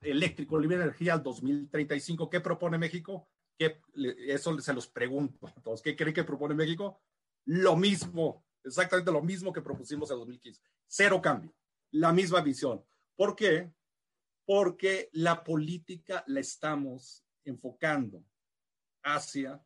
eléctrico, 0.00 0.58
libre 0.58 0.76
energía 0.76 1.14
al 1.14 1.22
2035. 1.22 2.28
¿Qué 2.28 2.40
propone 2.40 2.76
México? 2.76 3.28
¿Qué, 3.56 3.80
eso 4.26 4.58
se 4.58 4.74
los 4.74 4.88
pregunto. 4.88 5.52
Entonces, 5.56 5.82
¿qué 5.82 5.94
creen 5.94 6.12
que 6.12 6.24
propone 6.24 6.54
México? 6.54 7.00
Lo 7.44 7.76
mismo, 7.76 8.44
exactamente 8.64 9.12
lo 9.12 9.22
mismo 9.22 9.52
que 9.52 9.62
propusimos 9.62 10.10
en 10.10 10.18
2015. 10.18 10.60
Cero 10.88 11.22
cambio, 11.22 11.54
la 11.92 12.12
misma 12.12 12.40
visión. 12.40 12.84
¿Por 13.14 13.36
qué? 13.36 13.72
Porque 14.44 15.08
la 15.12 15.44
política 15.44 16.24
la 16.26 16.40
estamos 16.40 17.24
enfocando 17.44 18.24
hacia 19.02 19.62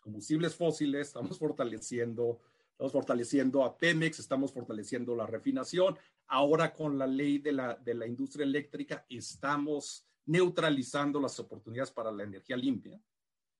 combustibles 0.00 0.54
fósiles, 0.54 1.08
estamos 1.08 1.38
fortaleciendo, 1.38 2.40
estamos 2.70 2.92
fortaleciendo 2.92 3.64
a 3.64 3.76
Pemex, 3.76 4.18
estamos 4.18 4.52
fortaleciendo 4.52 5.14
la 5.14 5.26
refinación. 5.26 5.96
Ahora 6.26 6.74
con 6.74 6.98
la 6.98 7.06
ley 7.06 7.38
de 7.38 7.52
la, 7.52 7.74
de 7.74 7.94
la 7.94 8.06
industria 8.06 8.44
eléctrica 8.44 9.04
estamos 9.08 10.06
neutralizando 10.26 11.20
las 11.20 11.38
oportunidades 11.40 11.90
para 11.90 12.12
la 12.12 12.24
energía 12.24 12.56
limpia, 12.56 13.00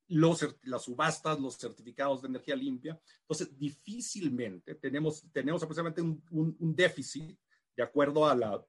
los, 0.09 0.56
las 0.62 0.82
subastas, 0.82 1.40
los 1.40 1.56
certificados 1.56 2.22
de 2.22 2.28
energía 2.28 2.56
limpia. 2.56 3.00
Entonces, 3.22 3.59
difícilmente 3.59 4.74
tenemos, 4.74 5.24
tenemos 5.32 5.62
aproximadamente 5.62 6.02
un, 6.02 6.56
un, 6.59 6.76
déficit 6.76 7.38
de 7.76 7.82
acuerdo 7.82 8.26
a 8.26 8.64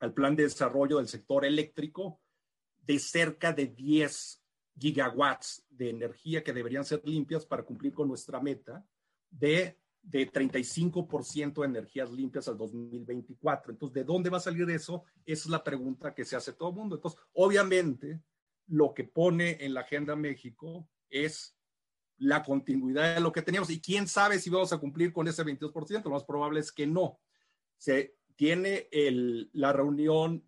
al 0.00 0.14
plan 0.14 0.34
de 0.36 0.44
desarrollo 0.44 0.98
del 0.98 1.08
sector 1.08 1.44
eléctrico 1.44 2.20
de 2.86 2.98
cerca 2.98 3.52
de 3.52 3.66
10 3.66 4.42
gigawatts 4.78 5.64
de 5.68 5.90
energía 5.90 6.42
que 6.42 6.52
deberían 6.52 6.84
ser 6.84 7.02
limpias 7.04 7.44
para 7.44 7.62
cumplir 7.62 7.92
con 7.92 8.08
nuestra 8.08 8.40
meta 8.40 8.84
de, 9.30 9.78
de 10.02 10.30
35% 10.30 11.60
de 11.60 11.66
energías 11.66 12.10
limpias 12.10 12.48
al 12.48 12.56
2024. 12.56 13.72
Entonces, 13.72 13.94
¿de 13.94 14.04
dónde 14.04 14.30
va 14.30 14.38
a 14.38 14.40
salir 14.40 14.68
eso? 14.70 15.04
Esa 15.26 15.42
es 15.44 15.50
la 15.50 15.62
pregunta 15.62 16.14
que 16.14 16.24
se 16.24 16.36
hace 16.36 16.52
todo 16.52 16.70
el 16.70 16.76
mundo. 16.76 16.96
Entonces, 16.96 17.20
obviamente, 17.34 18.20
lo 18.68 18.94
que 18.94 19.04
pone 19.04 19.58
en 19.60 19.74
la 19.74 19.80
agenda 19.80 20.16
México 20.16 20.88
es 21.10 21.56
la 22.18 22.42
continuidad 22.42 23.14
de 23.14 23.20
lo 23.20 23.32
que 23.32 23.42
teníamos. 23.42 23.70
Y 23.70 23.80
quién 23.80 24.06
sabe 24.06 24.38
si 24.38 24.50
vamos 24.50 24.72
a 24.72 24.78
cumplir 24.78 25.12
con 25.12 25.26
ese 25.26 25.44
22%. 25.44 26.04
Lo 26.04 26.10
más 26.10 26.24
probable 26.24 26.60
es 26.60 26.70
que 26.70 26.86
no. 26.86 27.20
Se 27.76 28.16
tiene 28.36 28.88
el, 28.92 29.50
la 29.52 29.72
reunión, 29.72 30.44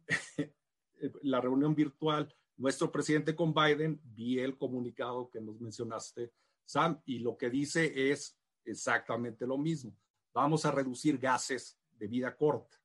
la 1.22 1.40
reunión 1.40 1.74
virtual 1.74 2.34
nuestro 2.56 2.92
presidente 2.92 3.34
con 3.34 3.52
Biden, 3.54 4.00
vi 4.04 4.38
el 4.38 4.56
comunicado 4.56 5.28
que 5.30 5.40
nos 5.40 5.60
mencionaste, 5.60 6.32
Sam, 6.64 7.00
y 7.04 7.18
lo 7.18 7.36
que 7.36 7.50
dice 7.50 8.10
es 8.12 8.38
exactamente 8.64 9.46
lo 9.46 9.58
mismo. 9.58 9.96
Vamos 10.32 10.64
a 10.64 10.70
reducir 10.70 11.18
gases 11.18 11.78
de 11.90 12.06
vida 12.06 12.36
corta. 12.36 12.80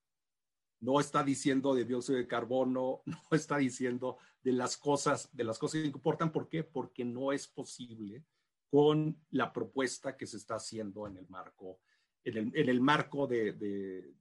No 0.80 1.00
está 1.00 1.24
diciendo 1.24 1.76
de 1.76 1.86
dióxido 1.86 2.18
de 2.18 2.28
carbono, 2.28 3.02
no 3.06 3.22
está 3.32 3.58
diciendo 3.58 4.18
de 4.42 4.54
las 4.54 4.78
cosas, 4.78 5.30
de 5.32 5.44
las 5.44 5.60
cosas 5.60 5.82
que 5.82 5.88
importan. 5.88 6.32
¿Por 6.32 6.50
qué? 6.50 6.64
Porque 6.64 7.06
no 7.06 7.32
es 7.32 7.48
posible 7.48 8.26
con 8.70 9.22
la 9.30 9.54
propuesta 9.54 10.18
que 10.18 10.26
se 10.26 10.38
está 10.38 10.56
haciendo 10.56 11.08
en 11.08 11.18
el 11.18 11.28
marco, 11.30 11.80
en 12.24 12.38
el, 12.38 12.52
en 12.56 12.70
el 12.70 12.82
marco 12.82 13.28
de, 13.28 14.14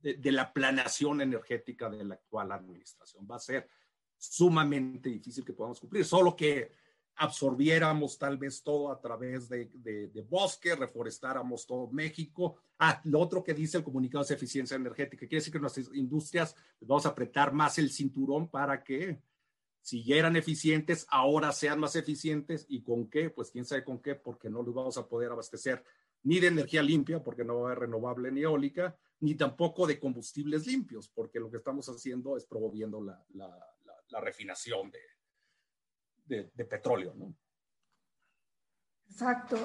de, 0.00 0.32
la 0.32 0.52
planación 0.52 1.20
energética 1.20 1.88
de 1.90 2.04
la 2.04 2.14
actual 2.14 2.52
administración. 2.52 3.26
Va 3.30 3.36
a 3.36 3.40
ser 3.40 3.68
sumamente 4.16 5.08
difícil 5.08 5.44
que 5.44 5.52
podamos 5.52 5.80
cumplir, 5.80 6.04
solo 6.04 6.34
que 6.34 6.72
absorbiéramos 7.16 8.16
tal 8.16 8.38
vez 8.38 8.62
todo 8.62 8.92
a 8.92 9.00
través 9.00 9.48
de, 9.48 9.70
de, 9.74 10.22
bosque, 10.22 10.76
reforestáramos 10.76 11.66
todo 11.66 11.90
México. 11.90 12.56
Ah, 12.78 13.00
lo 13.04 13.18
otro 13.18 13.42
que 13.42 13.54
dice 13.54 13.78
el 13.78 13.84
comunicado 13.84 14.22
es 14.22 14.30
eficiencia 14.30 14.76
energética. 14.76 15.26
Quiere 15.26 15.40
decir 15.40 15.52
que 15.52 15.58
nuestras 15.58 15.90
industrias 15.94 16.54
vamos 16.80 17.06
a 17.06 17.10
apretar 17.10 17.52
más 17.52 17.78
el 17.78 17.90
cinturón 17.90 18.48
para 18.48 18.84
que 18.84 19.20
si 19.80 20.04
ya 20.04 20.16
eran 20.16 20.36
eficientes, 20.36 21.06
ahora 21.10 21.50
sean 21.50 21.80
más 21.80 21.96
eficientes. 21.96 22.66
¿Y 22.68 22.82
con 22.82 23.08
qué? 23.08 23.30
Pues 23.30 23.50
quién 23.50 23.64
sabe 23.64 23.84
con 23.84 24.00
qué, 24.00 24.14
porque 24.14 24.48
no 24.48 24.62
los 24.62 24.74
vamos 24.74 24.98
a 24.98 25.08
poder 25.08 25.32
abastecer 25.32 25.82
ni 26.22 26.40
de 26.40 26.48
energía 26.48 26.82
limpia, 26.82 27.22
porque 27.22 27.44
no 27.44 27.60
va 27.60 27.62
a 27.62 27.72
haber 27.72 27.80
renovable 27.80 28.30
ni 28.30 28.42
eólica, 28.42 28.96
ni 29.20 29.34
tampoco 29.34 29.86
de 29.86 29.98
combustibles 29.98 30.66
limpios, 30.66 31.08
porque 31.08 31.40
lo 31.40 31.50
que 31.50 31.56
estamos 31.56 31.88
haciendo 31.88 32.36
es 32.36 32.46
promoviendo 32.46 33.02
la, 33.02 33.24
la, 33.30 33.48
la, 34.10 34.20
refinación 34.20 34.92
de, 36.26 36.64
petróleo, 36.64 37.14
¿no? 37.14 37.34
Exacto. 39.08 39.56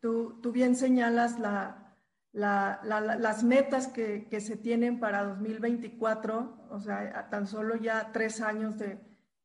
Tú, 0.00 0.40
bien 0.52 0.76
señalas 0.76 1.38
la, 1.38 1.96
las 2.32 3.44
metas 3.44 3.88
que, 3.88 4.40
se 4.40 4.56
tienen 4.56 4.98
para 4.98 5.24
2024, 5.24 6.68
o 6.70 6.80
sea, 6.80 7.28
tan 7.28 7.46
solo 7.46 7.76
ya 7.76 8.12
tres 8.12 8.40
años 8.40 8.76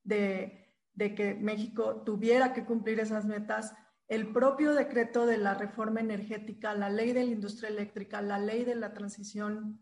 de 0.03 0.69
que 0.95 1.35
México 1.35 2.03
tuviera 2.03 2.53
que 2.53 2.65
cumplir 2.65 2.99
esas 2.99 3.25
metas 3.25 3.73
el 4.07 4.31
propio 4.31 4.73
decreto 4.73 5.25
de 5.25 5.37
la 5.37 5.53
reforma 5.53 5.99
energética, 5.99 6.73
la 6.73 6.89
ley 6.89 7.11
de 7.11 7.25
la 7.25 7.31
industria 7.31 7.69
eléctrica, 7.69 8.21
la 8.21 8.39
ley 8.39 8.63
de 8.63 8.75
la 8.75 8.93
transición, 8.93 9.79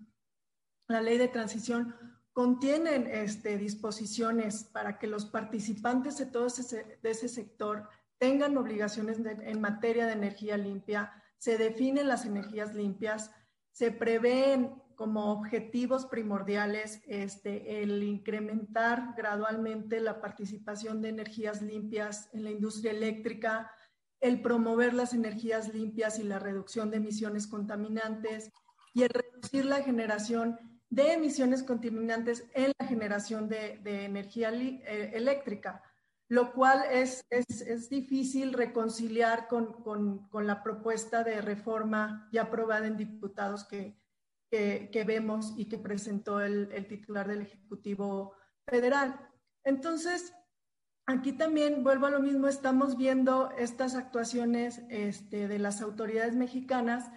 la 0.87 1.01
ley 1.01 1.17
de 1.17 1.27
transición, 1.27 1.95
contienen 2.33 3.07
este, 3.07 3.57
disposiciones 3.57 4.65
para 4.65 4.97
que 4.97 5.07
los 5.07 5.25
participantes 5.25 6.17
de 6.17 6.25
todo 6.25 6.47
ese, 6.47 6.99
de 7.01 7.09
ese 7.09 7.29
sector 7.29 7.87
tengan 8.17 8.57
obligaciones 8.57 9.19
en 9.23 9.61
materia 9.61 10.05
de 10.05 10.13
energía 10.13 10.57
limpia, 10.57 11.13
se 11.37 11.57
definen 11.57 12.07
las 12.07 12.25
energías 12.25 12.73
limpias, 12.73 13.31
se 13.71 13.91
prevén 13.91 14.81
como 14.95 15.31
objetivos 15.31 16.05
primordiales 16.05 17.01
este, 17.05 17.83
el 17.83 18.01
incrementar 18.03 19.13
gradualmente 19.15 19.99
la 19.99 20.21
participación 20.21 21.01
de 21.01 21.09
energías 21.09 21.61
limpias 21.61 22.29
en 22.33 22.45
la 22.45 22.51
industria 22.51 22.91
eléctrica, 22.91 23.69
el 24.25 24.41
promover 24.41 24.95
las 24.95 25.13
energías 25.13 25.71
limpias 25.71 26.17
y 26.17 26.23
la 26.23 26.39
reducción 26.39 26.89
de 26.89 26.97
emisiones 26.97 27.45
contaminantes 27.45 28.51
y 28.91 29.03
el 29.03 29.09
reducir 29.09 29.65
la 29.65 29.83
generación 29.83 30.59
de 30.89 31.13
emisiones 31.13 31.61
contaminantes 31.61 32.43
en 32.55 32.71
la 32.79 32.87
generación 32.87 33.47
de, 33.47 33.79
energía 33.85 34.51
eh, 34.51 35.11
eléctrica, 35.13 35.83
lo 36.27 36.53
cual 36.53 36.85
es, 36.91 37.23
es, 37.29 37.89
difícil 37.89 38.53
reconciliar 38.53 39.47
con, 39.47 39.83
con, 39.83 40.47
la 40.47 40.63
propuesta 40.63 41.23
de 41.23 41.41
reforma 41.41 42.27
ya 42.31 42.43
aprobada 42.43 42.87
en 42.87 42.97
diputados 42.97 43.63
que, 43.63 43.95
que, 44.49 45.03
vemos 45.05 45.53
y 45.55 45.65
que 45.65 45.77
presentó 45.77 46.41
el, 46.41 46.71
el 46.71 46.87
titular 46.87 47.27
del 47.27 47.43
Ejecutivo 47.43 48.33
Federal. 48.65 49.19
Entonces, 49.63 50.33
Aquí 51.07 51.33
también 51.33 51.83
vuelvo 51.83 52.07
a 52.07 52.09
lo 52.09 52.19
mismo, 52.19 52.47
estamos 52.47 52.97
viendo 52.97 53.51
estas 53.59 53.93
actuaciones 53.93 54.81
este, 54.89 55.47
de 55.47 55.59
las 55.59 55.81
autoridades 55.81 56.35
mexicanas 56.35 57.11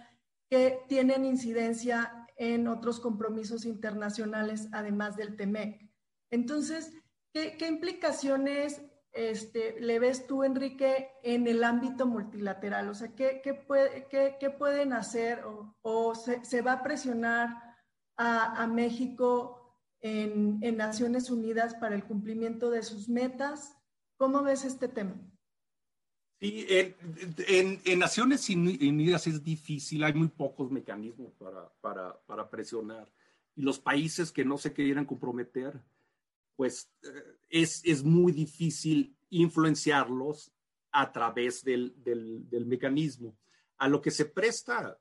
que 0.47 0.79
tienen 0.87 1.25
incidencia 1.25 2.27
en 2.37 2.67
otros 2.67 2.99
compromisos 2.99 3.65
internacionales, 3.65 4.69
además 4.73 5.15
del 5.15 5.35
TEMEC. 5.35 5.89
Entonces, 6.29 6.93
¿qué, 7.33 7.57
implicaciones 7.67 8.79
este, 9.11 9.81
le 9.81 9.97
ves 9.97 10.27
tú, 10.27 10.43
Enrique, 10.43 11.09
en 11.23 11.47
el 11.47 11.63
ámbito 11.63 12.05
multilateral? 12.05 12.89
O 12.89 12.93
sea, 12.93 13.15
¿qué, 13.15 13.41
pueden 14.55 14.93
hacer 14.93 15.43
o, 15.81 16.13
se, 16.13 16.61
va 16.61 16.73
a 16.73 16.83
presionar 16.83 17.75
a, 18.17 18.67
México 18.67 19.79
en 20.01 20.77
Naciones 20.77 21.31
Unidas 21.31 21.73
para 21.73 21.95
el 21.95 22.05
cumplimiento 22.05 22.69
de 22.69 22.83
sus 22.83 23.09
metas? 23.09 23.78
¿Cómo 24.19 24.43
ves 24.43 24.65
este 24.65 24.89
tema? 24.89 25.15
Sí, 26.41 26.67
en, 26.67 27.99
Naciones 27.99 28.49
Unidas 28.49 29.25
es 29.27 29.41
difícil, 29.41 30.03
hay 30.03 30.13
muy 30.13 30.27
pocos 30.27 30.69
mecanismos 30.69 31.31
para, 31.79 32.21
para, 32.27 32.49
presionar. 32.49 33.09
Y 33.55 33.61
los 33.61 33.79
países 33.79 34.33
que 34.33 34.43
no 34.43 34.57
se 34.57 34.73
quieran 34.73 35.05
comprometer, 35.05 35.81
pues 36.57 36.91
eh, 37.01 37.37
es, 37.47 37.81
es 37.85 38.03
muy 38.03 38.33
difícil 38.33 39.15
influenciarlos 39.29 40.51
a 40.91 41.13
través 41.13 41.63
del, 41.63 41.93
del, 42.03 42.65
mecanismo. 42.65 43.37
A 43.77 43.87
lo 43.87 44.01
que 44.01 44.11
se 44.11 44.25
presta 44.25 44.99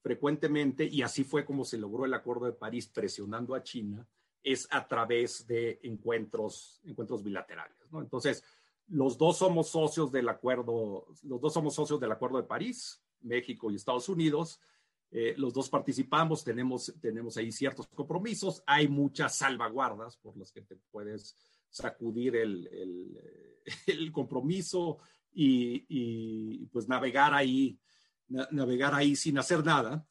frecuentemente, 0.00 0.84
y 0.84 1.02
así 1.02 1.24
fue 1.24 1.44
como 1.44 1.64
se 1.64 1.76
logró 1.76 2.04
el 2.04 2.14
Acuerdo 2.14 2.46
de 2.46 2.52
París 2.52 2.86
presionando 2.86 3.56
a 3.56 3.64
China, 3.64 4.06
es 4.44 4.68
a 4.70 4.86
través 4.86 5.44
de 5.44 5.80
encuentros, 5.82 6.80
encuentros 6.84 7.24
bilaterales. 7.24 7.77
Entonces, 7.94 8.44
los 8.88 9.18
dos 9.18 9.38
somos 9.38 9.68
socios 9.68 10.10
del 10.10 10.28
acuerdo, 10.28 11.06
los 11.22 11.40
dos 11.40 11.52
somos 11.52 11.74
socios 11.74 12.00
del 12.00 12.12
Acuerdo 12.12 12.38
de 12.38 12.48
París, 12.48 13.02
México 13.20 13.70
y 13.70 13.76
Estados 13.76 14.08
Unidos. 14.08 14.60
Eh, 15.10 15.34
los 15.36 15.54
dos 15.54 15.68
participamos, 15.68 16.44
tenemos, 16.44 16.94
tenemos 17.00 17.36
ahí 17.36 17.50
ciertos 17.50 17.86
compromisos, 17.88 18.62
hay 18.66 18.88
muchas 18.88 19.36
salvaguardas 19.36 20.16
por 20.18 20.36
las 20.36 20.52
que 20.52 20.62
te 20.62 20.76
puedes 20.90 21.34
sacudir 21.70 22.36
el, 22.36 22.66
el, 22.66 23.18
el 23.86 24.12
compromiso 24.12 24.98
y, 25.32 25.86
y, 25.88 26.66
pues 26.66 26.88
navegar 26.88 27.32
ahí, 27.32 27.78
navegar 28.50 28.94
ahí 28.94 29.16
sin 29.16 29.38
hacer 29.38 29.64
nada 29.64 30.06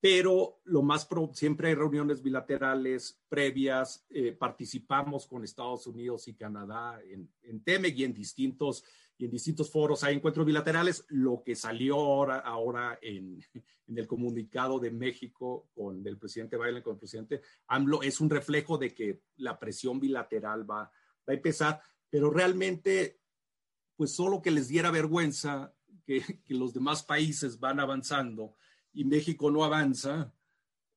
pero 0.00 0.60
lo 0.64 0.82
más 0.82 1.08
siempre 1.32 1.68
hay 1.68 1.74
reuniones 1.74 2.22
bilaterales 2.22 3.20
previas, 3.28 4.06
eh, 4.10 4.32
participamos 4.32 5.26
con 5.26 5.42
Estados 5.42 5.86
Unidos 5.86 6.28
y 6.28 6.34
Canadá 6.34 7.00
en, 7.04 7.28
en 7.42 7.64
TEMEC 7.64 7.98
y 7.98 8.04
en 8.04 8.14
distintos 8.14 8.84
y 9.20 9.24
en 9.24 9.32
distintos 9.32 9.70
foros 9.70 10.04
hay 10.04 10.14
encuentros 10.14 10.46
bilaterales. 10.46 11.04
Lo 11.08 11.42
que 11.44 11.56
salió 11.56 11.96
ahora, 11.96 12.38
ahora 12.38 12.98
en, 13.02 13.40
en, 13.88 13.98
el 13.98 14.06
comunicado 14.06 14.78
de 14.78 14.92
México 14.92 15.68
con 15.74 16.06
el 16.06 16.16
presidente 16.16 16.56
Biden 16.56 16.82
con 16.82 16.94
el 16.94 17.00
presidente 17.00 17.42
AMLO 17.66 18.02
es 18.02 18.20
un 18.20 18.30
reflejo 18.30 18.78
de 18.78 18.94
que 18.94 19.22
la 19.36 19.58
presión 19.58 19.98
bilateral 19.98 20.70
va, 20.70 20.84
va 20.84 20.92
a 21.26 21.34
empezar, 21.34 21.80
pero 22.08 22.30
realmente, 22.30 23.20
pues 23.96 24.14
solo 24.14 24.40
que 24.40 24.52
les 24.52 24.68
diera 24.68 24.92
vergüenza 24.92 25.74
que, 26.06 26.22
que 26.44 26.54
los 26.54 26.72
demás 26.72 27.02
países 27.02 27.58
van 27.58 27.80
avanzando 27.80 28.54
y 28.98 29.04
México 29.04 29.48
no 29.48 29.62
avanza 29.62 30.34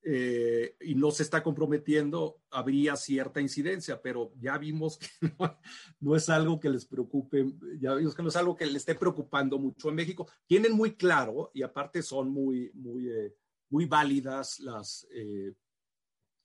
eh, 0.02 0.76
y 0.82 0.96
no 0.96 1.12
se 1.12 1.22
está 1.22 1.44
comprometiendo, 1.44 2.42
habría 2.50 2.96
cierta 2.96 3.40
incidencia, 3.40 4.02
pero 4.02 4.34
ya 4.40 4.58
vimos 4.58 4.98
que 4.98 5.08
no, 6.00 6.16
es 6.16 6.28
algo 6.28 6.60
que 6.60 6.72
les 6.72 6.86
preocupe, 6.86 7.46
ya 7.80 7.94
vimos 7.94 8.16
que 8.16 8.24
no 8.24 8.30
es 8.30 8.36
algo 8.36 8.56
que 8.56 8.66
le 8.66 8.80
esté 8.80 8.96
preocupando 8.96 9.60
mucho 9.60 9.90
a 9.90 9.94
México. 9.94 10.28
Tienen 10.48 10.72
muy 10.72 10.96
claro 10.96 11.52
y 11.54 11.62
aparte 11.62 12.02
son 12.02 12.32
muy, 12.32 12.72
muy, 12.74 13.08
eh, 13.08 13.36
muy 13.70 13.86
válidas 13.86 14.60
las, 14.62 15.08
eh, 15.14 15.54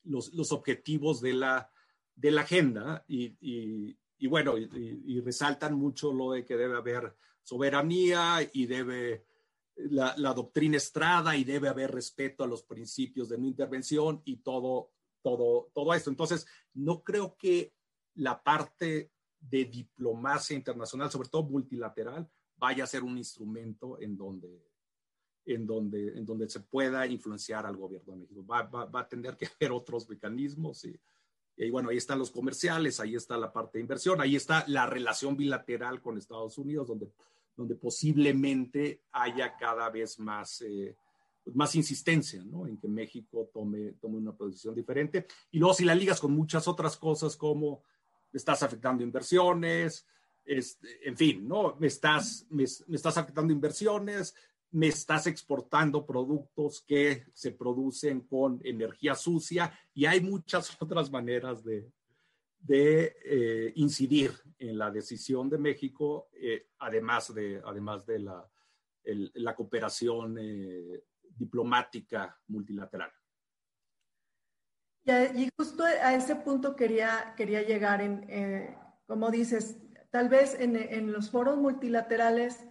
los, 0.04 0.34
los, 0.34 0.52
objetivos 0.52 1.22
de 1.22 1.32
la, 1.32 1.70
de 2.14 2.32
la 2.32 2.42
agenda 2.42 3.02
y, 3.08 3.34
y, 3.40 3.96
y 4.18 4.26
bueno, 4.26 4.58
y 4.58 5.20
resaltan 5.20 5.74
mucho 5.74 6.12
lo 6.12 6.32
de 6.32 6.44
que 6.44 6.58
debe 6.58 6.76
haber 6.76 7.16
soberanía 7.42 8.46
y 8.52 8.66
debe 8.66 9.24
la, 9.76 10.34
doctrina 10.34 10.76
Estrada 10.76 11.36
y 11.36 11.44
debe 11.44 11.68
haber 11.68 11.92
respeto 11.92 12.44
a 12.44 12.46
los 12.46 12.62
principios 12.62 13.28
de 13.28 13.38
no 13.38 13.46
intervención 13.46 14.22
y 14.24 14.38
todo, 14.38 14.90
todo, 15.22 15.70
todo 15.74 15.94
esto. 15.94 16.10
Entonces, 16.10 16.46
no 16.74 17.02
creo 17.02 17.36
que 17.36 17.74
la 18.14 18.42
parte 18.42 19.12
de 19.38 19.64
diplomacia 19.66 20.56
internacional, 20.56 21.10
sobre 21.10 21.28
todo 21.28 21.44
multilateral, 21.44 22.28
vaya 22.56 22.84
a 22.84 22.88
ser 22.88 23.02
un 23.02 23.18
instrumento 23.18 24.00
en 24.00 24.16
donde, 24.16 24.66
en 25.44 25.66
donde, 25.66 26.16
en 26.16 26.24
donde 26.24 26.48
se 26.48 26.60
pueda 26.60 27.06
influenciar 27.06 27.66
al 27.66 27.76
gobierno 27.76 28.14
de 28.14 28.20
México. 28.20 28.46
Va, 28.46 28.62
va, 28.62 29.00
a 29.00 29.08
tener 29.08 29.36
que 29.36 29.46
haber 29.60 29.72
otros 29.72 30.08
mecanismos 30.08 30.84
y, 30.86 30.98
y, 31.58 31.70
bueno, 31.70 31.90
ahí 31.90 31.98
están 31.98 32.18
los 32.18 32.30
comerciales, 32.30 32.98
ahí 32.98 33.14
está 33.14 33.36
la 33.36 33.52
parte 33.52 33.78
de 33.78 33.82
inversión, 33.82 34.20
ahí 34.20 34.36
está 34.36 34.64
la 34.68 34.86
relación 34.86 35.36
bilateral 35.36 36.00
con 36.00 36.16
Estados 36.16 36.56
Unidos, 36.56 36.88
donde 36.88 37.12
donde 37.56 37.74
posiblemente 37.74 39.02
haya 39.12 39.56
cada 39.56 39.88
vez 39.90 40.18
más, 40.18 40.60
eh, 40.60 40.96
más 41.54 41.74
insistencia 41.74 42.44
¿no? 42.44 42.66
en 42.66 42.76
que 42.78 42.88
México 42.88 43.50
tome, 43.52 43.92
tome 44.00 44.18
una 44.18 44.32
posición 44.32 44.74
diferente. 44.74 45.26
Y 45.50 45.58
luego 45.58 45.74
si 45.74 45.84
la 45.84 45.94
ligas 45.94 46.20
con 46.20 46.32
muchas 46.32 46.68
otras 46.68 46.96
cosas 46.96 47.36
como 47.36 47.82
estás 48.32 48.62
afectando 48.62 49.02
inversiones, 49.02 50.06
este, 50.44 51.08
en 51.08 51.16
fin, 51.16 51.48
¿no? 51.48 51.74
Me 51.76 51.88
estás, 51.88 52.46
me, 52.50 52.62
estás 52.62 53.18
afectando 53.18 53.52
inversiones, 53.52 54.34
me 54.70 54.88
estás 54.88 55.26
exportando 55.26 56.06
productos 56.06 56.84
que 56.86 57.24
se 57.32 57.50
producen 57.50 58.20
con 58.20 58.60
energía 58.64 59.14
sucia 59.14 59.72
y 59.92 60.06
hay 60.06 60.20
muchas 60.20 60.70
otras 60.80 61.10
maneras 61.10 61.64
de, 61.64 61.90
de 62.66 63.16
eh, 63.24 63.72
incidir 63.76 64.32
en 64.58 64.78
la 64.78 64.90
decisión 64.90 65.48
de 65.48 65.58
México, 65.58 66.28
eh, 66.32 66.70
además, 66.78 67.32
de, 67.32 67.62
además 67.64 68.04
de 68.06 68.18
la, 68.18 68.50
la 69.04 69.54
cooperación 69.54 70.36
eh, 70.40 71.04
diplomática 71.22 72.36
multilateral. 72.48 73.12
Y, 75.04 75.48
justo 75.56 75.84
a 75.84 76.14
ese 76.14 76.34
punto 76.34 76.74
quería, 76.74 77.34
quería 77.36 77.62
llegar, 77.62 78.00
en, 78.00 78.76
como 79.06 79.30
dices, 79.30 79.76
tal 80.10 80.28
vez 80.28 80.56
en, 80.58 81.12
los 81.12 81.30
foros 81.30 81.58
multilaterales 81.58 82.66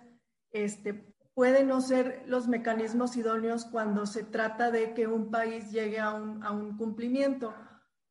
este, 0.52 1.16
pueden 1.34 1.70
no 1.70 1.80
ser 1.80 2.24
los 2.28 2.50
mecanismos 2.50 3.16
idóneos 3.16 3.64
cuando 3.64 4.06
se 4.06 4.24
trata 4.24 4.70
de 4.70 4.94
que 4.94 5.08
un 5.08 5.32
país 5.32 5.72
llegue 5.72 6.00
a 6.00 6.14
un, 6.14 6.44
a 6.44 6.52
un 6.52 6.76
cumplimiento 6.76 7.54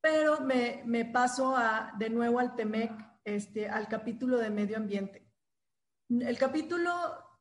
pero 0.04 0.38
me, 0.42 0.82
me 0.84 1.06
paso 1.06 1.56
a, 1.56 1.94
de 1.98 2.10
nuevo 2.10 2.38
al 2.38 2.54
TEMEC, 2.54 2.92
este, 3.24 3.70
al 3.70 3.88
capítulo 3.88 4.36
de 4.36 4.50
medio 4.50 4.76
ambiente. 4.76 5.26
El 6.10 6.36
capítulo, 6.36 6.92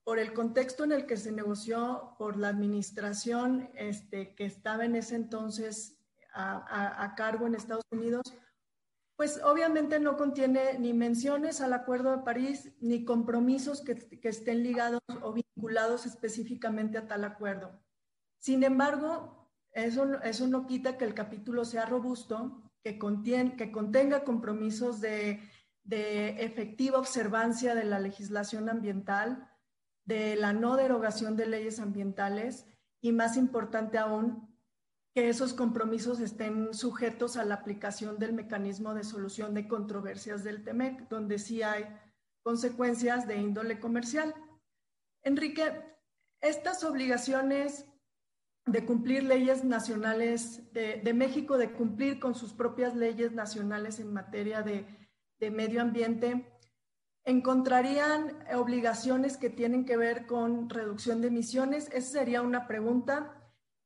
por 0.05 0.18
el 0.18 0.32
contexto 0.32 0.86
en 0.86 0.93
el 0.93 1.05
que 1.05 1.18
se 1.18 1.34
negoció 1.34 2.16
por 2.18 2.38
la 2.38 2.47
administración 2.47 3.70
este, 3.76 4.34
que 4.36 4.45
estaba 4.45 4.86
en 4.86 4.95
ese 4.95 5.16
entonces 5.16 5.99
a, 6.34 7.03
a, 7.03 7.16
cargo 7.16 7.47
en 7.47 7.55
Estados 7.55 7.84
Unidos, 7.91 8.34
pues 9.18 9.41
obviamente 9.43 9.99
no 9.99 10.16
contiene 10.16 10.80
ni 10.80 10.93
menciones 10.93 11.59
al 11.59 11.74
Acuerdo 11.74 12.16
de 12.16 12.24
París, 12.24 12.72
ni 12.80 13.03
compromisos 13.03 13.82
que, 13.82 13.95
que 13.95 14.30
estén 14.30 14.64
ligados 14.64 15.01
o 15.22 15.34
vinculados 15.34 16.05
específicamente 16.05 16.97
a 16.97 17.09
tal 17.09 17.26
acuerdo. 17.26 17.78
Sin 18.38 18.64
embargo, 18.64 19.43
eso, 19.74 20.21
eso 20.21 20.47
no 20.47 20.67
quita 20.67 20.97
que 20.97 21.05
el 21.05 21.13
capítulo 21.13 21.65
sea 21.65 21.86
robusto, 21.86 22.61
que, 22.84 22.99
que 23.57 23.71
contenga 23.71 24.24
compromisos 24.24 25.01
de, 25.01 25.41
efectiva 25.86 26.99
observancia 26.99 27.76
de 27.76 27.84
la 27.84 27.99
legislación 27.99 28.69
ambiental, 28.69 29.49
de 30.05 30.36
la 30.36 30.53
no 30.53 30.76
derogación 30.76 31.36
de 31.36 31.47
leyes 31.47 31.80
ambientales 31.80 32.65
y, 33.01 33.11
más 33.11 33.38
importante 33.38 33.97
aún, 33.97 34.53
que 35.13 35.30
esos 35.30 35.53
compromisos 35.53 36.19
estén 36.19 36.74
sujetos 36.74 37.38
a 37.38 37.45
la 37.45 37.55
aplicación 37.55 38.17
del 38.17 38.34
mecanismo 38.34 38.93
de 38.93 39.03
solución 39.03 39.53
de 39.53 39.67
controversias 39.67 40.43
del 40.43 40.63
TEMEC, 40.63 41.07
donde 41.09 41.38
sí 41.38 41.61
hay 41.61 41.86
consecuencias 42.43 43.28
de 43.28 43.38
índole 43.38 43.80
comercial. 43.80 44.34
Enrique, 45.24 45.86
estas 46.41 46.84
obligaciones 46.84 47.86
de 48.66 48.86
cumplir 48.86 49.24
leyes 49.24 49.64
nacionales 49.64 50.72
de, 50.74 51.14
México, 51.14 51.57
de 51.57 51.72
cumplir 51.72 52.20
con 52.20 52.34
sus 52.34 52.53
propias 52.53 52.95
leyes 52.95 53.34
nacionales 53.34 53.99
en 53.99 54.14
materia 54.14 54.61
de, 54.61 54.86
medio 55.51 55.82
ambiente, 55.82 56.45
¿encontrarían 57.26 58.45
obligaciones 58.55 59.36
que 59.36 59.49
tienen 59.49 59.84
que 59.84 59.97
ver 59.97 60.26
con 60.26 60.70
reducción 60.70 61.20
de 61.20 61.28
emisiones? 61.28 61.89
Esa 61.91 62.20
sería 62.20 62.41
una 62.41 62.66
pregunta. 62.66 63.38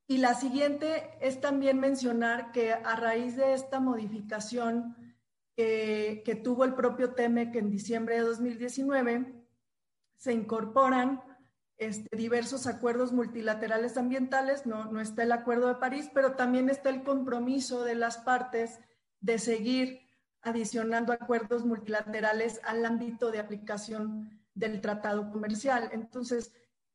Y 0.08 0.20
la 0.20 0.36
siguiente 0.36 1.18
es 1.20 1.42
también 1.42 1.80
mencionar 1.80 2.52
que 2.52 2.74
a 2.74 2.96
raíz 2.96 3.36
de 3.36 3.54
esta 3.54 3.80
modificación 3.80 4.96
que 5.56 6.42
tuvo 6.44 6.64
el 6.64 6.76
propio 6.76 7.16
TEMEC 7.16 7.56
en 7.56 7.72
diciembre 7.72 8.18
de 8.18 8.22
2019, 8.22 9.34
se 10.18 10.32
incorporan 10.32 11.24
este, 11.78 12.16
diversos 12.18 12.66
acuerdos 12.66 13.14
multilaterales 13.14 13.98
ambientales, 13.98 14.66
no, 14.66 14.86
no 14.92 15.00
está 15.00 15.24
el 15.24 15.32
Acuerdo 15.32 15.68
de 15.68 15.76
París, 15.76 16.10
pero 16.14 16.36
también 16.36 16.70
está 16.70 16.90
el 16.90 17.04
compromiso 17.04 17.84
de 17.84 17.96
las 17.96 18.18
partes 18.18 18.80
de 19.20 19.38
seguir 19.38 20.02
adicionando 20.42 21.14
acuerdos 21.14 21.66
multilaterales 21.66 22.62
al 22.64 22.86
ámbito 22.86 23.32
de 23.32 23.40
aplicación 23.40 24.42
del 24.56 24.82
tratado 24.82 25.30
comercial. 25.32 25.90
Entonces, 25.92 26.52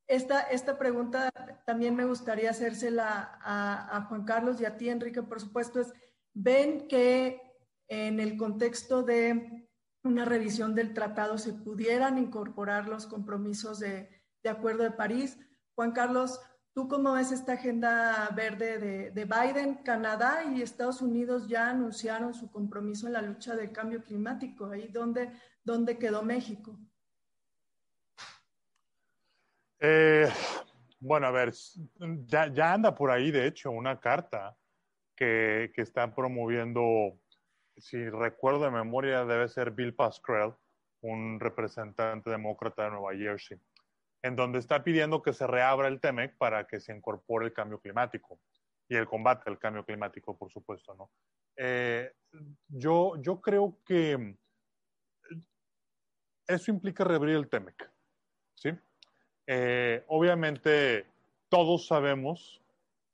esta, 0.09 0.41
esta 0.41 0.79
pregunta 0.79 1.31
también 1.65 1.95
me 1.95 2.05
gustaría 2.05 2.51
hacérsela 2.51 3.39
a, 3.41 3.97
a 3.97 4.05
Juan 4.07 4.25
Carlos 4.25 4.61
y 4.61 4.65
a 4.65 4.77
ti, 4.77 4.89
Enrique, 4.89 5.23
por 5.23 5.41
supuesto, 5.41 5.81
es, 5.81 5.93
¿ven 6.35 6.89
que 6.89 7.41
en 7.87 8.19
el 8.19 8.37
contexto 8.37 9.03
de 9.03 9.69
una 10.03 10.25
revisión 10.25 10.75
del 10.75 10.93
tratado 10.93 11.39
se 11.39 11.53
pudieran 11.53 12.19
incorporar 12.19 12.89
los 12.89 13.07
compromisos 13.07 13.79
de, 13.79 14.22
de 14.43 14.51
Acuerdo 14.51 14.83
de 14.83 14.91
París. 14.91 15.39
Juan 15.75 15.93
Carlos, 15.93 16.41
¿tú 16.75 16.89
cómo 16.89 17.13
ves 17.13 17.33
esta 17.33 17.55
agenda 17.55 18.29
verde 18.35 19.11
de, 19.11 19.25
Biden? 19.25 19.77
Canadá 19.85 20.45
y 20.45 20.63
Estados 20.63 21.01
Unidos 21.01 21.49
ya 21.49 21.71
anunciaron 21.71 22.35
su 22.35 22.51
compromiso 22.51 23.07
en 23.07 23.15
la 23.15 23.23
lucha 23.23 23.55
del 23.55 23.73
cambio 23.73 24.03
climático. 24.03 24.67
¿Ahí 24.67 24.89
dónde, 24.89 25.33
dónde 25.65 25.99
quedó 25.99 26.23
México? 26.23 26.79
Eh, 29.79 30.29
bueno, 31.01 31.27
a 31.27 31.31
ver, 31.33 31.53
ya, 32.27 32.73
anda 32.73 32.95
por 32.95 33.11
ahí, 33.11 33.33
de 33.33 33.47
hecho, 33.47 33.71
una 33.73 33.99
carta 33.99 34.57
que, 35.17 35.73
que 35.75 35.83
está 35.83 36.15
promoviendo, 36.15 37.19
si 37.77 38.09
recuerdo 38.09 38.65
de 38.65 38.71
memoria, 38.71 39.25
debe 39.25 39.49
ser 39.49 39.73
Bill 39.73 39.95
Pascrell, 39.95 40.55
un 41.01 41.41
representante 41.41 42.31
demócrata 42.31 42.85
de 42.85 42.91
Nueva 42.93 43.13
Jersey 43.17 43.59
en 44.23 44.37
donde 44.37 44.59
está 44.59 44.85
pidiendo 44.85 45.23
que 45.23 45.33
se 45.33 45.47
reabra 45.47 45.89
el 45.89 46.01
TEMEC 46.01 46.37
para 46.37 46.67
que 46.67 46.81
se 46.81 46.95
incorpore 46.95 47.47
el 47.47 47.53
cambio 47.53 47.81
climático 47.81 48.41
y 48.89 48.97
el 48.97 49.07
combate 49.07 49.51
al 49.51 49.59
cambio 49.59 49.85
climático, 49.85 50.37
por 50.37 50.51
supuesto, 50.51 50.95
¿no? 50.95 51.11
Eh, 51.57 52.13
yo, 52.69 53.17
yo 53.21 53.41
creo 53.41 53.79
que 53.85 54.37
eso 56.47 56.71
implica 56.71 57.05
reabrir 57.05 57.37
el 57.37 57.49
TEMEC, 57.49 57.91
¿sí? 58.55 58.71
Eh, 59.47 60.05
obviamente, 60.09 61.07
todos 61.49 61.87
sabemos 61.87 62.63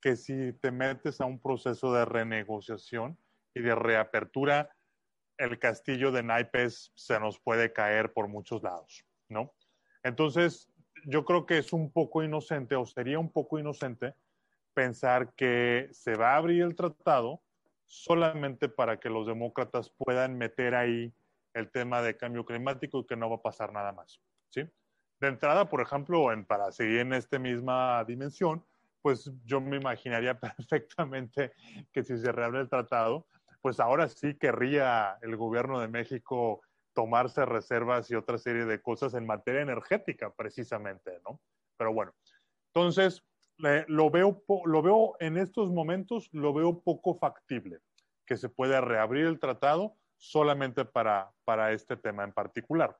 que 0.01 0.15
si 0.15 0.53
te 0.53 0.71
metes 0.71 1.19
a 1.21 1.25
un 1.25 1.39
proceso 1.39 1.93
de 1.93 2.05
renegociación 2.05 3.17
y 3.53 3.61
de 3.61 3.75
reapertura, 3.75 4.69
el 5.37 5.57
castillo 5.57 6.11
de 6.11 6.23
naipes 6.23 6.91
se 6.95 7.19
nos 7.19 7.39
puede 7.39 7.73
caer 7.73 8.13
por 8.13 8.27
muchos 8.27 8.61
lados, 8.61 9.05
¿no? 9.27 9.53
Entonces, 10.03 10.68
yo 11.05 11.25
creo 11.25 11.45
que 11.45 11.57
es 11.57 11.73
un 11.73 11.91
poco 11.91 12.23
inocente 12.23 12.75
o 12.75 12.85
sería 12.85 13.19
un 13.19 13.31
poco 13.31 13.59
inocente 13.59 14.13
pensar 14.73 15.33
que 15.33 15.89
se 15.91 16.15
va 16.15 16.33
a 16.33 16.37
abrir 16.37 16.63
el 16.63 16.75
tratado 16.75 17.41
solamente 17.85 18.69
para 18.69 18.99
que 18.99 19.09
los 19.09 19.27
demócratas 19.27 19.89
puedan 19.89 20.37
meter 20.37 20.75
ahí 20.75 21.13
el 21.53 21.71
tema 21.71 22.01
de 22.01 22.15
cambio 22.15 22.45
climático 22.45 22.99
y 22.99 23.05
que 23.05 23.15
no 23.15 23.29
va 23.29 23.37
a 23.37 23.41
pasar 23.41 23.73
nada 23.73 23.91
más. 23.91 24.21
¿sí? 24.49 24.63
De 25.19 25.27
entrada, 25.27 25.67
por 25.69 25.81
ejemplo, 25.81 26.31
en, 26.31 26.45
para 26.45 26.71
seguir 26.71 26.99
en 26.99 27.13
esta 27.13 27.39
misma 27.39 28.03
dimensión, 28.05 28.63
pues 29.01 29.31
yo 29.45 29.59
me 29.59 29.77
imaginaría 29.77 30.39
perfectamente 30.39 31.53
que 31.91 32.03
si 32.03 32.17
se 32.17 32.31
reabre 32.31 32.61
el 32.61 32.69
tratado, 32.69 33.27
pues 33.61 33.79
ahora 33.79 34.07
sí 34.07 34.35
querría 34.35 35.17
el 35.21 35.35
gobierno 35.35 35.79
de 35.79 35.87
México 35.87 36.61
tomarse 36.93 37.45
reservas 37.45 38.09
y 38.11 38.15
otra 38.15 38.37
serie 38.37 38.65
de 38.65 38.81
cosas 38.81 39.13
en 39.13 39.25
materia 39.25 39.61
energética, 39.61 40.33
precisamente, 40.33 41.19
¿no? 41.25 41.39
Pero 41.77 41.93
bueno, 41.93 42.13
entonces, 42.73 43.23
lo, 43.57 44.09
veo, 44.09 44.43
lo 44.65 44.81
veo 44.81 45.15
en 45.19 45.37
estos 45.37 45.71
momentos, 45.71 46.29
lo 46.31 46.53
veo 46.53 46.81
poco 46.81 47.15
factible 47.15 47.79
que 48.25 48.37
se 48.37 48.49
pueda 48.49 48.79
reabrir 48.79 49.25
el 49.25 49.39
tratado 49.39 49.95
solamente 50.17 50.85
para, 50.85 51.31
para 51.45 51.71
este 51.71 51.97
tema 51.97 52.23
en 52.23 52.31
particular. 52.31 52.97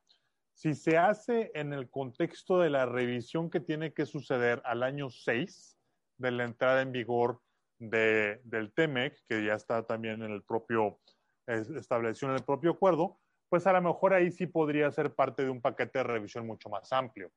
Si 0.54 0.74
se 0.74 0.98
hace 0.98 1.52
en 1.54 1.72
el 1.72 1.90
contexto 1.90 2.60
de 2.60 2.70
la 2.70 2.86
revisión 2.86 3.50
que 3.50 3.60
tiene 3.60 3.94
que 3.94 4.06
suceder 4.06 4.62
al 4.66 4.84
año 4.84 5.10
6 5.10 5.78
de 6.18 6.32
la 6.32 6.44
entrada 6.44 6.82
en 6.82 6.92
vigor 6.92 7.42
de, 7.78 8.42
del 8.44 8.74
TEMEC, 8.74 9.24
que 9.28 9.46
ya 9.46 9.54
está 9.54 9.84
también 9.84 10.22
en 10.22 10.32
el 10.32 10.44
propio, 10.44 11.00
establecido 11.48 12.32
en 12.32 12.38
el 12.38 12.44
propio 12.44 12.72
acuerdo, 12.72 13.20
pues 13.50 13.66
a 13.68 13.74
lo 13.74 13.82
mejor 13.82 14.14
ahí 14.14 14.32
sí 14.32 14.48
podría 14.48 14.92
ser 14.92 15.14
parte 15.14 15.44
de 15.44 15.50
un 15.50 15.62
paquete 15.62 16.00
de 16.00 16.04
revisión 16.04 16.46
mucho 16.46 16.70
más 16.70 16.94
amplio. 16.94 17.32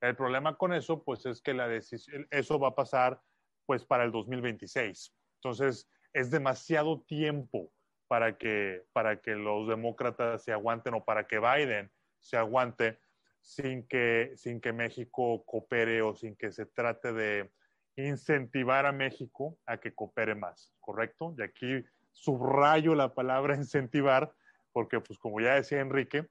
El 0.00 0.16
problema 0.16 0.56
con 0.56 0.72
eso, 0.72 1.04
pues 1.04 1.26
es 1.26 1.40
que 1.40 1.54
la 1.54 1.68
decisión, 1.68 2.26
eso 2.30 2.58
va 2.58 2.68
a 2.68 2.74
pasar 2.74 3.20
pues 3.66 3.84
para 3.84 4.04
el 4.04 4.10
2026. 4.10 5.14
Entonces, 5.36 5.88
es 6.12 6.30
demasiado 6.30 7.02
tiempo 7.02 7.70
para 8.08 8.36
que, 8.36 8.84
para 8.92 9.20
que 9.20 9.34
los 9.34 9.68
demócratas 9.68 10.42
se 10.42 10.52
aguanten 10.52 10.94
o 10.94 11.04
para 11.04 11.26
que 11.26 11.38
Biden 11.38 11.90
se 12.18 12.36
aguante 12.36 12.98
sin 13.40 13.86
que, 13.86 14.32
sin 14.36 14.60
que 14.60 14.72
México 14.72 15.44
coopere 15.44 16.02
o 16.02 16.14
sin 16.14 16.36
que 16.36 16.52
se 16.52 16.66
trate 16.66 17.12
de 17.12 17.52
incentivar 17.96 18.86
a 18.86 18.92
México 18.92 19.58
a 19.66 19.78
que 19.78 19.94
coopere 19.94 20.34
más, 20.34 20.72
¿correcto? 20.80 21.34
Y 21.38 21.42
aquí 21.42 21.84
subrayo 22.10 22.94
la 22.94 23.14
palabra 23.14 23.56
incentivar 23.56 24.32
porque 24.72 25.00
pues 25.00 25.18
como 25.18 25.40
ya 25.40 25.54
decía 25.54 25.80
Enrique, 25.80 26.26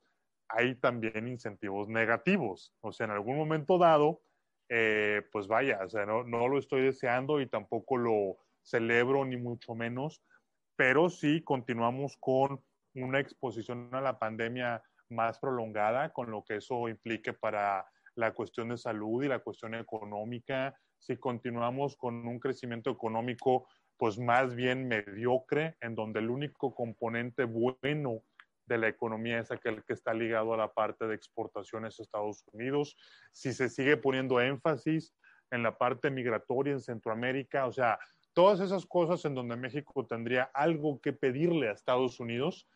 hay 0.49 0.75
también 0.75 1.27
incentivos 1.27 1.87
negativos. 1.87 2.73
O 2.81 2.91
sea, 2.91 3.05
en 3.05 3.11
algún 3.11 3.37
momento 3.37 3.77
dado, 3.77 4.21
eh, 4.69 5.21
pues 5.31 5.47
vaya, 5.47 5.79
o 5.83 5.89
sea, 5.89 6.05
no, 6.05 6.23
no 6.23 6.47
lo 6.47 6.57
estoy 6.57 6.81
deseando 6.81 7.41
y 7.41 7.47
tampoco 7.47 7.97
lo 7.97 8.37
celebro 8.61 9.25
ni 9.25 9.37
mucho 9.37 9.75
menos, 9.75 10.21
pero 10.75 11.09
sí 11.09 11.41
continuamos 11.43 12.17
con 12.19 12.63
una 12.95 13.19
exposición 13.19 13.89
a 13.93 14.01
la 14.01 14.19
pandemia 14.19 14.83
más 15.09 15.39
prolongada, 15.39 16.11
con 16.13 16.31
lo 16.31 16.43
que 16.43 16.57
eso 16.57 16.87
implique 16.89 17.33
para 17.33 17.85
la 18.15 18.33
cuestión 18.33 18.69
de 18.69 18.77
salud 18.77 19.23
y 19.23 19.27
la 19.27 19.39
cuestión 19.39 19.75
económica, 19.75 20.75
si 20.97 21.17
continuamos 21.17 21.95
con 21.95 22.27
un 22.27 22.39
crecimiento 22.39 22.91
económico 22.91 23.67
pues 23.97 24.17
más 24.17 24.55
bien 24.55 24.87
mediocre, 24.87 25.77
en 25.79 25.93
donde 25.93 26.19
el 26.19 26.29
único 26.29 26.73
componente 26.73 27.43
bueno 27.43 28.23
de 28.71 28.77
la 28.77 28.87
economía 28.87 29.39
es 29.39 29.51
aquel 29.51 29.83
que 29.83 29.93
está 29.93 30.13
ligado 30.13 30.53
a 30.53 30.57
la 30.57 30.73
parte 30.73 31.05
de 31.05 31.15
exportaciones 31.15 31.99
a 31.99 32.03
Estados 32.03 32.43
Unidos, 32.53 32.95
si 33.33 33.51
se 33.53 33.69
sigue 33.69 33.97
poniendo 33.97 34.39
énfasis 34.39 35.13
en 35.51 35.63
la 35.63 35.77
parte 35.77 36.09
migratoria 36.09 36.73
en 36.73 36.79
Centroamérica, 36.79 37.65
o 37.67 37.73
sea, 37.73 37.99
todas 38.33 38.61
esas 38.61 38.85
cosas 38.85 39.25
en 39.25 39.35
donde 39.35 39.57
México 39.57 40.05
tendría 40.07 40.43
algo 40.53 41.01
que 41.01 41.11
pedirle 41.11 41.67
a 41.67 41.73
Estados 41.73 42.19
Unidos, 42.21 42.69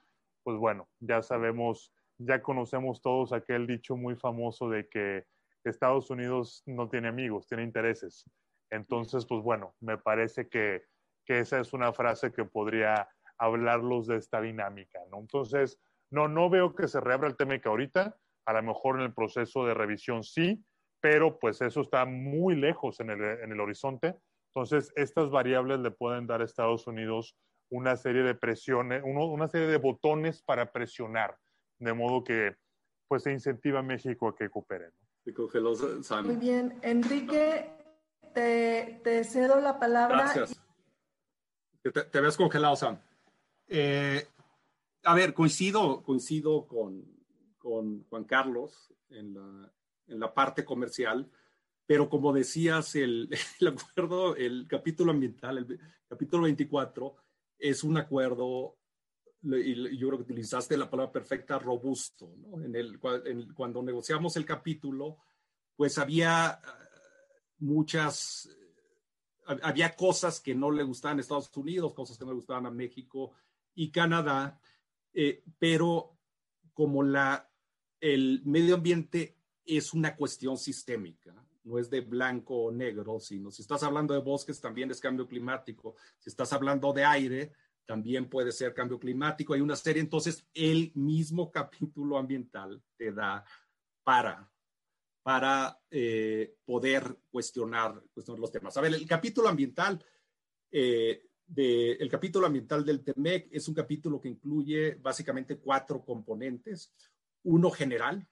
pues 0.44 0.58
bueno, 0.58 0.90
ya 1.00 1.22
sabemos, 1.22 1.94
ya 2.18 2.42
conocemos 2.42 3.02
todos 3.02 3.32
aquel 3.32 3.66
dicho 3.66 3.96
muy 3.96 4.16
famoso 4.16 4.70
de 4.70 4.90
que 4.90 5.26
Estados 5.64 6.10
Unidos 6.10 6.62
no 6.66 6.90
tiene 6.90 7.08
amigos, 7.08 7.48
tiene 7.48 7.64
intereses. 7.64 8.26
Entonces, 8.70 9.26
pues 9.26 9.42
bueno, 9.42 9.76
me 9.80 9.98
parece 9.98 10.50
que, 10.50 10.84
que 11.26 11.40
esa 11.40 11.60
es 11.60 11.74
una 11.74 11.94
frase 11.94 12.32
que 12.34 12.44
podría 12.44 13.08
hablarlos 13.38 14.08
de 14.08 14.18
esta 14.18 14.42
dinámica, 14.42 15.00
¿no? 15.10 15.20
Entonces, 15.20 15.80
no, 16.12 16.28
no 16.28 16.50
veo 16.50 16.76
que 16.76 16.88
se 16.88 17.00
reabra 17.00 17.28
el 17.28 17.36
tema 17.36 17.60
que 17.60 17.70
ahorita, 17.70 18.16
a 18.46 18.54
lo 18.54 18.64
mejor 18.64 18.98
en 18.98 19.06
el 19.06 19.14
proceso 19.14 19.66
de 19.66 19.74
revisión 19.74 20.24
sí, 20.24 20.64
pero 21.02 21.38
pues 21.40 21.62
eso 21.62 21.82
está 21.82 22.06
muy 22.06 22.56
lejos 22.56 23.00
en 23.00 23.10
el, 23.12 23.22
en 23.22 23.52
el 23.52 23.60
horizonte. 23.60 24.16
Entonces, 24.54 24.92
estas 24.96 25.30
variables 25.30 25.80
le 25.80 25.92
pueden 25.92 26.28
dar 26.28 26.42
a 26.42 26.46
Estados 26.46 26.88
Unidos 26.88 27.36
una 27.70 27.96
serie 27.96 28.24
de 28.24 28.36
presiones, 28.36 29.04
uno, 29.06 29.26
una 29.26 29.48
serie 29.48 29.68
de 29.68 29.78
botones 29.78 30.42
para 30.42 30.72
presionar, 30.72 31.38
de 31.80 31.94
modo 31.94 32.24
que 32.24 32.56
pues 33.08 33.24
se 33.24 33.32
incentiva 33.32 33.80
a 33.80 33.84
México 33.84 34.28
a 34.28 34.36
que 34.36 34.50
coopere. 34.50 34.88
¿no? 34.88 36.24
Muy 36.24 36.36
bien, 36.36 36.80
Enrique, 36.82 37.72
te, 38.34 39.02
te, 39.04 39.24
cedo 39.24 39.60
la 39.60 39.80
palabra. 39.80 40.18
Gracias. 40.18 40.62
Te, 41.82 41.92
te 41.92 42.22
ves 42.22 42.38
congelado, 42.38 42.76
Sam. 42.76 42.98
Eh, 43.68 44.28
a 45.06 45.14
ver, 45.14 45.34
coincido, 45.34 46.04
coincido 46.04 46.68
con, 46.68 47.06
con 47.58 48.04
Juan 48.06 48.24
Carlos 48.26 48.94
en 49.10 49.34
la, 49.36 49.74
en 50.08 50.20
la, 50.20 50.34
parte 50.34 50.66
comercial, 50.66 51.30
pero 51.86 52.10
como 52.10 52.34
decías, 52.34 52.96
el, 52.96 53.30
el, 53.60 53.68
acuerdo, 53.68 54.36
el 54.36 54.68
capítulo 54.68 55.12
ambiental, 55.12 55.60
el 55.60 55.80
capítulo 56.10 56.44
24, 56.44 57.16
es 57.60 57.84
un 57.84 57.98
acuerdo, 57.98 58.78
y 59.44 59.98
yo 59.98 60.08
creo 60.08 60.20
que 60.20 60.32
utilizaste 60.32 60.76
la 60.76 60.90
palabra 60.90 61.12
perfecta, 61.12 61.60
robusto. 61.60 62.34
¿no? 62.38 62.64
En 62.64 62.76
el, 62.76 63.00
en, 63.26 63.54
cuando 63.54 63.84
negociamos 63.84 64.36
el 64.38 64.46
capítulo, 64.46 65.18
pues 65.76 65.98
había 65.98 66.60
eh, 66.64 67.42
muchas, 67.60 68.50
eh, 69.48 69.60
había 69.62 69.96
cosas 69.96 70.40
que 70.40 70.56
no 70.56 70.72
le 70.72 70.84
gustaban 70.84 71.20
a 71.20 71.22
Estados 71.22 71.56
Unidos, 71.56 71.94
cosas 71.94 72.18
que 72.18 72.26
no 72.26 72.32
le 72.32 72.38
gustaban 72.38 72.66
a 72.66 72.72
México 72.72 73.34
y 73.76 73.92
Canadá, 73.92 74.60
eh, 75.16 75.44
pero 75.58 76.18
como 76.74 77.02
la, 77.02 77.50
el 78.02 78.42
medio 78.46 78.76
ambiente 78.76 79.38
es 79.66 79.94
una 79.94 80.16
cuestión 80.16 80.58
sistémica, 80.58 81.34
no 81.64 81.80
es 81.80 81.90
de 81.90 82.02
blanco 82.02 82.66
o 82.66 82.72
negro, 82.72 83.20
sino 83.20 83.50
si 83.50 83.62
estás 83.62 83.82
hablando 83.82 84.14
de 84.14 84.20
bosques 84.20 84.60
también 84.62 84.92
es 84.92 85.00
cambio 85.00 85.28
climático, 85.28 85.96
si 86.20 86.30
estás 86.30 86.54
hablando 86.54 86.94
de 86.94 87.06
aire 87.06 87.54
también 87.86 88.30
puede 88.30 88.52
ser 88.52 88.74
cambio 88.74 89.00
climático, 89.00 89.54
hay 89.54 89.62
una 89.62 89.76
serie, 89.76 90.02
entonces 90.02 90.46
el 90.54 90.92
mismo 90.96 91.52
capítulo 91.52 92.18
ambiental 92.18 92.82
te 92.98 93.12
da 93.12 93.46
para, 94.04 94.52
para 95.24 95.80
eh, 95.90 96.58
poder 96.66 97.20
cuestionar, 97.32 98.04
cuestionar, 98.14 98.40
los 98.40 98.52
temas. 98.52 98.76
A 98.76 98.82
ver, 98.82 98.94
el 98.94 99.08
capítulo 99.08 99.48
ambiental 99.48 100.04
eh, 100.72 101.26
el 101.56 102.10
capítulo 102.10 102.48
ambiental 102.48 102.84
del 102.84 103.04
TEMEC 103.04 103.50
es 103.52 103.68
un 103.68 103.74
capítulo 103.74 104.20
que 104.20 104.30
incluye 104.30 104.96
básicamente 104.96 105.58
cuatro 105.58 106.04
componentes. 106.04 106.92
Uno 107.44 107.70
general. 107.70 108.28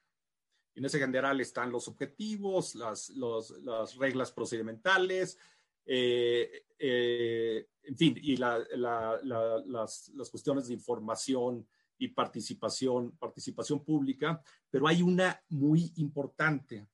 En 0.76 0.86
ese 0.86 1.00
general 1.00 1.40
están 1.40 1.72
los 1.72 1.88
objetivos, 1.88 2.74
las, 2.76 3.10
las 3.12 3.96
reglas 3.98 4.32
procedimentales, 4.32 5.38
eh, 5.86 6.66
eh, 6.80 7.68
en 7.84 7.98
fin, 7.98 8.18
y 8.22 8.38
las, 8.38 8.64
las, 8.76 10.30
cuestiones 10.32 10.68
de 10.68 10.74
información 10.74 11.68
y 11.98 12.08
participación, 12.08 13.12
participación 13.18 13.84
pública. 13.84 14.42
Pero 14.70 14.88
hay 14.88 15.04
una 15.04 15.44
muy 15.50 15.92
importante, 15.98 16.88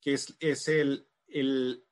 que 0.00 0.14
es, 0.14 0.36
es 0.38 0.68
el, 0.68 1.06
el 1.28 1.82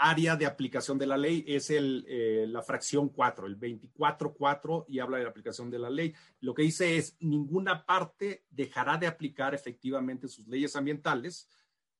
área 0.00 0.34
de 0.34 0.46
aplicación 0.46 0.98
de 0.98 1.06
la 1.06 1.18
ley 1.18 1.44
es 1.46 1.68
el, 1.68 2.06
eh, 2.08 2.46
la 2.48 2.62
fracción 2.62 3.10
4, 3.10 3.46
el 3.46 3.60
24.4 3.60 4.86
y 4.88 4.98
habla 4.98 5.18
de 5.18 5.24
la 5.24 5.30
aplicación 5.30 5.70
de 5.70 5.78
la 5.78 5.90
ley. 5.90 6.14
Lo 6.40 6.54
que 6.54 6.62
dice 6.62 6.96
es, 6.96 7.18
ninguna 7.20 7.84
parte 7.84 8.46
dejará 8.48 8.96
de 8.96 9.06
aplicar 9.06 9.54
efectivamente 9.54 10.26
sus 10.26 10.48
leyes 10.48 10.74
ambientales 10.74 11.46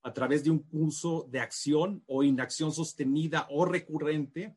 a 0.02 0.14
través 0.14 0.42
de 0.42 0.50
un 0.50 0.60
curso 0.60 1.28
de 1.30 1.40
acción 1.40 2.02
o 2.06 2.22
inacción 2.22 2.72
sostenida 2.72 3.46
o 3.50 3.66
recurrente, 3.66 4.56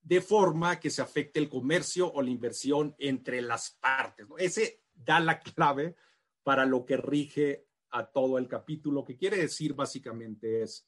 de 0.00 0.20
forma 0.22 0.80
que 0.80 0.88
se 0.88 1.02
afecte 1.02 1.38
el 1.38 1.50
comercio 1.50 2.10
o 2.10 2.22
la 2.22 2.30
inversión 2.30 2.94
entre 2.98 3.42
las 3.42 3.72
partes. 3.72 4.26
Ese 4.38 4.80
da 4.94 5.20
la 5.20 5.40
clave 5.40 5.94
para 6.42 6.64
lo 6.64 6.86
que 6.86 6.96
rige 6.96 7.66
a 7.90 8.06
todo 8.06 8.38
el 8.38 8.48
capítulo, 8.48 9.04
que 9.04 9.16
quiere 9.16 9.36
decir 9.36 9.74
básicamente 9.74 10.62
es, 10.62 10.86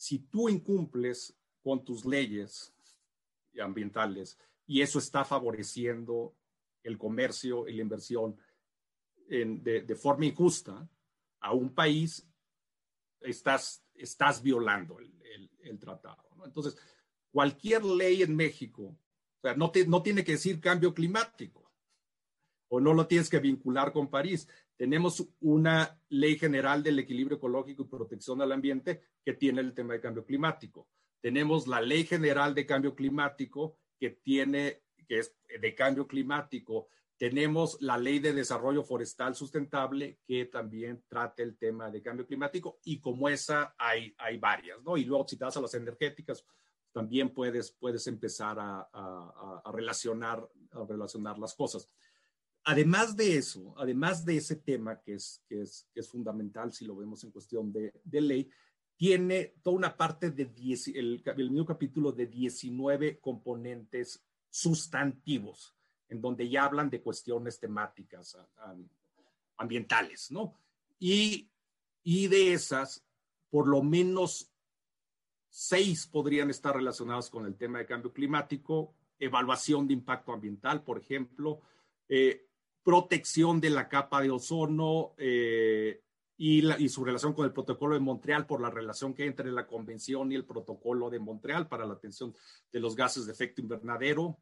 si 0.00 0.18
tú 0.18 0.48
incumples 0.48 1.36
con 1.62 1.84
tus 1.84 2.06
leyes 2.06 2.72
ambientales 3.60 4.38
y 4.66 4.80
eso 4.80 4.98
está 4.98 5.26
favoreciendo 5.26 6.34
el 6.82 6.96
comercio 6.96 7.68
y 7.68 7.74
la 7.74 7.82
inversión 7.82 8.34
de, 9.28 9.96
forma 10.00 10.24
injusta 10.24 10.88
a 11.40 11.52
un 11.52 11.74
país, 11.74 12.26
estás, 13.20 13.84
estás 13.92 14.42
violando 14.42 14.96
el, 14.98 15.78
tratado. 15.78 16.30
Entonces, 16.46 16.78
cualquier 17.30 17.84
ley 17.84 18.22
en 18.22 18.34
México, 18.34 18.96
no, 19.54 19.70
no 19.86 20.02
tiene 20.02 20.24
que 20.24 20.32
decir 20.32 20.62
cambio 20.62 20.94
climático 20.94 21.70
o 22.68 22.80
no 22.80 22.94
lo 22.94 23.06
tienes 23.06 23.28
que 23.28 23.38
vincular 23.38 23.92
con 23.92 24.08
París. 24.08 24.48
Tenemos 24.80 25.28
una 25.40 26.00
ley 26.08 26.38
general 26.38 26.82
del 26.82 27.00
equilibrio 27.00 27.36
ecológico 27.36 27.82
y 27.82 27.88
protección 27.88 28.40
al 28.40 28.50
ambiente 28.50 29.02
que 29.22 29.34
tiene 29.34 29.60
el 29.60 29.74
tema 29.74 29.92
de 29.92 30.00
cambio 30.00 30.24
climático. 30.24 30.88
Tenemos 31.20 31.66
la 31.66 31.82
ley 31.82 32.04
general 32.04 32.54
de 32.54 32.64
cambio 32.64 32.94
climático 32.94 33.76
que 33.98 34.08
tiene, 34.08 34.84
que 35.06 35.18
es 35.18 35.36
de 35.60 35.74
cambio 35.74 36.06
climático. 36.06 36.88
Tenemos 37.18 37.76
la 37.82 37.98
ley 37.98 38.20
de 38.20 38.32
desarrollo 38.32 38.82
forestal 38.82 39.34
sustentable 39.34 40.20
que 40.26 40.46
también 40.46 41.04
trata 41.06 41.42
el 41.42 41.58
tema 41.58 41.90
de 41.90 42.00
cambio 42.00 42.26
climático 42.26 42.78
y 42.82 43.00
como 43.00 43.28
esa 43.28 43.74
hay, 43.76 44.14
hay 44.16 44.38
varias, 44.38 44.82
¿no? 44.82 44.96
Y 44.96 45.04
luego 45.04 45.28
si 45.28 45.36
te 45.36 45.44
vas 45.44 45.58
a 45.58 45.60
las 45.60 45.74
energéticas, 45.74 46.42
también 46.90 47.34
puedes, 47.34 47.70
puedes 47.70 48.06
empezar 48.06 48.58
a, 48.58 48.88
a, 48.90 49.62
a 49.62 49.72
relacionar, 49.72 50.48
a 50.70 50.84
relacionar 50.86 51.38
las 51.38 51.54
cosas 51.54 51.86
además 52.70 53.16
de 53.16 53.36
eso, 53.36 53.74
además 53.76 54.24
de 54.24 54.36
ese 54.36 54.54
tema 54.54 55.00
que 55.00 55.14
es, 55.14 55.42
que 55.48 55.62
es, 55.62 55.88
que 55.92 56.00
es 56.00 56.08
fundamental 56.08 56.72
si 56.72 56.84
lo 56.84 56.94
vemos 56.94 57.24
en 57.24 57.32
cuestión 57.32 57.72
de, 57.72 57.92
de 58.04 58.20
ley, 58.20 58.50
tiene 58.96 59.54
toda 59.62 59.76
una 59.76 59.96
parte 59.96 60.30
de 60.30 60.42
el, 60.94 61.22
el 61.24 61.50
mismo 61.50 61.66
capítulo 61.66 62.12
de 62.12 62.26
19 62.26 63.18
componentes 63.18 64.24
sustantivos, 64.48 65.74
en 66.08 66.20
donde 66.20 66.48
ya 66.48 66.64
hablan 66.64 66.90
de 66.90 67.02
cuestiones 67.02 67.58
temáticas 67.58 68.36
ambientales, 69.56 70.30
¿no? 70.30 70.54
Y, 71.00 71.50
y 72.04 72.28
de 72.28 72.52
esas, 72.52 73.04
por 73.48 73.66
lo 73.66 73.82
menos 73.82 74.52
seis 75.48 76.06
podrían 76.06 76.50
estar 76.50 76.76
relacionadas 76.76 77.30
con 77.30 77.46
el 77.46 77.56
tema 77.56 77.78
de 77.78 77.86
cambio 77.86 78.12
climático, 78.12 78.94
evaluación 79.18 79.88
de 79.88 79.94
impacto 79.94 80.32
ambiental, 80.32 80.84
por 80.84 80.98
ejemplo, 80.98 81.62
eh, 82.08 82.49
protección 82.82 83.60
de 83.60 83.70
la 83.70 83.88
capa 83.88 84.20
de 84.22 84.30
ozono 84.30 85.14
eh, 85.18 86.02
y, 86.36 86.88
su 86.88 87.04
relación 87.04 87.34
con 87.34 87.44
el 87.44 87.52
protocolo 87.52 87.94
de 87.94 88.00
Montreal 88.00 88.46
por 88.46 88.62
la 88.62 88.70
relación 88.70 89.12
que 89.12 89.26
entre 89.26 89.52
la 89.52 89.66
convención 89.66 90.32
y 90.32 90.36
el 90.36 90.46
protocolo 90.46 91.10
de 91.10 91.18
Montreal 91.18 91.68
para 91.68 91.84
la 91.84 91.94
atención 91.94 92.34
de 92.72 92.80
los 92.80 92.96
gases 92.96 93.26
de 93.26 93.32
efecto 93.32 93.60
invernadero. 93.60 94.38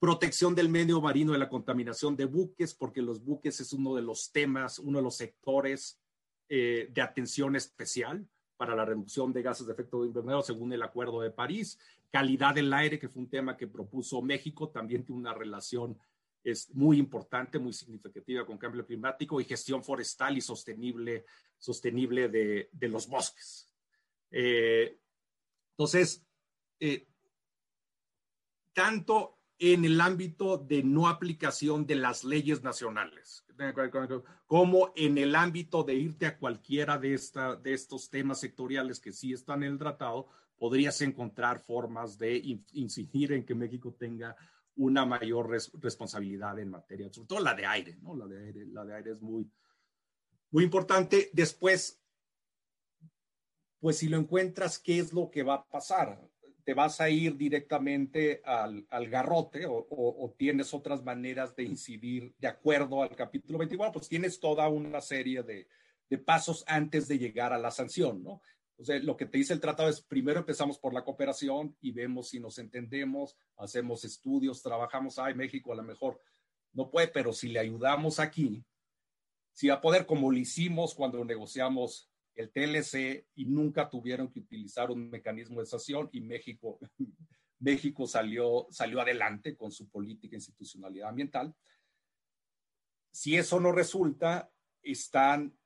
protección 0.00 0.54
del 0.54 0.68
medio 0.68 1.00
marino 1.00 1.32
de 1.32 1.38
la 1.38 1.48
contaminación 1.48 2.16
de 2.16 2.24
buques, 2.24 2.74
porque 2.74 3.02
los 3.02 3.24
buques 3.24 3.60
es 3.60 3.72
uno 3.72 3.94
de 3.94 4.02
los 4.02 4.30
temas, 4.30 4.78
uno 4.78 4.98
de 4.98 5.04
los 5.04 5.16
sectores 5.16 6.00
eh, 6.48 6.88
de 6.90 7.02
atención 7.02 7.56
especial 7.56 8.26
para 8.56 8.74
la 8.74 8.84
reducción 8.84 9.32
de 9.32 9.42
gases 9.42 9.66
de 9.66 9.72
efecto 9.72 10.04
invernadero 10.04 10.42
según 10.42 10.72
el 10.72 10.82
Acuerdo 10.82 11.20
de 11.20 11.30
París. 11.30 11.78
Calidad 12.10 12.54
del 12.54 12.72
aire, 12.72 12.98
que 12.98 13.08
fue 13.08 13.22
un 13.22 13.30
tema 13.30 13.56
que 13.56 13.68
propuso 13.68 14.22
México, 14.22 14.70
también 14.70 15.04
tiene 15.04 15.20
una 15.20 15.34
relación 15.34 15.96
es 16.42 16.70
muy 16.74 16.98
importante, 16.98 17.58
muy 17.58 17.72
significativa 17.72 18.46
con 18.46 18.58
cambio 18.58 18.86
climático 18.86 19.40
y 19.40 19.44
gestión 19.44 19.82
forestal 19.82 20.36
y 20.36 20.40
sostenible, 20.40 21.24
sostenible 21.58 22.28
de, 22.28 22.68
de 22.72 22.88
los 22.88 23.08
bosques. 23.08 23.72
Eh, 24.30 24.98
entonces, 25.72 26.24
eh, 26.80 27.06
tanto 28.72 29.38
en 29.58 29.84
el 29.84 30.00
ámbito 30.00 30.56
de 30.56 30.82
no 30.82 31.08
aplicación 31.08 31.84
de 31.84 31.96
las 31.96 32.22
leyes 32.22 32.62
nacionales, 32.62 33.44
como 34.46 34.92
en 34.94 35.18
el 35.18 35.34
ámbito 35.34 35.82
de 35.82 35.94
irte 35.94 36.26
a 36.26 36.38
cualquiera 36.38 36.96
de, 36.96 37.14
esta, 37.14 37.56
de 37.56 37.74
estos 37.74 38.08
temas 38.08 38.38
sectoriales 38.38 39.00
que 39.00 39.12
sí 39.12 39.32
están 39.32 39.64
en 39.64 39.72
el 39.72 39.78
tratado, 39.78 40.28
podrías 40.56 41.00
encontrar 41.00 41.58
formas 41.58 42.18
de 42.18 42.60
incidir 42.72 43.32
en 43.32 43.44
que 43.44 43.54
México 43.54 43.94
tenga 43.98 44.36
una 44.78 45.04
mayor 45.04 45.50
responsabilidad 45.50 46.58
en 46.58 46.70
materia, 46.70 47.12
sobre 47.12 47.28
todo 47.28 47.40
la 47.40 47.54
de 47.54 47.66
aire, 47.66 47.96
¿no? 48.00 48.14
La 48.14 48.26
de 48.26 48.46
aire, 48.46 48.66
la 48.66 48.84
de 48.84 48.94
aire 48.94 49.10
es 49.10 49.20
muy, 49.20 49.50
muy 50.50 50.64
importante. 50.64 51.30
Después, 51.32 52.00
pues 53.80 53.98
si 53.98 54.08
lo 54.08 54.16
encuentras, 54.16 54.78
¿qué 54.78 55.00
es 55.00 55.12
lo 55.12 55.30
que 55.30 55.42
va 55.42 55.54
a 55.54 55.66
pasar? 55.66 56.20
¿Te 56.64 56.74
vas 56.74 57.00
a 57.00 57.10
ir 57.10 57.36
directamente 57.36 58.40
al, 58.44 58.86
al 58.90 59.08
garrote 59.08 59.66
o, 59.66 59.86
o, 59.90 60.34
tienes 60.38 60.72
otras 60.72 61.02
maneras 61.02 61.56
de 61.56 61.64
incidir 61.64 62.34
de 62.38 62.46
acuerdo 62.46 63.02
al 63.02 63.16
capítulo 63.16 63.58
24? 63.58 63.92
Pues 63.92 64.08
tienes 64.08 64.38
toda 64.38 64.68
una 64.68 65.00
serie 65.00 65.42
de, 65.42 65.66
de 66.08 66.18
pasos 66.18 66.64
antes 66.68 67.08
de 67.08 67.18
llegar 67.18 67.52
a 67.52 67.58
la 67.58 67.70
sanción, 67.70 68.22
¿no? 68.22 68.42
Sea, 68.80 68.98
lo 69.00 69.16
que 69.16 69.26
te 69.26 69.38
dice 69.38 69.52
el 69.52 69.60
tratado 69.60 69.88
es, 69.88 70.00
primero 70.00 70.38
empezamos 70.38 70.78
por 70.78 70.94
la 70.94 71.04
cooperación 71.04 71.76
y 71.80 71.90
vemos 71.90 72.28
si 72.28 72.38
nos 72.38 72.58
entendemos, 72.58 73.36
hacemos 73.56 74.04
estudios, 74.04 74.62
trabajamos, 74.62 75.18
ay, 75.18 75.34
México 75.34 75.72
a 75.72 75.76
lo 75.76 75.82
mejor 75.82 76.20
no 76.72 76.90
puede, 76.90 77.08
pero 77.08 77.32
si 77.32 77.48
le 77.48 77.58
ayudamos 77.58 78.20
aquí, 78.20 78.64
si 79.52 79.66
va 79.66 79.74
a 79.74 79.80
poder, 79.80 80.06
como 80.06 80.30
lo 80.30 80.38
hicimos 80.38 80.94
cuando 80.94 81.24
negociamos 81.24 82.08
el 82.36 82.52
TLC 82.52 83.26
y 83.34 83.46
nunca 83.46 83.90
tuvieron 83.90 84.30
que 84.30 84.38
utilizar 84.38 84.92
un 84.92 85.10
mecanismo 85.10 85.58
de 85.58 85.66
sanción 85.66 86.08
y 86.12 86.20
México, 86.20 86.78
México 87.58 88.06
salió, 88.06 88.68
salió 88.70 89.00
adelante 89.00 89.56
con 89.56 89.72
su 89.72 89.88
política 89.88 90.36
institucionalidad 90.36 91.08
ambiental. 91.08 91.52
Si 93.10 93.36
eso 93.36 93.58
no 93.58 93.72
resulta, 93.72 94.52
están 94.82 95.58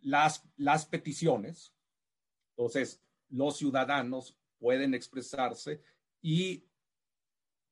las, 0.00 0.42
las 0.56 0.86
peticiones, 0.86 1.72
entonces, 2.60 3.00
los 3.30 3.56
ciudadanos 3.56 4.36
pueden 4.58 4.92
expresarse 4.92 5.80
y 6.20 6.66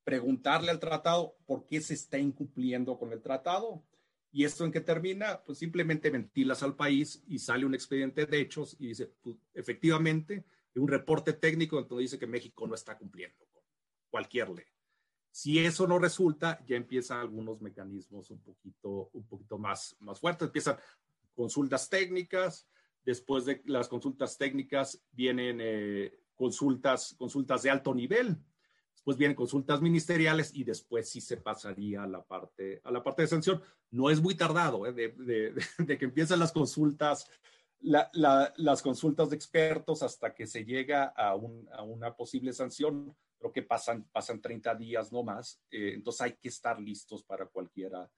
preguntarle 0.03 0.71
al 0.71 0.81
tratado 0.81 1.37
por 1.45 1.67
qué 1.67 1.83
se 1.83 1.93
está 1.93 2.17
incumpliendo 2.17 2.99
con 2.99 3.13
el 3.13 3.21
tratado. 3.21 3.85
¿Y 4.33 4.45
esto 4.45 4.65
en 4.65 4.73
qué 4.73 4.81
termina? 4.81 5.43
Pues 5.45 5.59
simplemente 5.59 6.09
ventilas 6.09 6.63
al 6.63 6.75
país 6.75 7.23
y 7.27 7.39
sale 7.39 7.67
un 7.67 7.75
expediente 7.75 8.25
de 8.25 8.41
hechos 8.41 8.77
y 8.79 8.89
dice, 8.89 9.13
pues, 9.21 9.37
efectivamente, 9.53 10.47
un 10.75 10.89
reporte 10.89 11.35
técnico 11.35 11.83
donde 11.83 12.05
dice 12.05 12.19
que 12.19 12.27
México 12.27 12.67
no 12.67 12.75
está 12.75 12.97
cumpliendo 12.97 13.45
con 13.53 13.63
cualquier 14.09 14.49
ley. 14.49 14.65
Si 15.31 15.59
eso 15.59 15.87
no 15.87 15.99
resulta, 15.99 16.65
ya 16.65 16.77
empiezan 16.77 17.19
algunos 17.19 17.61
mecanismos 17.61 18.31
un 18.31 18.41
poquito, 18.41 19.11
un 19.13 19.27
poquito 19.27 19.59
más, 19.59 19.95
más 20.01 20.19
fuertes. 20.19 20.47
Empiezan 20.47 20.79
consultas 21.35 21.91
técnicas, 21.91 22.67
Después 23.09 23.47
de 23.47 23.63
las 23.65 23.89
consultas 23.89 24.37
técnicas 24.37 25.03
vienen 25.13 25.61
eh, 25.63 26.13
consultas, 26.35 27.15
consultas 27.17 27.63
de 27.63 27.71
alto 27.71 27.95
nivel. 27.95 28.37
Después 28.93 29.17
vienen 29.17 29.35
consultas 29.35 29.81
ministeriales 29.81 30.55
y 30.55 30.63
después 30.63 31.09
sí 31.09 31.23
se 31.23 31.39
pasaría 31.39 32.03
a 32.03 32.07
la 32.07 32.23
parte, 32.23 32.83
a 32.85 32.91
la 32.91 33.03
parte 33.03 33.23
de 33.23 33.29
sanción. 33.29 33.63
No 33.91 34.11
es 34.11 34.21
muy 34.21 34.35
tardado 34.35 34.85
¿eh? 34.87 34.93
de, 34.93 35.55
que 35.99 36.05
empiezan 36.05 36.39
las 36.39 36.53
consultas, 36.53 37.31
las 37.81 38.83
consultas 38.83 39.31
de 39.31 39.37
expertos 39.37 40.03
hasta 40.03 40.35
que 40.35 40.47
se 40.47 40.67
llega 40.67 41.05
a, 41.05 41.35
una 41.35 42.15
posible 42.15 42.53
sanción. 42.53 43.17
Creo 43.39 43.53
que 43.55 43.63
pasan, 43.63 44.05
pasan 44.13 44.43
30 44.43 44.75
días 44.75 45.13
no 45.13 45.23
más. 45.23 45.63
Eh, 45.71 45.93
entonces 45.95 46.21
hay 46.21 46.33
que 46.35 46.49
estar 46.49 46.79
listos 46.79 47.23
para 47.23 47.47
cualquiera, 47.47 48.11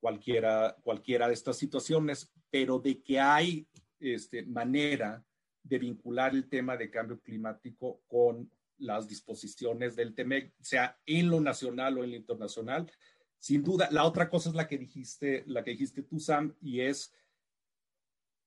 cualquiera, 0.00 0.74
cualquiera 0.82 1.28
de 1.28 1.34
estas 1.34 1.58
situaciones, 1.58 2.32
pero 2.48 2.78
de 2.78 3.02
que 3.02 3.20
hay 3.20 3.68
este, 4.02 4.42
manera 4.42 5.24
de 5.62 5.78
vincular 5.78 6.34
el 6.34 6.48
tema 6.48 6.76
de 6.76 6.90
cambio 6.90 7.20
climático 7.20 8.02
con 8.08 8.50
las 8.78 9.08
disposiciones 9.08 9.94
del 9.94 10.14
TEMEC, 10.14 10.52
sea 10.60 10.98
en 11.06 11.30
lo 11.30 11.40
nacional 11.40 11.98
o 11.98 12.04
en 12.04 12.10
lo 12.10 12.16
internacional. 12.16 12.90
Sin 13.38 13.62
duda, 13.62 13.88
la 13.90 14.04
otra 14.04 14.28
cosa 14.28 14.48
es 14.48 14.54
la 14.54 14.66
que 14.66 14.78
dijiste, 14.78 15.44
la 15.46 15.62
que 15.62 15.72
dijiste 15.72 16.02
tú, 16.02 16.18
Sam, 16.18 16.54
y 16.60 16.80
es 16.80 17.12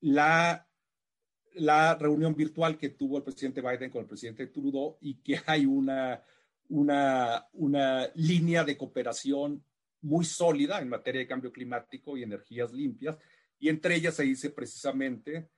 la, 0.01 0.67
la 1.53 1.95
reunión 1.95 2.35
virtual 2.35 2.77
que 2.77 2.89
tuvo 2.89 3.17
el 3.17 3.23
presidente 3.23 3.61
Biden 3.61 3.89
con 3.89 4.01
el 4.01 4.07
presidente 4.07 4.47
Trudeau 4.47 4.97
y 5.01 5.15
que 5.15 5.39
hay 5.45 5.65
una, 5.65 6.21
una, 6.67 7.47
una 7.53 8.09
línea 8.15 8.63
de 8.63 8.77
cooperación 8.77 9.63
muy 10.01 10.25
sólida 10.25 10.81
en 10.81 10.89
materia 10.89 11.19
de 11.19 11.27
cambio 11.27 11.51
climático 11.51 12.15
y 12.17 12.23
energías 12.23 12.71
limpias 12.73 13.17
y 13.65 13.69
entre 13.69 13.95
ellas 13.95 14.13
se 14.13 14.21
dice 14.21 14.51
precisamente, 14.51 15.49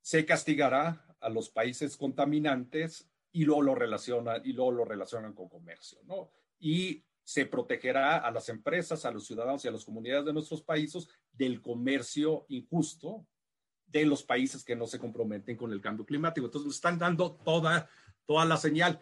se 0.00 0.24
castigará 0.24 1.04
a 1.18 1.28
los 1.28 1.50
países 1.50 1.96
contaminantes 1.96 3.10
y 3.32 3.44
luego 3.44 3.62
lo 3.62 3.74
relacionan, 3.74 4.40
y 4.44 4.52
luego 4.52 4.70
lo 4.70 4.84
relacionan 4.84 5.34
con 5.34 5.48
comercio, 5.48 5.98
¿no? 6.04 6.30
Y 6.60 7.04
se 7.24 7.44
protegerá 7.44 8.18
a 8.18 8.30
las 8.30 8.48
empresas, 8.50 9.04
a 9.04 9.10
los 9.10 9.26
ciudadanos 9.26 9.64
y 9.64 9.68
a 9.68 9.72
las 9.72 9.84
comunidades 9.84 10.26
de 10.26 10.32
nuestros 10.32 10.62
países 10.62 11.08
del 11.32 11.60
comercio 11.60 12.46
injusto 12.50 13.26
de 13.88 14.06
los 14.06 14.22
países 14.22 14.62
que 14.62 14.76
no 14.76 14.86
se 14.86 15.00
comprometen 15.00 15.56
con 15.56 15.72
el 15.72 15.80
cambio 15.80 16.06
climático. 16.06 16.46
Entonces, 16.46 16.66
nos 16.66 16.76
están 16.76 17.00
dando 17.00 17.32
toda, 17.32 17.90
toda 18.26 18.44
la 18.44 18.58
señal. 18.58 19.00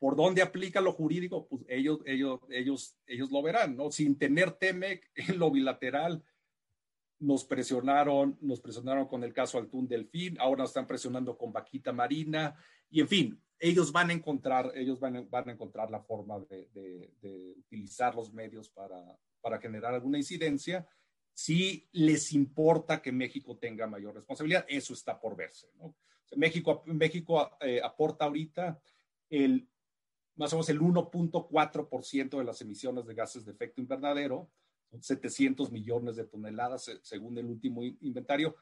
¿Por 0.00 0.16
dónde 0.16 0.42
aplica 0.42 0.80
lo 0.80 0.92
jurídico? 0.92 1.46
Pues 1.46 1.62
ellos, 1.68 2.00
ellos, 2.04 2.40
ellos, 2.50 2.96
ellos 3.06 3.30
lo 3.30 3.42
verán, 3.42 3.76
¿no? 3.76 3.92
Sin 3.92 4.18
tener 4.18 4.50
TEMEC 4.50 5.08
en 5.14 5.38
lo 5.38 5.52
bilateral, 5.52 6.24
nos 7.18 7.44
presionaron, 7.44 8.36
nos 8.40 8.60
presionaron 8.60 9.06
con 9.06 9.24
el 9.24 9.32
caso 9.32 9.58
Altún 9.58 9.88
Delfín, 9.88 10.36
ahora 10.38 10.62
nos 10.62 10.70
están 10.70 10.86
presionando 10.86 11.36
con 11.36 11.52
Vaquita 11.52 11.92
Marina, 11.92 12.54
y 12.90 13.00
en 13.00 13.08
fin, 13.08 13.42
ellos 13.58 13.90
van 13.92 14.10
a 14.10 14.12
encontrar, 14.12 14.72
ellos 14.74 15.00
van 15.00 15.16
a, 15.16 15.50
encontrar 15.50 15.90
la 15.90 16.00
forma 16.00 16.38
de, 16.40 17.54
utilizar 17.58 18.14
los 18.14 18.32
medios 18.32 18.68
para, 18.70 19.58
generar 19.60 19.94
alguna 19.94 20.18
incidencia. 20.18 20.86
Si 21.32 21.88
les 21.92 22.32
importa 22.32 23.00
que 23.00 23.12
México 23.12 23.56
tenga 23.56 23.86
mayor 23.86 24.14
responsabilidad, 24.14 24.64
eso 24.68 24.92
está 24.92 25.18
por 25.18 25.36
verse. 25.36 25.68
México, 26.36 26.82
México 26.86 27.56
eh, 27.60 27.80
aporta 27.82 28.24
ahorita 28.24 28.80
el, 29.30 29.68
más 30.34 30.52
o 30.52 30.56
menos 30.56 30.68
el 30.68 30.80
1.4% 30.80 32.38
de 32.38 32.44
las 32.44 32.60
emisiones 32.60 33.06
de 33.06 33.14
gases 33.14 33.44
de 33.44 33.52
efecto 33.52 33.80
invernadero, 33.80 34.50
700 35.00 35.70
millones 35.70 36.16
de 36.16 36.24
toneladas 36.24 36.90
según 37.02 37.38
el 37.38 37.46
último 37.46 37.82
inventario. 37.82 38.56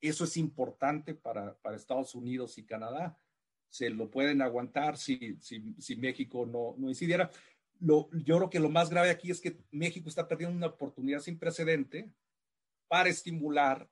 Eso 0.00 0.24
es 0.24 0.36
importante 0.36 1.14
para, 1.14 1.54
para 1.58 1.76
Estados 1.76 2.14
Unidos 2.14 2.56
y 2.58 2.64
Canadá. 2.64 3.18
Se 3.68 3.90
lo 3.90 4.10
pueden 4.10 4.42
aguantar 4.42 4.96
si, 4.96 5.36
si, 5.40 5.74
si 5.78 5.96
México 5.96 6.46
no, 6.46 6.74
no 6.78 6.88
incidiera. 6.88 7.30
Lo, 7.80 8.10
yo 8.12 8.36
creo 8.36 8.50
que 8.50 8.60
lo 8.60 8.68
más 8.68 8.90
grave 8.90 9.10
aquí 9.10 9.30
es 9.30 9.40
que 9.40 9.58
México 9.70 10.08
está 10.08 10.26
perdiendo 10.26 10.56
una 10.56 10.66
oportunidad 10.66 11.20
sin 11.20 11.38
precedente 11.38 12.10
para 12.88 13.08
estimular 13.08 13.88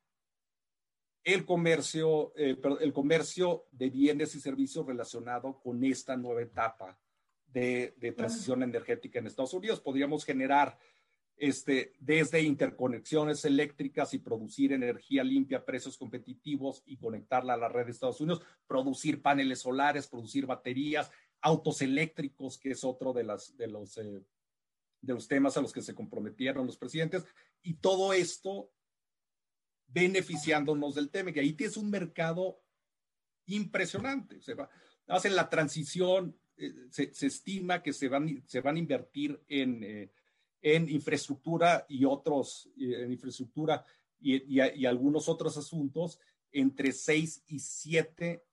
el 1.25 1.45
comercio, 1.45 2.33
eh, 2.37 2.57
el 2.81 2.93
comercio 2.93 3.67
de 3.71 3.91
bienes 3.91 4.35
y 4.35 4.41
servicios 4.41 4.87
relacionado 4.87 5.61
con 5.61 5.85
esta 5.85 6.17
nueva 6.17 6.43
etapa 6.43 6.99
de, 7.47 7.95
de 7.99 8.13
transición 8.13 8.63
energética 8.63 9.19
en 9.19 9.27
Estados 9.27 9.55
Unidos. 9.55 9.81
Podríamos 9.81 10.25
generar 10.25 10.79
este, 11.39 11.95
desde 12.01 12.43
interconexiones 12.43 13.45
eléctricas 13.45 14.13
y 14.15 14.19
producir 14.19 14.73
energía 14.73 15.23
limpia 15.25 15.59
a 15.59 15.65
precios 15.65 15.97
competitivos 15.97 16.83
y 16.87 16.97
conectarla 16.97 17.55
a 17.55 17.59
la 17.59 17.69
red 17.69 17.87
de 17.87 17.93
Estados 17.93 18.21
Unidos, 18.21 18.43
producir 18.67 19.23
paneles 19.23 19.61
solares, 19.61 20.09
producir 20.09 20.47
baterías, 20.47 21.11
autos 21.41 21.83
eléctricos, 21.83 22.59
que 22.59 22.71
es 22.71 22.85
otro 22.85 23.13
de, 23.13 23.23
eh, 23.23 24.23
los 25.03 25.29
temas 25.29 25.57
a 25.57 25.61
los 25.61 25.73
que 25.73 25.83
se 25.83 25.95
comprometieron 25.95 26.67
los 26.67 26.77
presidentes, 26.77 27.25
y 27.63 27.75
todo 27.75 28.13
esto 28.13 28.73
beneficiándonos 29.87 30.95
del 30.95 31.11
tema, 31.11 31.33
que 31.33 31.41
ahí 31.41 31.53
tienes 31.53 31.77
un 31.77 31.89
mercado 31.89 32.61
impresionante. 33.47 34.39
O 34.39 35.15
hacen 35.15 35.35
la 35.35 35.49
transición 35.49 36.39
se, 36.91 37.27
estima 37.27 37.83
que 37.83 37.93
se 37.93 38.09
van, 38.09 38.43
se 38.47 38.61
van 38.61 38.77
a 38.77 38.79
invertir 38.79 39.41
en, 39.49 40.11
en 40.61 40.89
infraestructura 40.89 41.87
y 41.89 42.05
otros, 42.05 42.69
en 42.77 43.13
infraestructura 43.13 43.85
y, 44.21 44.59
y, 44.59 44.87
algunos 44.87 45.29
otros 45.29 45.57
asuntos 45.57 46.19
entre 46.51 46.93
6 46.93 47.45
y 47.47 47.59
7 47.59 48.45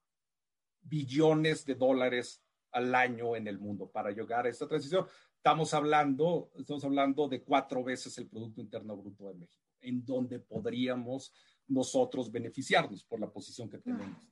billones 0.81 1.65
de 1.65 1.75
dólares 1.75 2.43
al 2.71 2.93
año 2.93 3.35
en 3.35 3.47
el 3.47 3.57
mundo 3.57 3.89
para 3.89 4.11
llegar 4.11 4.45
a 4.45 4.49
esta 4.49 4.67
transición. 4.67 5.07
Estamos 5.37 5.73
hablando, 5.73 6.51
estamos 6.57 6.83
hablando 6.83 7.27
de 7.27 7.43
cuatro 7.43 7.83
veces 7.83 8.17
el 8.17 8.27
Producto 8.27 8.61
Interno 8.61 8.97
Bruto 8.97 9.27
de 9.27 9.35
México, 9.35 9.63
en 9.81 10.05
donde 10.05 10.39
podríamos 10.39 11.31
nosotros 11.67 12.31
beneficiarnos 12.31 13.03
por 13.03 13.19
la 13.19 13.31
posición 13.31 13.69
que 13.69 13.77
tenemos. 13.79 14.27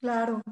Claro, 0.00 0.42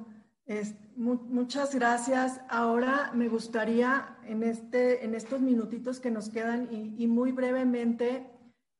es, 0.48 0.74
muchas 0.96 1.74
gracias. 1.74 2.40
Ahora 2.48 3.12
me 3.14 3.28
gustaría 3.28 4.18
en, 4.24 4.42
este, 4.42 5.04
en 5.04 5.14
estos 5.14 5.40
minutitos 5.40 6.00
que 6.00 6.10
nos 6.10 6.30
quedan 6.30 6.68
y, 6.72 6.96
y 6.98 7.06
muy 7.06 7.32
brevemente 7.32 8.30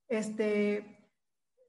este, 0.08 0.98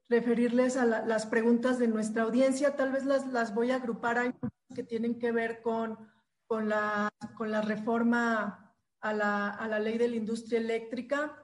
referirles 0.08 0.78
a 0.78 0.86
las 0.86 1.26
preguntas 1.26 1.78
de 1.78 1.86
nuestra 1.86 2.22
audiencia. 2.22 2.76
Tal 2.76 2.92
vez 2.92 3.04
las, 3.04 3.26
las 3.28 3.54
voy 3.54 3.70
a 3.70 3.76
agrupar. 3.76 4.18
Hay 4.18 4.32
que 4.74 4.82
tienen 4.82 5.18
que 5.18 5.32
ver 5.32 5.60
con, 5.60 5.98
con, 6.46 6.68
la, 6.68 7.10
con 7.36 7.50
la 7.50 7.60
reforma 7.60 8.74
a 9.00 9.12
la, 9.12 9.50
a 9.50 9.68
la, 9.68 9.78
ley 9.78 9.98
de 9.98 10.08
la 10.08 10.16
industria 10.16 10.58
eléctrica. 10.58 11.36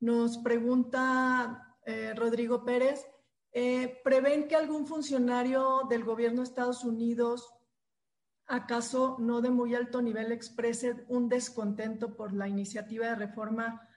Nos 0.00 0.38
pregunta 0.38 1.76
eh, 1.84 2.14
Rodrigo 2.14 2.64
Pérez, 2.64 3.06
eh, 3.52 4.00
¿prevén 4.04 4.46
que 4.46 4.54
algún 4.54 4.86
funcionario 4.86 5.82
del 5.88 6.04
gobierno 6.04 6.42
de 6.42 6.48
Estados 6.48 6.84
Unidos, 6.84 7.53
acaso 8.46 9.16
no 9.18 9.40
de 9.40 9.50
muy 9.50 9.74
alto 9.74 10.02
nivel, 10.02 10.32
exprese 10.32 11.04
un 11.08 11.28
descontento 11.28 12.16
por 12.16 12.32
la 12.32 12.48
iniciativa 12.48 13.06
de 13.06 13.14
reforma 13.14 13.88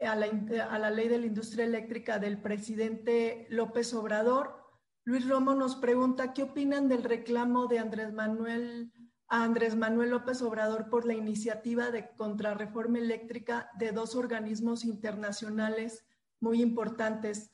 a 0.00 0.14
la, 0.14 0.90
ley 0.90 1.08
de 1.08 1.18
la 1.18 1.26
industria 1.26 1.64
eléctrica 1.64 2.18
del 2.18 2.40
presidente 2.40 3.46
López 3.50 3.92
Obrador. 3.94 4.64
Luis 5.04 5.28
Romo 5.28 5.54
nos 5.54 5.76
pregunta, 5.76 6.32
¿qué 6.32 6.44
opinan 6.44 6.88
del 6.88 7.02
reclamo 7.02 7.66
de 7.66 7.78
Andrés 7.78 8.12
Manuel, 8.12 8.92
a 9.28 9.42
Andrés 9.42 9.74
Manuel 9.74 10.10
López 10.10 10.42
Obrador 10.42 10.88
por 10.88 11.04
la 11.04 11.14
iniciativa 11.14 11.90
de 11.90 12.10
contrarreforma 12.16 12.98
eléctrica 12.98 13.70
de 13.78 13.92
dos 13.92 14.14
organismos 14.14 14.84
internacionales 14.84 16.06
muy 16.40 16.62
importantes? 16.62 17.50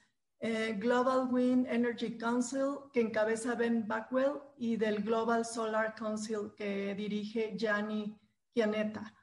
Eh, 0.47 0.75
Global 0.79 1.29
Wind 1.33 1.67
Energy 1.71 2.19
Council, 2.19 2.91
que 2.93 3.01
encabeza 3.01 3.55
Ben 3.55 3.89
Backwell, 3.89 4.43
y 4.59 4.77
del 4.77 5.03
Global 5.03 5.45
Solar 5.45 5.95
Council, 5.95 6.53
que 6.55 6.95
dirige 6.95 7.55
Gianni 7.57 8.15
Chianetta. 8.53 9.15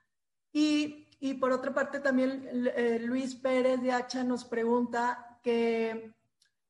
Y 0.51 1.01
y 1.23 1.35
por 1.35 1.51
otra 1.51 1.71
parte, 1.71 1.99
también 1.99 2.49
eh, 2.75 2.97
Luis 2.99 3.35
Pérez 3.35 3.79
de 3.79 3.91
Hacha 3.91 4.23
nos 4.23 4.43
pregunta 4.43 5.39
que 5.43 6.15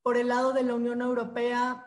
por 0.02 0.18
el 0.18 0.28
lado 0.28 0.52
de 0.52 0.62
la 0.62 0.74
Unión 0.74 1.00
Europea, 1.00 1.86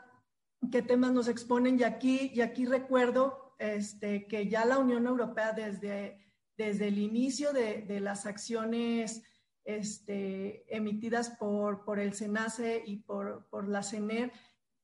qué 0.71 0.81
temas 0.81 1.11
nos 1.11 1.27
exponen. 1.27 1.79
Y 1.79 1.83
aquí, 1.83 2.31
y 2.33 2.41
aquí 2.41 2.65
recuerdo 2.65 3.55
este, 3.59 4.25
que 4.25 4.49
ya 4.49 4.65
la 4.65 4.79
Unión 4.79 5.05
Europea 5.05 5.53
desde, 5.53 6.17
desde 6.57 6.87
el 6.87 6.97
inicio 6.97 7.53
de, 7.53 7.83
de 7.83 7.99
las 7.99 8.25
acciones 8.25 9.21
este, 9.65 10.63
emitidas 10.73 11.31
por, 11.31 11.83
por, 11.83 11.99
el 11.99 12.13
SENACE 12.13 12.83
y 12.85 12.97
por, 12.97 13.47
por 13.49 13.67
la 13.67 13.83
CENER, 13.83 14.31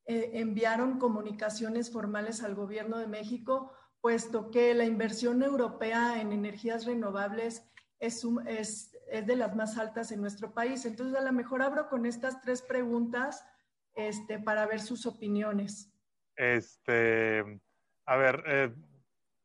eh, 0.06 0.32
enviaron 0.34 0.98
comunicaciones 1.00 1.92
formales 1.92 2.44
al 2.44 2.56
gobierno 2.56 2.98
de 2.98 3.08
México, 3.08 3.72
puesto 4.02 4.50
que 4.50 4.74
la 4.74 4.86
inversión 4.86 5.44
europea 5.44 6.20
en 6.20 6.34
energías 6.34 6.86
renovables 6.86 7.64
es, 8.00 8.26
es, 8.48 8.98
es, 9.10 9.28
de 9.28 9.36
las 9.36 9.56
más 9.56 9.78
altas 9.78 10.12
en 10.12 10.22
nuestro 10.22 10.54
país. 10.54 10.86
Entonces, 10.86 11.16
a 11.16 11.24
lo 11.24 11.32
mejor 11.32 11.62
abro 11.62 11.88
con 11.88 12.08
estas 12.08 12.42
tres 12.42 12.64
preguntas 12.64 13.46
este, 13.94 14.40
para 14.40 14.66
ver 14.66 14.82
sus 14.82 15.06
opiniones. 15.06 15.94
Este, 16.36 17.62
a 18.06 18.16
ver, 18.18 18.44
eh, 18.48 18.74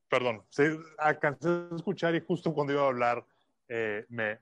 perdón, 0.09 0.43
sí, 0.49 0.63
alcancé 0.99 1.49
a 1.49 1.77
escuchar 1.77 2.15
y 2.15 2.21
justo 2.21 2.55
cuando 2.55 2.73
iba 2.73 2.83
a 2.83 2.89
hablar 2.89 3.27
eh, 3.69 4.07
me, 4.09 4.39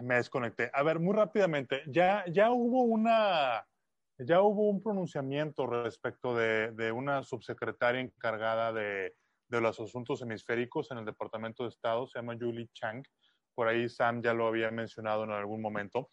me, 0.00 0.16
desconecté. 0.16 0.70
A 0.72 0.82
ver, 0.82 0.98
muy 1.00 1.14
rápidamente, 1.14 1.82
ya, 1.86 2.24
ya 2.28 2.50
hubo 2.50 2.82
una... 2.82 3.66
Ya 4.18 4.40
hubo 4.40 4.70
un 4.70 4.82
pronunciamiento 4.82 5.66
respecto 5.66 6.34
de, 6.34 6.72
de 6.72 6.90
una 6.90 7.22
subsecretaria 7.22 8.00
encargada 8.00 8.72
de, 8.72 9.14
de 9.48 9.60
los 9.60 9.78
asuntos 9.78 10.22
hemisféricos 10.22 10.90
en 10.90 10.98
el 10.98 11.04
Departamento 11.04 11.62
de 11.62 11.68
Estado, 11.68 12.06
se 12.06 12.18
llama 12.18 12.36
Julie 12.38 12.70
Chang. 12.72 13.04
Por 13.54 13.68
ahí 13.68 13.88
Sam 13.88 14.22
ya 14.22 14.34
lo 14.34 14.46
había 14.46 14.70
mencionado 14.70 15.24
en 15.24 15.30
algún 15.30 15.60
momento. 15.60 16.08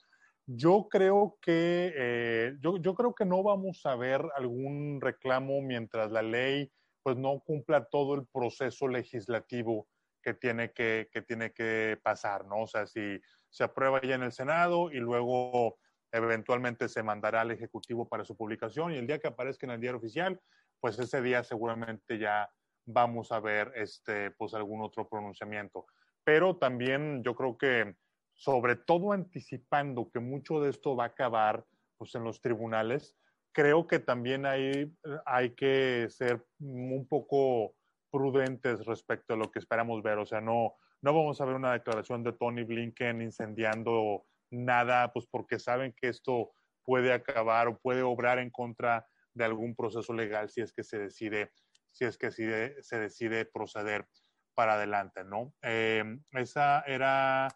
Yo 0.45 0.87
creo 0.89 1.37
que, 1.41 1.93
eh, 1.95 2.53
yo, 2.59 2.77
yo, 2.77 2.93
creo 2.93 3.15
que 3.15 3.25
no 3.25 3.43
vamos 3.43 3.85
a 3.85 3.95
ver 3.95 4.21
algún 4.35 4.99
reclamo 5.01 5.61
mientras 5.61 6.11
la 6.11 6.21
ley 6.21 6.71
pues 7.01 7.17
no 7.17 7.41
cumpla 7.41 7.85
todo 7.85 8.15
el 8.15 8.25
proceso 8.27 8.87
legislativo 8.87 9.87
que 10.21 10.33
tiene 10.33 10.71
que, 10.71 11.09
que 11.11 11.21
tiene 11.21 11.51
que 11.51 11.99
pasar, 12.01 12.45
¿no? 12.45 12.61
O 12.61 12.67
sea, 12.67 12.87
si 12.87 13.19
se 13.53 13.63
aprueba 13.63 14.01
ya 14.01 14.15
en 14.15 14.23
el 14.23 14.31
Senado 14.31 14.91
y 14.91 14.97
luego 14.97 15.77
eventualmente 16.11 16.89
se 16.89 17.03
mandará 17.03 17.41
al 17.41 17.51
Ejecutivo 17.51 18.09
para 18.09 18.25
su 18.25 18.35
publicación 18.35 18.91
y 18.91 18.97
el 18.97 19.05
día 19.05 19.19
que 19.19 19.27
aparezca 19.27 19.67
en 19.67 19.73
el 19.73 19.79
diario 19.79 19.99
oficial, 19.99 20.41
pues 20.79 20.97
ese 20.97 21.21
día 21.21 21.43
seguramente 21.43 22.17
ya 22.17 22.49
vamos 22.85 23.31
a 23.31 23.39
ver 23.39 23.71
este, 23.75 24.31
pues 24.31 24.55
algún 24.55 24.81
otro 24.81 25.07
pronunciamiento. 25.07 25.85
Pero 26.23 26.57
también 26.57 27.23
yo 27.23 27.35
creo 27.35 27.55
que, 27.55 27.95
sobre 28.33 28.75
todo 28.75 29.11
anticipando 29.11 30.09
que 30.09 30.19
mucho 30.19 30.59
de 30.59 30.71
esto 30.71 30.95
va 30.95 31.03
a 31.03 31.07
acabar 31.07 31.63
pues, 31.99 32.15
en 32.15 32.23
los 32.23 32.41
tribunales, 32.41 33.15
creo 33.51 33.85
que 33.85 33.99
también 33.99 34.47
hay, 34.47 34.91
hay 35.27 35.51
que 35.51 36.07
ser 36.09 36.43
un 36.59 37.07
poco 37.07 37.75
prudentes 38.11 38.83
respecto 38.87 39.35
a 39.35 39.37
lo 39.37 39.51
que 39.51 39.59
esperamos 39.59 40.01
ver. 40.01 40.17
O 40.17 40.25
sea, 40.25 40.41
no, 40.41 40.73
no 41.03 41.13
vamos 41.13 41.41
a 41.41 41.45
ver 41.45 41.55
una 41.55 41.73
declaración 41.73 42.23
de 42.23 42.31
Tony 42.31 42.63
Blinken 42.63 43.21
incendiando 43.21 44.25
nada, 44.49 45.11
pues 45.11 45.25
porque 45.27 45.59
saben 45.59 45.93
que 45.93 46.07
esto 46.07 46.53
puede 46.85 47.11
acabar 47.11 47.67
o 47.67 47.77
puede 47.77 48.01
obrar 48.01 48.39
en 48.39 48.49
contra 48.49 49.05
de 49.33 49.43
algún 49.43 49.75
proceso 49.75 50.13
legal 50.13 50.49
si 50.49 50.61
es 50.61 50.71
que 50.71 50.83
se 50.83 50.97
decide 50.99 51.51
si 51.91 52.05
es 52.05 52.17
que 52.17 52.31
se 52.31 52.99
decide 52.99 53.45
proceder 53.45 54.07
para 54.55 54.75
adelante, 54.75 55.23
¿no? 55.23 55.53
Eh, 55.61 56.03
esa 56.31 56.81
era, 56.81 57.47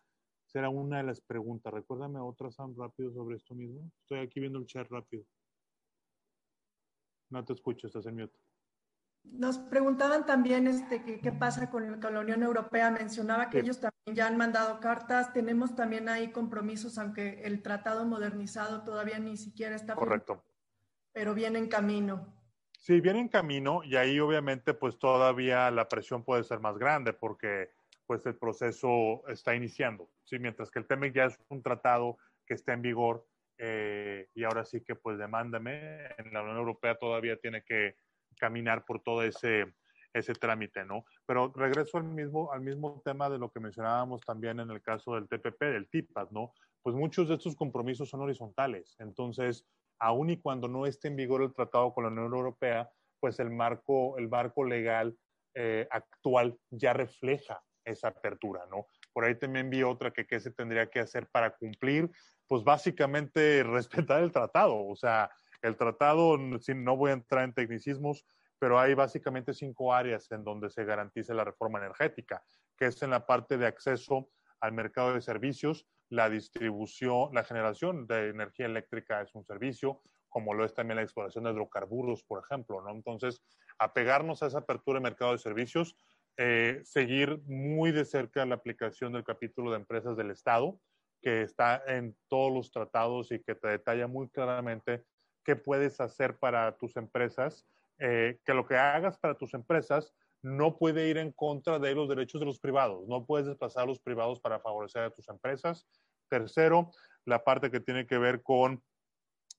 será 0.46 0.70
una 0.70 0.98
de 0.98 1.04
las 1.04 1.22
preguntas. 1.22 1.74
Recuérdame 1.74 2.20
otra, 2.20 2.52
Sam, 2.52 2.76
rápido 2.78 3.12
sobre 3.14 3.38
esto 3.38 3.56
mismo. 3.56 3.90
Estoy 4.02 4.20
aquí 4.20 4.40
viendo 4.40 4.60
el 4.60 4.68
chat 4.68 4.88
rápido. 4.90 5.24
No 7.30 7.44
te 7.44 7.54
escucho, 7.54 7.88
estás 7.88 8.06
en 8.06 8.16
mute. 8.16 8.47
Nos 9.34 9.60
preguntaban 9.60 10.26
también 10.26 10.68
este, 10.68 11.04
qué, 11.04 11.32
pasa 11.32 11.70
con, 11.70 12.00
la 12.00 12.20
Unión 12.20 12.44
Europea. 12.44 12.90
Mencionaba 12.92 13.50
que 13.50 13.60
ellos 13.60 13.80
también 13.80 14.16
ya 14.16 14.28
han 14.28 14.38
mandado 14.38 14.80
cartas. 14.80 15.34
Tenemos 15.34 15.76
también 15.76 16.10
ahí 16.10 16.32
compromisos, 16.32 16.98
aunque 16.98 17.42
el 17.44 17.62
tratado 17.62 18.06
modernizado 18.06 18.84
todavía 18.84 19.20
ni 19.20 19.38
siquiera 19.38 19.76
está. 19.76 19.96
Correcto. 19.96 20.44
pero 21.12 21.34
viene 21.34 21.60
en 21.60 21.68
camino. 21.68 22.34
Sí, 22.80 23.02
viene 23.02 23.20
en 23.20 23.28
camino 23.28 23.84
y 23.84 23.96
ahí 23.96 24.20
obviamente 24.20 24.74
pues 24.74 24.98
todavía 24.98 25.70
la 25.72 25.90
presión 25.90 26.24
puede 26.24 26.44
ser 26.44 26.60
más 26.60 26.78
grande 26.78 27.12
porque 27.12 27.72
pues 28.06 28.26
el 28.26 28.36
proceso 28.36 29.28
está 29.28 29.54
iniciando, 29.54 30.10
¿sí? 30.24 30.40
mientras 30.40 30.72
que 30.72 30.80
el 30.80 30.88
TEMEC 30.88 31.14
ya 31.14 31.26
es 31.26 31.40
un 31.50 31.62
tratado 31.62 32.18
que 32.46 32.54
está 32.54 32.74
en 32.74 32.82
vigor 32.82 33.28
eh, 33.58 34.30
y 34.34 34.44
ahora 34.44 34.64
sí 34.64 34.82
que 34.82 34.96
pues 34.96 35.18
demándame, 35.18 36.06
en 36.18 36.32
la 36.32 36.42
Unión 36.42 36.58
Europea 36.58 36.96
todavía 36.96 37.38
tiene 37.38 37.64
que 37.64 37.98
caminar 38.38 38.86
por 38.86 39.02
todo 39.02 39.24
ese, 39.24 39.74
ese 40.14 40.34
trámite, 40.34 40.86
¿no? 40.86 41.06
Pero 41.26 41.52
regreso 41.56 41.98
al 41.98 42.06
mismo, 42.06 42.52
al 42.52 42.62
mismo 42.62 43.02
tema 43.04 43.30
de 43.30 43.38
lo 43.38 43.52
que 43.52 43.60
mencionábamos 43.60 44.22
también 44.22 44.60
en 44.60 44.72
el 44.72 44.82
caso 44.82 45.16
del 45.16 45.28
TPP, 45.28 45.62
del 45.62 45.90
TIPAD, 45.90 46.30
¿no? 46.32 46.54
Pues 46.82 46.96
muchos 46.96 47.28
de 47.28 47.36
estos 47.36 47.56
compromisos 47.56 48.10
son 48.10 48.22
horizontales, 48.22 48.96
entonces 49.00 49.66
aun 50.00 50.30
y 50.30 50.38
cuando 50.38 50.68
no 50.68 50.86
esté 50.86 51.08
en 51.08 51.16
vigor 51.16 51.42
el 51.42 51.54
tratado 51.54 51.94
con 51.94 52.04
la 52.04 52.12
Unión 52.12 52.34
Europea, 52.34 52.90
pues 53.20 53.40
el 53.40 53.50
marco, 53.50 54.18
el 54.18 54.30
marco 54.30 54.64
legal 54.64 55.18
eh, 55.56 55.88
actual 55.90 56.58
ya 56.70 56.94
refleja 56.94 57.62
esa 57.84 58.10
apertura, 58.10 58.66
¿no? 58.70 58.86
Por 59.14 59.26
ahí 59.26 59.36
también 59.36 59.70
vi 59.70 59.82
otra 59.82 60.12
que 60.12 60.28
qué 60.28 60.40
se 60.40 60.52
tendría 60.52 60.90
que 60.90 61.00
hacer 61.00 61.28
para 61.28 61.56
cumplir, 61.56 62.12
pues 62.48 62.64
básicamente 62.64 63.64
respetar 64.08 64.22
el 64.22 64.32
tratado, 64.32 64.86
o 64.86 64.96
sea, 64.96 65.32
el 65.62 65.76
tratado, 65.76 66.38
no 66.38 66.98
voy 66.98 67.12
a 67.12 67.14
entrar 67.14 67.44
en 67.44 67.54
tecnicismos, 67.54 68.26
pero 68.60 68.80
hay 68.80 68.94
básicamente 68.94 69.54
cinco 69.54 69.94
áreas 69.94 70.32
en 70.32 70.44
donde 70.44 70.70
se 70.70 70.84
garantiza 70.84 71.34
la 71.34 71.44
reforma 71.44 71.80
energética, 71.80 72.44
que 72.78 72.86
es 72.86 73.02
en 73.04 73.12
la 73.12 73.26
parte 73.26 73.58
de 73.58 73.68
acceso 73.68 74.30
al 74.60 74.72
mercado 74.74 75.14
de 75.14 75.22
servicios, 75.22 75.88
la 76.10 76.30
distribución, 76.30 77.30
la 77.34 77.44
generación 77.44 78.08
de 78.08 78.30
energía 78.30 78.66
eléctrica 78.66 79.22
es 79.22 79.36
un 79.36 79.46
servicio, 79.46 80.02
como 80.30 80.54
lo 80.54 80.66
es 80.66 80.74
también 80.74 80.98
la 80.98 81.04
exploración 81.04 81.44
de 81.44 81.52
hidrocarburos, 81.52 82.24
por 82.24 82.44
ejemplo, 82.44 82.82
¿no? 82.82 82.92
Entonces, 82.92 83.42
apegarnos 83.78 84.42
a 84.42 84.48
esa 84.48 84.60
apertura 84.60 85.00
de 85.00 85.04
mercado 85.04 85.34
de 85.34 85.38
servicios, 85.38 85.96
eh, 86.38 86.82
seguir 86.84 87.42
muy 87.46 87.92
de 87.92 88.06
cerca 88.06 88.46
la 88.46 88.56
aplicación 88.56 89.14
del 89.14 89.24
capítulo 89.24 89.72
de 89.72 89.78
empresas 89.78 90.16
del 90.16 90.32
Estado, 90.32 90.80
que 91.22 91.42
está 91.42 91.82
en 91.88 92.16
todos 92.28 92.54
los 92.54 92.72
tratados 92.72 93.32
y 93.32 93.42
que 93.42 93.56
te 93.56 93.68
detalla 93.68 94.08
muy 94.08 94.30
claramente 94.30 95.04
qué 95.48 95.56
puedes 95.56 96.02
hacer 96.02 96.38
para 96.38 96.78
tus 96.78 96.98
empresas, 96.98 97.66
eh, 98.00 98.38
que 98.46 98.54
lo 98.54 98.68
que 98.68 98.76
hagas 98.76 99.18
para 99.18 99.36
tus 99.36 99.54
empresas 99.54 100.14
no 100.42 100.78
puede 100.78 101.08
ir 101.08 101.18
en 101.18 101.32
contra 101.32 101.80
de 101.80 101.96
los 101.96 102.10
derechos 102.10 102.42
de 102.42 102.46
los 102.46 102.60
privados, 102.60 103.08
no 103.08 103.26
puedes 103.26 103.48
desplazar 103.48 103.84
a 103.84 103.86
los 103.86 103.98
privados 103.98 104.42
para 104.42 104.60
favorecer 104.60 105.04
a 105.04 105.10
tus 105.10 105.30
empresas. 105.30 105.88
Tercero, 106.28 106.92
la 107.24 107.46
parte 107.46 107.72
que 107.72 107.80
tiene 107.80 108.06
que 108.06 108.18
ver 108.18 108.44
con 108.44 108.84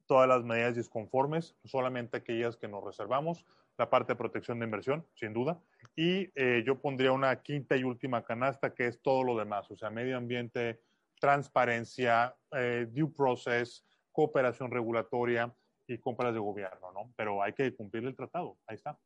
todas 0.05 0.29
las 0.29 0.45
medidas 0.45 0.77
disconformes, 0.77 1.57
solamente 1.65 2.19
aquellas 2.19 2.59
que 2.59 2.69
nos 2.69 2.85
reservamos, 2.85 3.47
la 3.79 3.89
parte 3.89 4.13
de 4.13 4.17
protección 4.17 4.59
de 4.59 4.67
inversión, 4.67 5.07
sin 5.15 5.33
duda, 5.33 5.59
y 5.97 6.31
eh, 6.35 6.63
yo 6.67 6.83
pondría 6.83 7.13
una 7.13 7.41
quinta 7.41 7.79
y 7.79 7.85
última 7.85 8.25
canasta 8.25 8.75
que 8.75 8.89
es 8.89 9.01
todo 9.01 9.25
lo 9.25 9.39
demás, 9.39 9.71
o 9.71 9.77
sea, 9.77 9.89
medio 9.89 10.19
ambiente, 10.19 10.83
transparencia, 11.19 12.37
eh, 12.53 12.87
due 12.91 13.11
process, 13.11 13.87
cooperación 14.13 14.71
regulatoria 14.71 15.55
y 15.89 15.99
compras 15.99 16.35
de 16.35 16.41
gobierno, 16.41 16.93
¿no? 16.93 17.13
Pero 17.17 17.43
hay 17.43 17.53
que 17.55 17.75
cumplir 17.75 18.05
el 18.05 18.15
tratado, 18.15 18.59
ahí 18.67 18.77
está. 18.77 18.99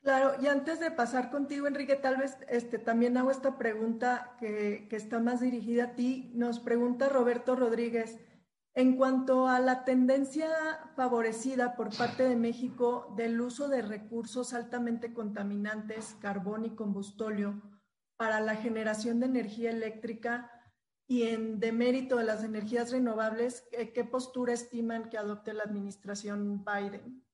Claro, 0.00 0.40
y 0.40 0.46
antes 0.46 0.78
de 0.78 0.92
pasar 0.92 1.30
contigo, 1.30 1.66
Enrique, 1.66 1.96
tal 1.96 2.16
vez 2.16 2.38
este, 2.48 2.78
también 2.78 3.16
hago 3.16 3.32
esta 3.32 3.58
pregunta 3.58 4.36
que, 4.38 4.86
que 4.88 4.96
está 4.96 5.18
más 5.18 5.40
dirigida 5.40 5.84
a 5.84 5.94
ti. 5.96 6.30
Nos 6.34 6.60
pregunta 6.60 7.08
Roberto 7.08 7.56
Rodríguez, 7.56 8.20
en 8.74 8.96
cuanto 8.96 9.48
a 9.48 9.58
la 9.58 9.84
tendencia 9.84 10.48
favorecida 10.94 11.74
por 11.74 11.94
parte 11.96 12.22
de 12.22 12.36
México 12.36 13.12
del 13.16 13.40
uso 13.40 13.68
de 13.68 13.82
recursos 13.82 14.54
altamente 14.54 15.12
contaminantes, 15.12 16.16
carbón 16.20 16.64
y 16.64 16.70
combustóleo, 16.76 17.60
para 18.16 18.40
la 18.40 18.54
generación 18.54 19.18
de 19.18 19.26
energía 19.26 19.70
eléctrica 19.70 20.57
y 21.08 21.22
en 21.22 21.58
demérito 21.58 22.18
de 22.18 22.24
las 22.24 22.44
energías 22.44 22.92
renovables, 22.92 23.66
¿qué 23.94 24.04
postura 24.04 24.52
estiman 24.52 25.08
que 25.08 25.16
adopte 25.16 25.54
la 25.54 25.64
administración 25.64 26.64
Biden? 26.64 27.24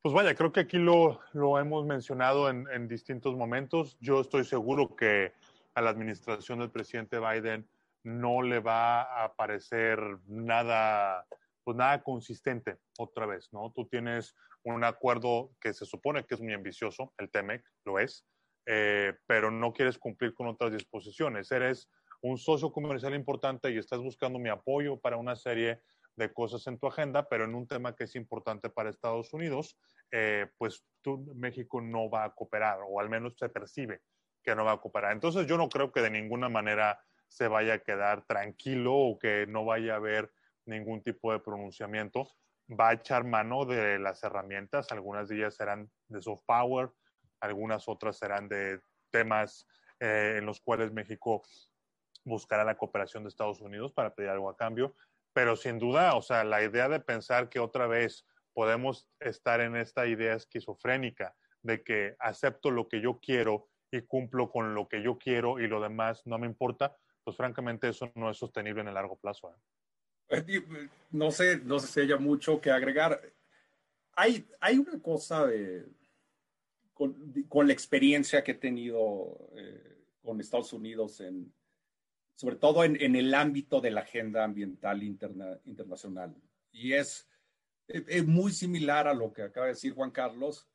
Pues 0.00 0.14
vaya, 0.14 0.34
creo 0.34 0.50
que 0.50 0.60
aquí 0.60 0.78
lo, 0.78 1.20
lo 1.34 1.58
hemos 1.58 1.84
mencionado 1.84 2.48
en, 2.48 2.66
en, 2.72 2.88
distintos 2.88 3.36
momentos. 3.36 3.98
Yo 4.00 4.22
estoy 4.22 4.44
seguro 4.44 4.96
que 4.96 5.34
a 5.74 5.82
la 5.82 5.90
administración 5.90 6.58
del 6.58 6.70
presidente 6.70 7.20
Biden 7.20 7.68
no 8.02 8.40
le 8.40 8.60
va 8.60 9.24
a 9.24 9.34
parecer 9.34 10.00
nada, 10.26 11.26
pues 11.62 11.76
nada 11.76 12.02
consistente 12.02 12.78
otra 12.98 13.26
vez, 13.26 13.52
¿no? 13.52 13.72
Tú 13.72 13.86
tienes 13.86 14.34
un 14.64 14.82
acuerdo 14.84 15.52
que 15.60 15.74
se 15.74 15.84
supone 15.84 16.24
que 16.24 16.34
es 16.34 16.40
muy 16.40 16.54
ambicioso, 16.54 17.12
el 17.18 17.30
TEMEC 17.30 17.62
lo 17.84 17.98
es, 17.98 18.26
eh, 18.66 19.14
pero 19.26 19.50
no 19.50 19.72
quieres 19.72 19.98
cumplir 19.98 20.34
con 20.34 20.46
otras 20.46 20.72
disposiciones. 20.72 21.50
Eres 21.52 21.88
un 22.22 22.38
socio 22.38 22.72
comercial 22.72 23.14
importante 23.14 23.70
y 23.70 23.78
estás 23.78 24.00
buscando 24.00 24.38
mi 24.38 24.48
apoyo 24.48 24.98
para 24.98 25.16
una 25.16 25.36
serie 25.36 25.80
de 26.16 26.32
cosas 26.32 26.66
en 26.66 26.78
tu 26.78 26.86
agenda, 26.86 27.28
pero 27.28 27.44
en 27.44 27.54
un 27.54 27.66
tema 27.66 27.96
que 27.96 28.04
es 28.04 28.14
importante 28.14 28.70
para 28.70 28.90
Estados 28.90 29.32
Unidos, 29.32 29.78
eh, 30.10 30.46
pues 30.58 30.84
tú, 31.00 31.32
México 31.34 31.80
no 31.80 32.08
va 32.08 32.24
a 32.24 32.34
cooperar, 32.34 32.78
o 32.86 33.00
al 33.00 33.08
menos 33.08 33.36
se 33.36 33.48
percibe 33.48 34.02
que 34.42 34.54
no 34.54 34.64
va 34.64 34.72
a 34.72 34.80
cooperar. 34.80 35.12
Entonces 35.12 35.46
yo 35.46 35.56
no 35.56 35.68
creo 35.68 35.90
que 35.90 36.00
de 36.00 36.10
ninguna 36.10 36.48
manera 36.48 37.00
se 37.28 37.48
vaya 37.48 37.74
a 37.74 37.78
quedar 37.78 38.24
tranquilo 38.26 38.94
o 38.94 39.18
que 39.18 39.46
no 39.48 39.64
vaya 39.64 39.94
a 39.94 39.96
haber 39.96 40.30
ningún 40.66 41.02
tipo 41.02 41.32
de 41.32 41.40
pronunciamiento. 41.40 42.28
Va 42.68 42.90
a 42.90 42.94
echar 42.94 43.24
mano 43.24 43.64
de 43.64 43.98
las 43.98 44.22
herramientas, 44.22 44.92
algunas 44.92 45.28
de 45.28 45.36
ellas 45.36 45.56
serán 45.56 45.90
de 46.08 46.22
soft 46.22 46.44
power, 46.46 46.90
algunas 47.40 47.88
otras 47.88 48.18
serán 48.18 48.48
de 48.48 48.80
temas 49.10 49.66
eh, 49.98 50.36
en 50.38 50.46
los 50.46 50.60
cuales 50.60 50.92
México 50.92 51.42
buscará 52.24 52.64
la 52.64 52.76
cooperación 52.76 53.24
de 53.24 53.28
Estados 53.28 53.60
Unidos 53.60 53.92
para 53.92 54.14
pedir 54.14 54.30
algo 54.30 54.48
a 54.50 54.56
cambio. 54.56 54.94
Pero 55.32 55.56
sin 55.56 55.78
duda, 55.78 56.14
o 56.14 56.22
sea, 56.22 56.44
la 56.44 56.62
idea 56.62 56.88
de 56.88 57.00
pensar 57.00 57.48
que 57.48 57.58
otra 57.58 57.86
vez 57.86 58.26
podemos 58.52 59.08
estar 59.18 59.60
en 59.60 59.76
esta 59.76 60.06
idea 60.06 60.34
esquizofrénica 60.34 61.34
de 61.62 61.82
que 61.82 62.16
acepto 62.18 62.70
lo 62.70 62.88
que 62.88 63.00
yo 63.00 63.18
quiero 63.20 63.68
y 63.90 64.02
cumplo 64.02 64.50
con 64.50 64.74
lo 64.74 64.88
que 64.88 65.02
yo 65.02 65.18
quiero 65.18 65.60
y 65.60 65.68
lo 65.68 65.80
demás 65.80 66.26
no 66.26 66.38
me 66.38 66.46
importa, 66.46 66.96
pues 67.24 67.36
francamente 67.36 67.88
eso 67.88 68.10
no 68.14 68.30
es 68.30 68.36
sostenible 68.36 68.82
en 68.82 68.88
el 68.88 68.94
largo 68.94 69.16
plazo. 69.16 69.50
¿eh? 69.50 70.44
Eh, 70.48 70.88
no 71.10 71.30
sé, 71.30 71.60
no 71.60 71.78
sé 71.78 71.86
si 71.86 72.00
haya 72.00 72.16
mucho 72.16 72.60
que 72.60 72.70
agregar. 72.70 73.20
Hay, 74.14 74.46
hay 74.60 74.78
una 74.78 75.00
cosa 75.00 75.46
de, 75.46 75.86
con, 76.92 77.32
con 77.48 77.66
la 77.66 77.72
experiencia 77.72 78.42
que 78.42 78.52
he 78.52 78.56
tenido 78.56 79.50
eh, 79.56 80.04
con 80.22 80.40
Estados 80.40 80.72
Unidos 80.72 81.20
en, 81.20 81.52
sobre 82.34 82.56
todo 82.56 82.84
en, 82.84 83.00
en, 83.00 83.16
el 83.16 83.34
ámbito 83.34 83.80
de 83.80 83.90
la 83.90 84.00
agenda 84.00 84.44
ambiental 84.44 85.02
interna, 85.02 85.58
internacional. 85.64 86.34
Y 86.70 86.94
es, 86.94 87.28
es, 87.86 88.26
muy 88.26 88.52
similar 88.52 89.06
a 89.06 89.14
lo 89.14 89.32
que 89.32 89.42
acaba 89.42 89.66
de 89.66 89.72
decir 89.72 89.94
Juan 89.94 90.10
Carlos. 90.10 90.66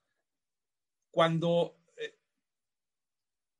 Cuando, 1.11 1.77
eh, 1.97 2.15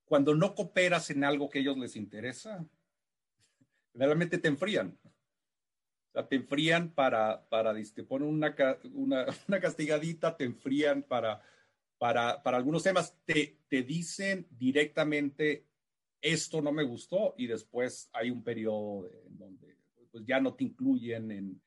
cuando 0.05 0.35
no 0.35 0.53
cooperas 0.53 1.09
en 1.09 1.23
algo 1.23 1.49
que 1.49 1.59
a 1.59 1.61
ellos 1.61 1.77
les 1.77 1.95
interesa, 1.95 2.65
realmente 3.93 4.37
te 4.37 4.47
enfrían. 4.47 4.97
O 5.03 6.11
sea, 6.11 6.27
te 6.27 6.35
enfrían 6.35 6.91
para, 6.91 7.47
para 7.49 7.73
te 7.73 8.03
ponen 8.03 8.29
una, 8.29 8.55
una, 8.93 9.25
una 9.47 9.59
castigadita, 9.59 10.37
te 10.37 10.45
enfrían 10.45 11.03
para, 11.03 11.41
para, 11.97 12.43
para 12.43 12.57
algunos 12.57 12.83
temas. 12.83 13.17
Te, 13.25 13.59
te 13.67 13.81
dicen 13.81 14.47
directamente 14.51 15.65
esto 16.21 16.61
no 16.61 16.71
me 16.71 16.83
gustó 16.83 17.35
y 17.37 17.47
después 17.47 18.09
hay 18.13 18.29
un 18.29 18.43
periodo 18.43 19.09
en 19.25 19.37
donde 19.37 19.77
pues 20.11 20.25
ya 20.25 20.39
no 20.39 20.55
te 20.55 20.63
incluyen 20.63 21.31
en, 21.31 21.61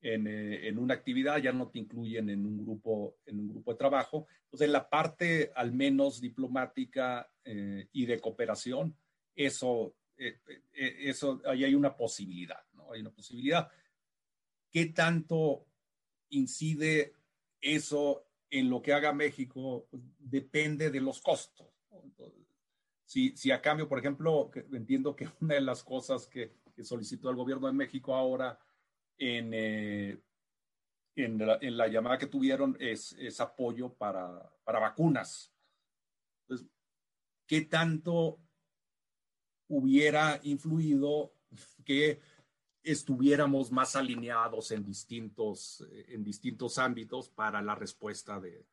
en, 0.00 0.26
eh, 0.26 0.68
en, 0.68 0.78
una 0.78 0.94
actividad, 0.94 1.38
ya 1.38 1.52
no 1.52 1.68
te 1.68 1.78
incluyen 1.78 2.30
en 2.30 2.46
un 2.46 2.64
grupo, 2.64 3.16
en 3.26 3.40
un 3.40 3.48
grupo 3.48 3.72
de 3.72 3.78
trabajo. 3.78 4.26
Entonces, 4.44 4.66
en 4.66 4.72
la 4.72 4.88
parte 4.88 5.52
al 5.54 5.72
menos 5.72 6.20
diplomática 6.20 7.30
eh, 7.44 7.88
y 7.92 8.06
de 8.06 8.20
cooperación, 8.20 8.96
eso, 9.34 9.94
eh, 10.16 10.38
eso, 10.72 11.40
ahí 11.46 11.64
hay 11.64 11.74
una 11.74 11.96
posibilidad, 11.96 12.60
¿no? 12.72 12.92
Hay 12.92 13.00
una 13.00 13.10
posibilidad. 13.10 13.68
¿Qué 14.70 14.86
tanto 14.86 15.66
incide 16.30 17.14
eso 17.60 18.26
en 18.48 18.70
lo 18.70 18.80
que 18.82 18.92
haga 18.92 19.12
México? 19.12 19.86
Pues, 19.90 20.02
depende 20.18 20.90
de 20.90 21.00
los 21.00 21.20
costos. 21.20 21.68
Entonces, 22.02 22.49
si, 23.10 23.36
si 23.36 23.50
a 23.50 23.60
cambio, 23.60 23.88
por 23.88 23.98
ejemplo, 23.98 24.52
entiendo 24.72 25.16
que 25.16 25.28
una 25.40 25.56
de 25.56 25.60
las 25.62 25.82
cosas 25.82 26.28
que, 26.28 26.54
solicitó 26.80 27.28
el 27.28 27.36
gobierno 27.36 27.66
de 27.66 27.74
México 27.74 28.14
ahora 28.14 28.58
en, 29.18 29.50
eh, 29.52 30.18
en, 31.14 31.76
la, 31.76 31.88
llamada 31.88 32.16
que 32.16 32.28
tuvieron 32.28 32.74
es, 32.80 33.14
apoyo 33.38 33.92
para, 33.92 34.50
para 34.64 34.78
vacunas. 34.78 35.52
¿qué 37.46 37.62
tanto 37.62 38.40
hubiera 39.68 40.40
influido 40.44 41.34
que 41.84 42.20
estuviéramos 42.82 43.70
más 43.72 43.94
alineados 43.94 44.70
en 44.70 44.84
distintos, 44.84 45.84
en 46.08 46.24
distintos 46.24 46.78
ámbitos 46.78 47.28
para 47.28 47.60
la 47.60 47.74
respuesta 47.74 48.40
de, 48.40 48.64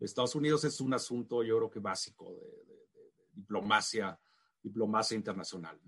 Estados 0.00 0.34
Unidos? 0.34 0.64
Es 0.64 0.82
un 0.82 0.92
asunto, 0.92 1.42
yo 1.42 1.56
creo 1.56 1.70
que 1.70 1.78
básico 1.78 2.34
de 2.66 2.83
diplomacia, 3.34 4.18
diplomacia 4.62 5.16
internacional. 5.16 5.78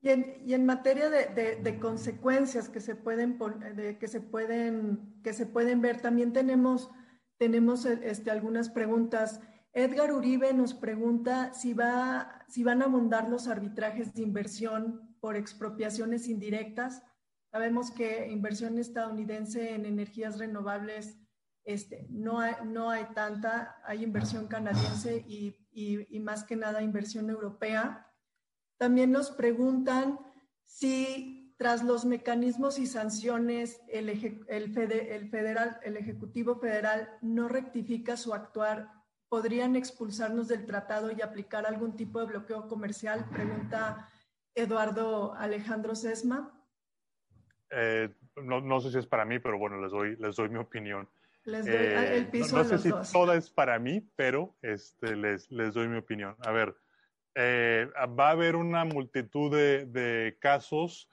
Y, 0.00 0.54
en, 0.54 0.64
materia 0.64 1.10
de, 1.10 1.78
consecuencias 1.80 2.68
que 2.68 2.80
se 2.80 2.94
pueden 2.94 3.36
de, 3.74 3.98
que 3.98 4.06
se 4.06 4.20
pueden 4.20 5.20
que 5.24 5.32
se 5.32 5.46
pueden 5.46 5.80
ver, 5.80 6.00
también 6.00 6.32
tenemos 6.32 6.88
tenemos 7.36 7.84
este, 7.84 8.30
algunas 8.30 8.70
preguntas. 8.70 9.40
Edgar 9.72 10.12
Uribe 10.12 10.52
nos 10.54 10.72
pregunta 10.74 11.52
si 11.52 11.74
va 11.74 12.44
si 12.48 12.62
van 12.62 12.82
a 12.82 12.84
abundar 12.84 13.28
los 13.28 13.48
arbitrajes 13.48 14.14
de 14.14 14.22
inversión 14.22 15.16
por 15.20 15.36
expropiaciones 15.36 16.28
indirectas. 16.28 17.02
Sabemos 17.50 17.90
que 17.90 18.28
inversión 18.30 18.78
estadounidense 18.78 19.74
en 19.74 19.84
energías 19.84 20.38
renovables 20.38 21.18
este, 21.64 22.06
no, 22.10 22.40
hay, 22.40 22.54
no 22.64 22.90
hay 22.90 23.04
tanta, 23.14 23.80
hay 23.84 24.02
inversión 24.02 24.46
canadiense 24.46 25.24
y, 25.28 25.54
y, 25.72 26.20
más 26.20 26.44
que 26.44 26.56
nada 26.56 26.82
inversión 26.82 27.30
europea. 27.30 28.10
También 28.78 29.12
nos 29.12 29.30
preguntan 29.30 30.18
si 30.64 31.54
tras 31.58 31.82
los 31.82 32.04
mecanismos 32.04 32.78
y 32.78 32.86
sanciones 32.86 33.80
el, 33.88 34.08
el, 34.48 34.72
federal, 35.30 35.80
el 35.82 35.96
Ejecutivo 35.96 36.56
Federal 36.56 37.08
no 37.20 37.48
rectifica 37.48 38.16
su 38.16 38.32
actuar, 38.32 38.90
¿podrían 39.28 39.76
expulsarnos 39.76 40.48
del 40.48 40.64
tratado 40.66 41.10
y 41.10 41.20
aplicar 41.20 41.66
algún 41.66 41.96
tipo 41.96 42.20
de 42.20 42.26
bloqueo 42.26 42.68
comercial? 42.68 43.28
Pregunta 43.30 44.08
Eduardo 44.54 45.34
Alejandro 45.34 45.94
Sesma. 45.94 46.54
eh, 47.70 48.08
no, 48.36 48.60
no, 48.60 48.80
sé 48.80 48.90
si 48.90 48.98
es 48.98 49.06
para 49.06 49.24
mí, 49.24 49.38
pero 49.38 49.58
bueno, 49.58 49.80
les 49.80 49.90
doy, 49.90 50.16
les 50.16 50.36
doy 50.36 50.48
mi 50.48 50.58
opinión. 50.58 51.08
Les 51.48 51.64
doy 51.64 51.74
eh, 51.74 52.16
el 52.18 52.28
piso 52.28 52.58
no, 52.58 52.64
sé 52.64 52.78
si 52.78 52.90
toda 53.10 53.34
es 53.34 53.48
para 53.48 53.78
mí, 53.78 54.06
pero 54.16 54.54
este, 54.60 55.16
les, 55.16 55.50
les 55.50 55.72
doy 55.72 55.88
mi 55.88 55.96
opinión. 55.96 56.36
A 56.40 56.52
ver, 56.52 56.76
eh, 57.34 57.88
va 58.18 58.28
a 58.28 58.32
haber 58.32 58.54
una 58.54 58.84
multitud 58.84 59.50
de, 59.50 59.86
de, 59.86 60.36
casos, 60.38 61.10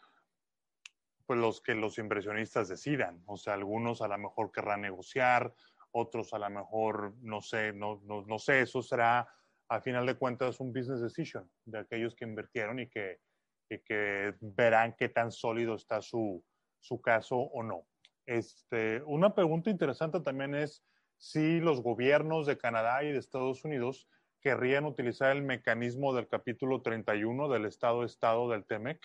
pues 1.25 1.39
los 1.39 1.61
que 1.61 1.73
los 1.73 1.97
inversionistas 1.99 2.67
decidan. 2.67 3.23
O 3.27 3.37
sea, 3.37 3.53
algunos 3.53 4.01
a 4.01 4.09
lo 4.09 4.17
mejor 4.17 4.51
querrán 4.51 4.81
negociar, 4.81 5.53
otros 5.91 6.33
a 6.33 6.39
lo 6.39 6.49
mejor, 6.49 7.13
no 7.21 7.41
sé, 7.41 7.71
no, 7.71 8.01
no, 8.03 8.23
no 8.23 8.37
sé, 8.37 8.59
eso 8.59 8.81
será 8.81 9.29
a 9.69 9.79
final 9.79 10.05
de 10.05 10.15
cuentas 10.15 10.59
un 10.59 10.73
business 10.73 10.99
decision 10.99 11.49
de 11.63 11.79
aquellos 11.79 12.13
que 12.13 12.25
invirtieron 12.25 12.79
y 12.79 12.89
que, 12.89 13.21
y 13.69 13.79
que 13.79 14.35
verán 14.41 14.97
qué 14.97 15.07
tan 15.07 15.31
sólido 15.31 15.75
está 15.75 16.01
su, 16.01 16.43
su 16.81 16.99
caso 16.99 17.37
o 17.37 17.63
no. 17.63 17.87
Este, 18.25 19.03
una 19.03 19.35
pregunta 19.35 19.69
interesante 19.69 20.19
también 20.19 20.55
es 20.55 20.83
si 21.17 21.59
los 21.59 21.81
gobiernos 21.81 22.45
de 22.45 22.57
Canadá 22.57 23.03
y 23.03 23.11
de 23.11 23.19
Estados 23.19 23.63
Unidos 23.63 24.07
querrían 24.41 24.85
utilizar 24.85 25.35
el 25.35 25.43
mecanismo 25.43 26.13
del 26.13 26.27
capítulo 26.27 26.81
31 26.81 27.49
del 27.49 27.65
Estado-Estado 27.65 28.49
del 28.49 28.65
TEMEC 28.65 28.99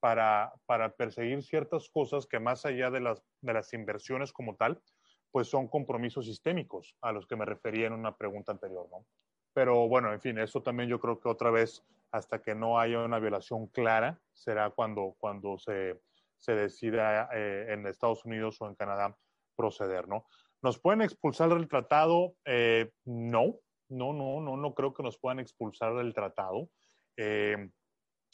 para, 0.00 0.52
para 0.66 0.96
perseguir 0.96 1.42
ciertas 1.42 1.88
cosas 1.88 2.26
que 2.26 2.40
más 2.40 2.66
allá 2.66 2.90
de 2.90 3.00
las, 3.00 3.22
de 3.40 3.52
las 3.52 3.72
inversiones 3.72 4.32
como 4.32 4.56
tal, 4.56 4.82
pues 5.30 5.48
son 5.48 5.68
compromisos 5.68 6.26
sistémicos 6.26 6.96
a 7.00 7.12
los 7.12 7.26
que 7.26 7.36
me 7.36 7.44
refería 7.44 7.86
en 7.86 7.94
una 7.94 8.16
pregunta 8.16 8.52
anterior, 8.52 8.86
¿no? 8.90 9.06
Pero 9.54 9.88
bueno, 9.88 10.12
en 10.12 10.20
fin, 10.20 10.38
eso 10.38 10.62
también 10.62 10.88
yo 10.88 10.98
creo 10.98 11.20
que 11.20 11.28
otra 11.28 11.50
vez, 11.50 11.84
hasta 12.10 12.42
que 12.42 12.54
no 12.54 12.78
haya 12.78 13.00
una 13.00 13.18
violación 13.18 13.66
clara, 13.68 14.20
será 14.32 14.70
cuando, 14.70 15.14
cuando 15.18 15.58
se, 15.58 16.00
se 16.42 16.54
decida 16.56 17.28
eh, 17.32 17.66
en 17.70 17.86
Estados 17.86 18.24
Unidos 18.24 18.60
o 18.60 18.66
en 18.66 18.74
Canadá 18.74 19.16
proceder, 19.56 20.08
¿no? 20.08 20.26
¿Nos 20.60 20.80
pueden 20.80 21.00
expulsar 21.00 21.50
del 21.50 21.68
tratado? 21.68 22.34
Eh, 22.44 22.90
no, 23.04 23.60
no, 23.88 24.12
no, 24.12 24.40
no, 24.40 24.56
no 24.56 24.74
creo 24.74 24.92
que 24.92 25.04
nos 25.04 25.18
puedan 25.18 25.38
expulsar 25.38 25.94
del 25.94 26.14
tratado. 26.14 26.68
Eh, 27.16 27.70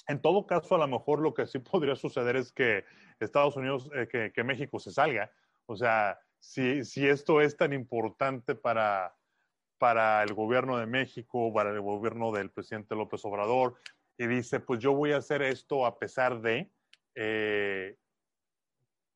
en 0.07 0.23
todo 0.23 0.47
caso, 0.47 0.75
a 0.75 0.79
lo 0.79 0.89
mejor 0.89 1.21
lo 1.21 1.35
que 1.35 1.47
sí 1.47 1.59
podría 1.59 1.97
suceder 1.97 2.37
es 2.37 2.51
que 2.51 2.85
Estados 3.21 3.57
Unidos, 3.57 3.91
que, 4.11 4.33
que, 4.33 4.45
México 4.45 4.79
se 4.79 4.91
salga. 4.91 5.31
O 5.67 5.77
sea, 5.77 6.19
si, 6.39 6.85
si 6.85 7.07
esto 7.07 7.43
es 7.43 7.59
tan 7.59 7.75
importante 7.75 8.55
para, 8.55 9.15
para 9.77 10.23
el 10.23 10.33
gobierno 10.33 10.79
de 10.79 10.87
México, 10.87 11.53
para 11.53 11.71
el 11.71 11.83
gobierno 11.83 12.33
del 12.33 12.51
presidente 12.51 12.95
López 12.95 13.23
Obrador, 13.27 13.75
y 14.17 14.27
dice, 14.27 14.61
pues 14.61 14.81
yo 14.81 14.95
voy 14.95 15.13
a 15.13 15.19
hacer 15.19 15.43
esto 15.43 15.85
a 15.85 15.99
pesar 15.99 16.41
de, 16.41 16.71
eh, 17.15 17.97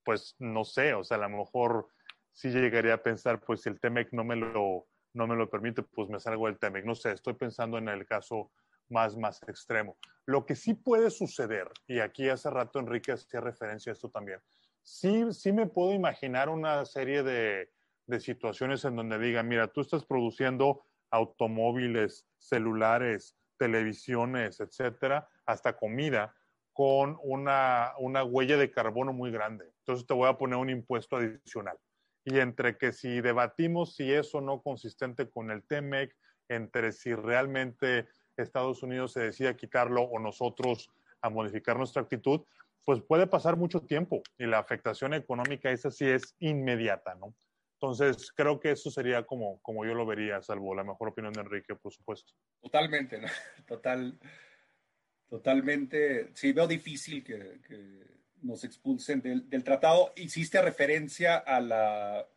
pues 0.04 0.34
no 0.38 0.64
sé, 0.64 0.94
o 0.94 1.04
sea, 1.04 1.16
a 1.16 1.28
lo 1.28 1.38
mejor 1.38 1.88
sí 2.32 2.48
llegaría 2.48 2.94
a 2.94 3.02
pensar, 3.02 3.40
pues 3.40 3.62
si 3.62 3.68
el 3.68 3.80
TEMEC 3.80 4.12
no 4.12 4.24
me 4.24 4.36
lo, 4.36 4.86
no 5.14 5.26
me 5.26 5.36
lo 5.36 5.48
permite, 5.48 5.82
pues 5.82 6.08
me 6.08 6.18
salgo 6.18 6.46
del 6.46 6.58
TEMEC. 6.58 6.84
No 6.84 6.94
sé, 6.94 7.12
estoy 7.12 7.34
pensando 7.34 7.78
en 7.78 7.88
el 7.88 8.06
caso 8.06 8.50
más, 8.88 9.16
más 9.16 9.42
extremo. 9.44 9.96
Lo 10.26 10.44
que 10.46 10.54
sí 10.54 10.74
puede 10.74 11.10
suceder, 11.10 11.68
y 11.86 12.00
aquí 12.00 12.28
hace 12.28 12.50
rato 12.50 12.78
Enrique 12.78 13.12
hacía 13.12 13.40
referencia 13.40 13.92
a 13.92 13.94
esto 13.94 14.10
también, 14.10 14.40
sí, 14.82 15.24
sí 15.32 15.52
me 15.52 15.66
puedo 15.66 15.92
imaginar 15.92 16.48
una 16.48 16.84
serie 16.84 17.22
de, 17.22 17.70
de 18.06 18.20
situaciones 18.20 18.84
en 18.84 18.96
donde 18.96 19.18
digan, 19.18 19.48
mira, 19.48 19.68
tú 19.68 19.80
estás 19.80 20.04
produciendo 20.04 20.84
automóviles, 21.10 22.26
celulares, 22.38 23.36
televisiones, 23.58 24.60
etcétera, 24.60 25.28
hasta 25.46 25.76
comida, 25.76 26.34
con 26.72 27.18
una, 27.22 27.92
una 27.98 28.24
huella 28.24 28.56
de 28.56 28.70
carbono 28.70 29.12
muy 29.12 29.30
grande. 29.30 29.66
Entonces 29.78 30.06
te 30.06 30.14
voy 30.14 30.28
a 30.28 30.38
poner 30.38 30.58
un 30.58 30.70
impuesto 30.70 31.16
adicional. 31.16 31.78
Y 32.24 32.38
entre 32.38 32.78
que 32.78 32.92
si 32.92 33.20
debatimos 33.20 33.96
si 33.96 34.12
eso 34.12 34.40
no 34.40 34.62
consistente 34.62 35.28
con 35.28 35.50
el 35.50 35.64
TEMEC, 35.64 36.16
entre 36.48 36.92
si 36.92 37.14
realmente 37.14 38.06
Estados 38.36 38.82
Unidos 38.82 39.12
se 39.12 39.20
decide 39.20 39.56
quitarlo 39.56 40.02
o 40.02 40.18
nosotros 40.18 40.90
a 41.20 41.30
modificar 41.30 41.76
nuestra 41.76 42.02
actitud, 42.02 42.42
pues 42.84 43.00
puede 43.02 43.26
pasar 43.26 43.56
mucho 43.56 43.80
tiempo 43.80 44.22
y 44.38 44.46
la 44.46 44.58
afectación 44.58 45.14
económica 45.14 45.70
esa 45.70 45.90
sí 45.90 46.08
es 46.08 46.34
inmediata, 46.40 47.14
¿no? 47.14 47.34
Entonces, 47.74 48.30
creo 48.32 48.60
que 48.60 48.70
eso 48.70 48.92
sería 48.92 49.24
como, 49.24 49.60
como 49.60 49.84
yo 49.84 49.94
lo 49.94 50.06
vería, 50.06 50.40
salvo 50.40 50.72
la 50.72 50.84
mejor 50.84 51.08
opinión 51.08 51.32
de 51.32 51.40
Enrique, 51.40 51.74
por 51.74 51.92
supuesto. 51.92 52.32
Totalmente, 52.60 53.20
¿no? 53.20 53.26
Total, 53.66 54.18
Totalmente, 55.32 56.28
sí, 56.34 56.52
veo 56.52 56.66
difícil 56.66 57.24
que, 57.24 57.58
nos 58.42 58.64
expulsen 58.64 59.22
del, 59.22 59.64
tratado. 59.64 60.12
Hiciste 60.14 60.60
referencia 60.60 61.42
la, 61.58 62.28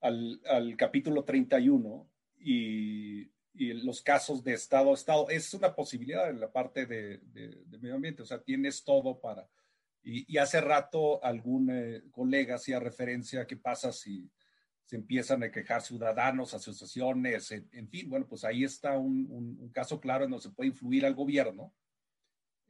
al, 0.00 0.74
capítulo 0.78 1.24
31 1.24 2.10
y, 2.38 3.30
y, 3.52 3.74
los 3.84 4.00
casos 4.00 4.42
de 4.42 4.54
Estado 4.54 4.92
a 4.92 4.94
Estado. 4.94 5.28
Es 5.28 5.52
una 5.52 5.74
posibilidad 5.74 6.30
en 6.30 6.40
la 6.40 6.50
parte 6.50 6.86
de, 6.86 7.20
medio 7.78 7.96
ambiente, 7.96 8.22
o 8.22 8.26
sea, 8.26 8.42
tienes 8.42 8.82
todo 8.82 9.20
para... 9.20 9.46
Y, 10.02 10.38
hace 10.38 10.62
rato 10.62 11.22
algún 11.22 11.68
eh, 11.68 12.02
colega 12.10 12.54
hacía 12.54 12.80
referencia 12.80 13.42
a 13.42 13.46
qué 13.46 13.58
pasa 13.58 13.92
si 13.92 14.30
se 14.86 14.96
empiezan 14.96 15.42
a 15.42 15.50
quejar 15.50 15.82
ciudadanos, 15.82 16.54
asociaciones, 16.54 17.52
en, 17.52 17.90
fin, 17.90 18.08
bueno, 18.08 18.26
pues 18.26 18.42
ahí 18.44 18.64
está 18.64 18.96
un, 18.96 19.26
un, 19.30 19.68
caso 19.68 20.00
claro 20.00 20.24
en 20.24 20.30
donde 20.30 20.44
se 20.44 20.54
puede 20.54 20.70
influir 20.70 21.04
al 21.04 21.14
gobierno 21.14 21.74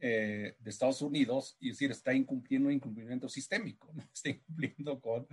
eh, 0.04 0.56
de 0.58 0.70
Estados 0.70 1.00
Unidos 1.00 1.56
y 1.60 1.68
decir, 1.68 1.92
está 1.92 2.12
incumpliendo 2.12 2.66
un 2.66 2.74
incumplimiento 2.74 3.28
sistémico, 3.28 3.92
¿no? 3.94 4.02
está 4.12 4.30
incumpliendo 4.30 5.00
con 5.00 5.28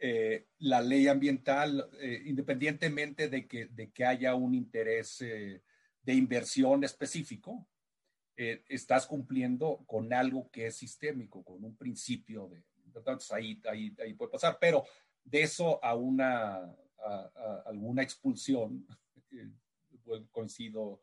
eh, 0.00 0.46
la 0.60 0.80
ley 0.80 1.08
ambiental, 1.08 1.86
eh, 2.00 2.22
independientemente 2.24 3.28
de 3.28 3.46
que, 3.46 3.66
de 3.66 3.90
que 3.90 4.06
haya 4.06 4.34
un 4.34 4.54
interés 4.54 5.18
de 5.18 6.14
inversión 6.14 6.84
específico, 6.84 7.68
estás 8.34 9.06
cumpliendo 9.06 9.84
con 9.84 10.10
algo 10.14 10.48
que 10.50 10.68
es 10.68 10.76
sistémico, 10.76 11.44
con 11.44 11.62
un 11.62 11.76
principio 11.76 12.48
de... 12.48 12.64
Entonces 12.86 13.30
ahí, 13.30 13.60
ahí, 13.68 13.94
ahí 14.02 14.14
puede 14.14 14.30
pasar, 14.30 14.56
pero 14.58 14.84
de 15.22 15.42
eso 15.42 15.84
a 15.84 15.94
una 15.94 16.74
a, 16.98 17.62
alguna 17.66 18.02
expulsión, 18.02 18.86
pues 20.04 20.22
coincido 20.30 21.02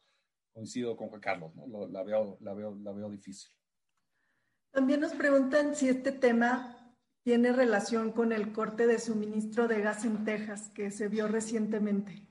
coincido 0.55 0.95
con 0.95 1.09
Juan 1.09 1.19
Carlos, 1.19 1.53
¿no? 1.53 1.85
la, 1.87 2.01
veo, 2.01 2.37
la, 2.39 2.53
veo, 2.53 2.75
la 2.81 2.93
veo 2.93 3.09
difícil. 3.09 3.51
También 4.71 5.01
nos 5.01 5.11
preguntan 5.11 5.75
si 5.75 5.89
este 5.89 6.13
tema 6.13 6.95
tiene 7.23 7.51
relación 7.51 8.13
con 8.13 8.31
el 8.31 8.53
corte 8.53 8.87
de 8.87 8.97
suministro 8.99 9.67
de 9.67 9.81
gas 9.81 10.05
en 10.05 10.23
Texas 10.23 10.69
que 10.73 10.91
se 10.91 11.09
vio 11.09 11.27
recientemente. 11.27 12.25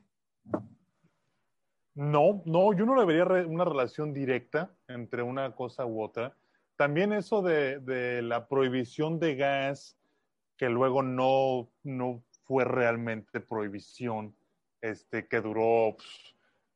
No, 1.95 2.43
no, 2.47 2.73
yo 2.73 2.87
no 2.87 2.97
le 2.97 3.05
vería 3.05 3.47
una 3.47 3.65
relación 3.65 4.15
directa 4.15 4.75
entre 4.89 5.23
una 5.23 5.55
cosa 5.55 5.85
u 5.85 6.03
otra. 6.03 6.35
También 6.77 7.13
eso 7.13 7.43
de, 7.43 7.79
de 7.81 8.23
la 8.23 8.49
prohibición 8.49 9.21
de 9.21 9.37
gas, 9.37 9.99
que 10.57 10.71
luego 10.71 11.03
no, 11.03 11.71
no 11.83 12.25
fue 12.45 12.65
realmente 12.65 13.41
prohibición, 13.41 14.35
este, 14.81 15.29
que 15.29 15.41
duró 15.41 15.97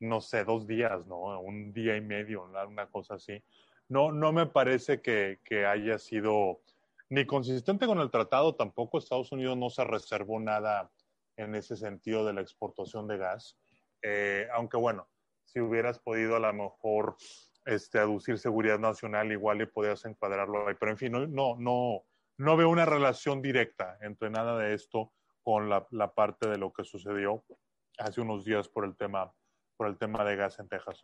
no 0.01 0.21
sé, 0.21 0.45
dos 0.45 0.67
días, 0.67 1.07
¿no? 1.07 1.41
Un 1.41 1.73
día 1.73 1.97
y 1.97 2.01
medio, 2.01 2.45
una 2.45 2.87
cosa 2.87 3.15
así. 3.15 3.43
No, 3.89 4.13
no 4.13 4.33
me 4.33 4.47
parece 4.47 5.01
que, 5.01 5.41
que, 5.45 5.67
haya 5.67 5.99
sido 5.99 6.61
ni 7.09 7.25
consistente 7.25 7.87
con 7.87 8.01
el 8.01 8.11
tratado, 8.11 8.55
tampoco 8.55 8.99
Estados 8.99 9.33
Unidos 9.33 9.57
no 9.57 9.71
se 9.71 9.85
reservó 9.85 10.39
nada 10.41 10.91
en 11.37 11.55
ese 11.55 11.77
sentido 11.77 12.27
de 12.27 12.35
la 12.35 12.43
exportación 12.43 13.07
de 13.09 13.17
gas. 13.17 13.57
Eh, 14.03 14.47
aunque 14.53 14.77
bueno, 14.77 15.09
si 15.45 15.61
hubieras 15.61 15.99
podido 15.99 16.37
a 16.37 16.41
lo 16.41 16.53
mejor 16.53 17.17
este, 17.65 17.99
aducir 17.99 18.39
seguridad 18.39 18.79
nacional, 18.79 19.33
igual 19.33 19.63
y 19.63 19.67
podías 19.67 20.05
encuadrarlo 20.05 20.69
ahí. 20.69 20.75
Pero 20.79 20.93
en 20.93 20.99
fin, 20.99 21.13
no, 21.13 21.27
no, 21.27 21.57
no, 21.59 22.05
no 22.37 22.57
veo 22.57 22.69
una 22.69 22.85
relación 22.85 23.41
directa 23.41 23.99
entre 24.03 24.31
nada 24.31 24.59
de 24.59 24.75
esto 24.75 25.13
con 25.43 25.71
la, 25.71 25.87
la 25.91 26.13
parte 26.13 26.49
de 26.49 26.59
lo 26.59 26.73
que 26.73 26.85
sucedió 26.85 27.45
hace 27.99 28.21
unos 28.21 28.45
días 28.45 28.69
por 28.69 28.85
el 28.85 28.97
tema 28.97 29.33
por 29.79 29.87
el 29.87 29.97
tema 29.97 30.25
de 30.25 30.37
gas 30.37 30.59
en 30.59 30.69
Texas. 30.69 31.01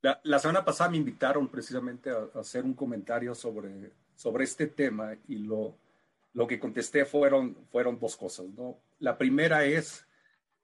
La, 0.00 0.18
la, 0.24 0.38
semana 0.38 0.64
pasada 0.64 0.90
me 0.90 0.96
invitaron 0.96 1.46
precisamente 1.48 2.10
a, 2.10 2.40
hacer 2.40 2.64
un 2.64 2.74
comentario 2.74 3.34
sobre, 3.34 3.92
sobre 4.14 4.44
este 4.44 4.66
tema 4.66 5.14
y 5.28 5.36
lo, 5.38 5.76
lo 6.32 6.46
que 6.46 6.58
contesté 6.58 7.04
fueron, 7.04 7.54
fueron 7.70 7.98
dos 7.98 8.16
cosas. 8.16 8.46
¿no? 8.46 8.80
La 8.98 9.18
primera 9.18 9.64
es, 9.66 10.06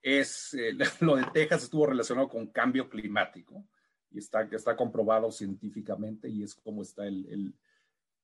es 0.01 0.55
eh, 0.55 0.75
lo 1.01 1.15
de 1.15 1.25
Texas 1.31 1.63
estuvo 1.63 1.85
relacionado 1.85 2.27
con 2.27 2.47
cambio 2.47 2.89
climático 2.89 3.63
y 4.11 4.17
está, 4.17 4.41
está 4.51 4.75
comprobado 4.75 5.31
científicamente 5.31 6.29
y 6.29 6.43
es 6.43 6.55
como 6.55 6.81
está 6.81 7.05
el, 7.05 7.27
el, 7.29 7.53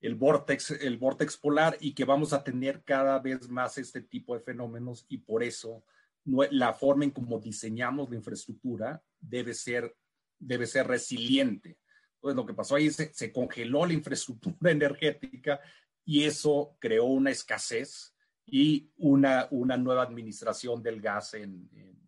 el 0.01 0.15
vortex, 0.15 0.71
el 0.71 0.97
vortex 0.97 1.37
polar 1.37 1.77
y 1.79 1.93
que 1.93 2.05
vamos 2.05 2.33
a 2.33 2.43
tener 2.43 2.81
cada 2.83 3.19
vez 3.19 3.49
más 3.49 3.77
este 3.77 4.01
tipo 4.01 4.33
de 4.33 4.41
fenómenos 4.41 5.05
y 5.09 5.19
por 5.19 5.43
eso 5.43 5.83
la 6.25 6.73
forma 6.73 7.05
en 7.05 7.11
cómo 7.11 7.39
diseñamos 7.39 8.09
la 8.09 8.17
infraestructura 8.17 9.01
debe 9.19 9.53
ser, 9.53 9.95
debe 10.37 10.67
ser 10.67 10.87
resiliente. 10.87 11.79
Entonces, 12.15 12.35
lo 12.35 12.45
que 12.45 12.53
pasó 12.53 12.75
ahí 12.75 12.89
se, 12.89 13.13
se 13.13 13.31
congeló 13.31 13.85
la 13.85 13.93
infraestructura 13.93 14.71
energética 14.71 15.59
y 16.05 16.23
eso 16.23 16.75
creó 16.79 17.05
una 17.05 17.31
escasez 17.31 18.15
y 18.45 18.91
una, 18.97 19.47
una 19.51 19.77
nueva 19.77 20.03
administración 20.03 20.81
del 20.81 21.01
gas 21.01 21.33
en, 21.33 21.69
en, 21.73 21.99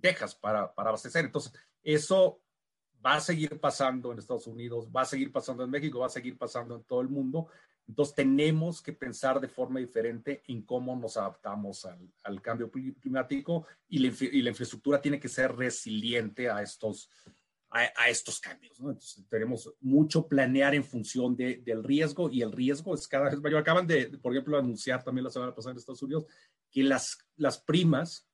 Texas 0.00 0.34
para, 0.34 0.74
para 0.74 0.88
abastecer. 0.88 1.24
Entonces, 1.24 1.52
eso 1.80 2.42
va 3.04 3.14
a 3.14 3.20
seguir 3.20 3.60
pasando 3.60 4.10
en 4.10 4.18
Estados 4.18 4.48
Unidos, 4.48 4.88
va 4.94 5.02
a 5.02 5.04
seguir 5.04 5.30
pasando 5.30 5.62
en 5.62 5.70
México, 5.70 6.00
va 6.00 6.06
a 6.06 6.10
seguir 6.10 6.36
pasando 6.36 6.74
en 6.74 6.82
todo 6.82 7.00
el 7.00 7.08
mundo. 7.08 7.48
Entonces 7.86 8.14
tenemos 8.14 8.80
que 8.80 8.92
pensar 8.92 9.40
de 9.40 9.48
forma 9.48 9.78
diferente 9.78 10.42
en 10.48 10.62
cómo 10.62 10.96
nos 10.96 11.16
adaptamos 11.16 11.84
al, 11.84 12.10
al 12.22 12.40
cambio 12.40 12.70
climático 12.70 13.66
y 13.88 13.98
la, 13.98 14.12
y 14.20 14.42
la, 14.42 14.50
infraestructura 14.50 15.00
tiene 15.02 15.20
que 15.20 15.28
ser 15.28 15.54
resiliente 15.54 16.48
a 16.48 16.62
estos, 16.62 17.10
a, 17.70 18.08
estos 18.08 18.40
cambios. 18.40 18.80
¿no? 18.80 18.90
Entonces 18.90 19.24
tenemos 19.28 19.70
mucho 19.80 20.26
planear 20.26 20.74
en 20.74 20.84
función 20.84 21.36
de, 21.36 21.56
del 21.56 21.84
riesgo 21.84 22.30
y 22.30 22.40
el 22.40 22.52
riesgo 22.52 22.94
es 22.94 23.06
cada 23.06 23.28
vez 23.28 23.40
mayor. 23.40 23.60
Acaban 23.60 23.86
de, 23.86 24.06
por 24.18 24.32
ejemplo, 24.32 24.58
anunciar 24.58 25.04
también 25.04 25.24
la 25.24 25.30
semana 25.30 25.54
pasada 25.54 25.72
en 25.72 25.78
Estados 25.78 26.02
Unidos 26.02 26.24
que 26.70 26.82
las, 26.82 27.18
las 27.36 27.58
primas 27.58 28.26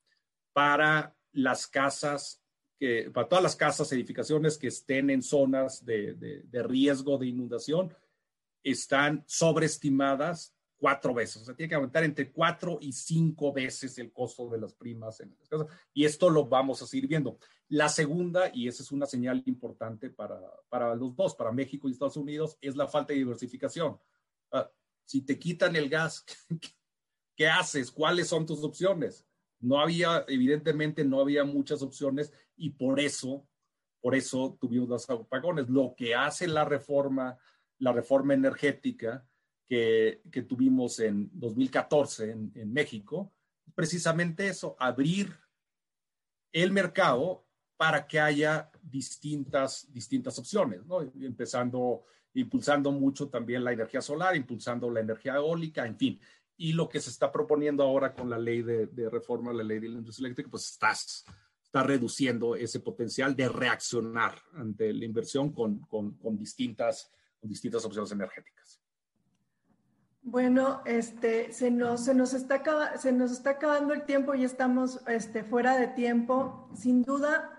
para 0.52 1.16
las 1.32 1.66
casas 1.66 2.40
que, 2.78 3.10
para 3.12 3.28
todas 3.28 3.42
las 3.42 3.56
casas, 3.56 3.92
edificaciones 3.92 4.56
que 4.56 4.68
estén 4.68 5.10
en 5.10 5.22
zonas 5.22 5.84
de, 5.84 6.14
de, 6.14 6.42
de 6.44 6.62
riesgo 6.62 7.18
de 7.18 7.26
inundación, 7.26 7.94
están 8.62 9.24
sobreestimadas 9.26 10.54
cuatro 10.80 11.12
veces. 11.12 11.42
O 11.42 11.44
sea, 11.44 11.54
tiene 11.54 11.68
que 11.68 11.74
aumentar 11.74 12.02
entre 12.02 12.32
cuatro 12.32 12.78
y 12.80 12.92
cinco 12.92 13.52
veces 13.52 13.98
el 13.98 14.12
costo 14.12 14.48
de 14.48 14.58
las 14.58 14.72
primas 14.72 15.20
en 15.20 15.36
las 15.38 15.48
casas. 15.48 15.66
Y 15.92 16.04
esto 16.04 16.30
lo 16.30 16.46
vamos 16.46 16.82
a 16.82 16.86
seguir 16.86 17.06
viendo. 17.06 17.38
La 17.68 17.88
segunda, 17.88 18.50
y 18.52 18.66
esa 18.66 18.82
es 18.82 18.90
una 18.90 19.06
señal 19.06 19.42
importante 19.46 20.10
para, 20.10 20.40
para 20.68 20.94
los 20.94 21.14
dos, 21.14 21.34
para 21.34 21.52
México 21.52 21.88
y 21.88 21.92
Estados 21.92 22.16
Unidos, 22.16 22.56
es 22.60 22.74
la 22.74 22.88
falta 22.88 23.12
de 23.12 23.20
diversificación. 23.20 23.98
Uh, 24.52 24.62
si 25.04 25.20
te 25.20 25.38
quitan 25.38 25.76
el 25.76 25.88
gas, 25.88 26.24
¿qué 27.36 27.46
haces? 27.46 27.90
¿Cuáles 27.90 28.28
son 28.28 28.46
tus 28.46 28.64
opciones? 28.64 29.26
No 29.60 29.78
había, 29.78 30.24
evidentemente, 30.26 31.04
no 31.04 31.20
había 31.20 31.44
muchas 31.44 31.82
opciones 31.82 32.32
y 32.56 32.70
por 32.70 32.98
eso, 32.98 33.46
por 34.00 34.14
eso 34.14 34.56
tuvimos 34.58 34.88
los 34.88 35.10
apagones. 35.10 35.68
Lo 35.68 35.94
que 35.94 36.14
hace 36.14 36.48
la 36.48 36.64
reforma 36.64 37.38
la 37.80 37.92
reforma 37.92 38.34
energética 38.34 39.26
que, 39.66 40.22
que 40.30 40.42
tuvimos 40.42 41.00
en 41.00 41.30
2014 41.32 42.30
en, 42.30 42.52
en, 42.54 42.72
México, 42.72 43.32
precisamente 43.74 44.48
eso, 44.48 44.76
abrir 44.78 45.36
el 46.52 46.72
mercado 46.72 47.46
para 47.76 48.06
que 48.06 48.20
haya 48.20 48.70
distintas, 48.82 49.90
distintas 49.92 50.38
opciones, 50.38 50.84
¿no? 50.84 51.00
empezando, 51.00 52.04
impulsando 52.34 52.92
mucho 52.92 53.28
también 53.28 53.64
la 53.64 53.72
energía 53.72 54.02
solar, 54.02 54.36
impulsando 54.36 54.90
la 54.90 55.00
energía 55.00 55.36
eólica, 55.36 55.86
en 55.86 55.96
fin. 55.96 56.20
Y 56.56 56.74
lo 56.74 56.88
que 56.88 57.00
se 57.00 57.08
está 57.08 57.32
proponiendo 57.32 57.82
ahora 57.82 58.12
con 58.12 58.28
la 58.28 58.38
ley 58.38 58.60
de, 58.62 59.08
reforma, 59.08 59.52
la 59.54 59.62
ley 59.62 59.78
de 59.78 59.88
la 59.88 59.98
industria 59.98 60.26
eléctrica, 60.26 60.50
pues 60.50 60.72
estás, 60.72 61.24
está 61.62 61.82
reduciendo 61.82 62.54
ese 62.54 62.80
potencial 62.80 63.34
de 63.34 63.48
reaccionar 63.48 64.34
ante 64.52 64.92
la 64.92 65.06
inversión 65.06 65.50
con, 65.52 65.78
con, 65.86 66.16
con 66.18 66.36
distintas 66.36 67.10
distintas 67.42 67.84
opciones 67.84 68.12
energéticas. 68.12 68.80
Bueno, 70.22 70.82
este, 70.84 71.52
se, 71.52 71.70
nos, 71.70 72.04
se, 72.04 72.14
nos 72.14 72.34
está, 72.34 72.98
se 72.98 73.12
nos 73.12 73.32
está 73.32 73.50
acabando 73.50 73.94
el 73.94 74.04
tiempo 74.04 74.34
y 74.34 74.44
estamos 74.44 75.00
este, 75.06 75.44
fuera 75.44 75.76
de 75.78 75.88
tiempo. 75.88 76.70
Sin 76.74 77.02
duda, 77.02 77.58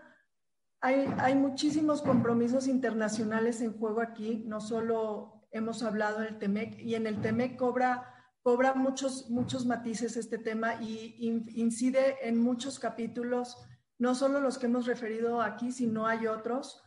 hay, 0.80 1.12
hay 1.18 1.36
muchísimos 1.36 2.02
compromisos 2.02 2.68
internacionales 2.68 3.62
en 3.62 3.78
juego 3.78 4.02
aquí. 4.02 4.44
No 4.46 4.62
solo 4.62 5.48
hemos 5.52 5.82
hablado 5.84 6.22
en 6.22 6.28
el 6.28 6.40
TEMEC, 6.40 6.80
y 6.80 6.96
en 6.96 7.08
el 7.08 7.20
TEMEC 7.20 7.58
cobra, 7.58 8.14
cobra 8.44 8.76
muchos, 8.76 9.30
muchos 9.30 9.66
matices 9.66 10.16
este 10.16 10.38
tema 10.38 10.76
y 10.82 11.16
incide 11.56 12.28
en 12.28 12.40
muchos 12.40 12.80
capítulos, 12.80 13.58
no 13.98 14.16
solo 14.16 14.40
los 14.40 14.58
que 14.58 14.68
hemos 14.68 14.86
referido 14.86 15.42
aquí, 15.42 15.72
sino 15.72 16.08
hay 16.08 16.28
otros 16.28 16.84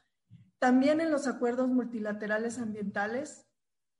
también 0.58 1.00
en 1.00 1.10
los 1.10 1.26
acuerdos 1.26 1.68
multilaterales 1.68 2.58
ambientales. 2.58 3.46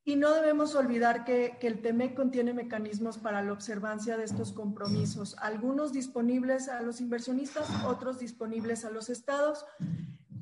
Y 0.07 0.17
no 0.17 0.35
debemos 0.35 0.75
olvidar 0.75 1.25
que, 1.25 1.57
que, 1.59 1.67
el 1.67 1.81
TEMEC 1.81 2.15
contiene 2.15 2.53
mecanismos 2.53 3.17
para 3.17 3.41
la 3.41 3.53
observancia 3.53 4.19
de 4.19 4.25
estos 4.25 4.53
compromisos, 4.53 5.35
algunos 5.39 5.95
disponibles 5.95 6.69
a 6.69 6.83
los 6.83 7.01
inversionistas, 7.01 7.71
otros 7.87 8.19
disponibles 8.19 8.85
a 8.85 8.91
los 8.91 9.09
estados. 9.09 9.65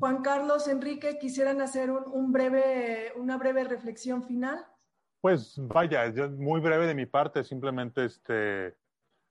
Juan 0.00 0.22
Carlos, 0.22 0.66
Enrique, 0.66 1.16
¿quisieran 1.20 1.60
hacer 1.60 1.92
un, 1.92 2.02
un 2.10 2.32
breve, 2.32 3.12
una 3.14 3.38
breve 3.38 3.62
reflexión 3.62 4.24
final? 4.24 4.66
Pues 5.20 5.54
vaya, 5.56 6.12
muy 6.30 6.60
breve 6.60 6.88
de 6.88 6.96
mi 6.96 7.06
parte, 7.06 7.44
simplemente 7.44 8.06
este, 8.06 8.74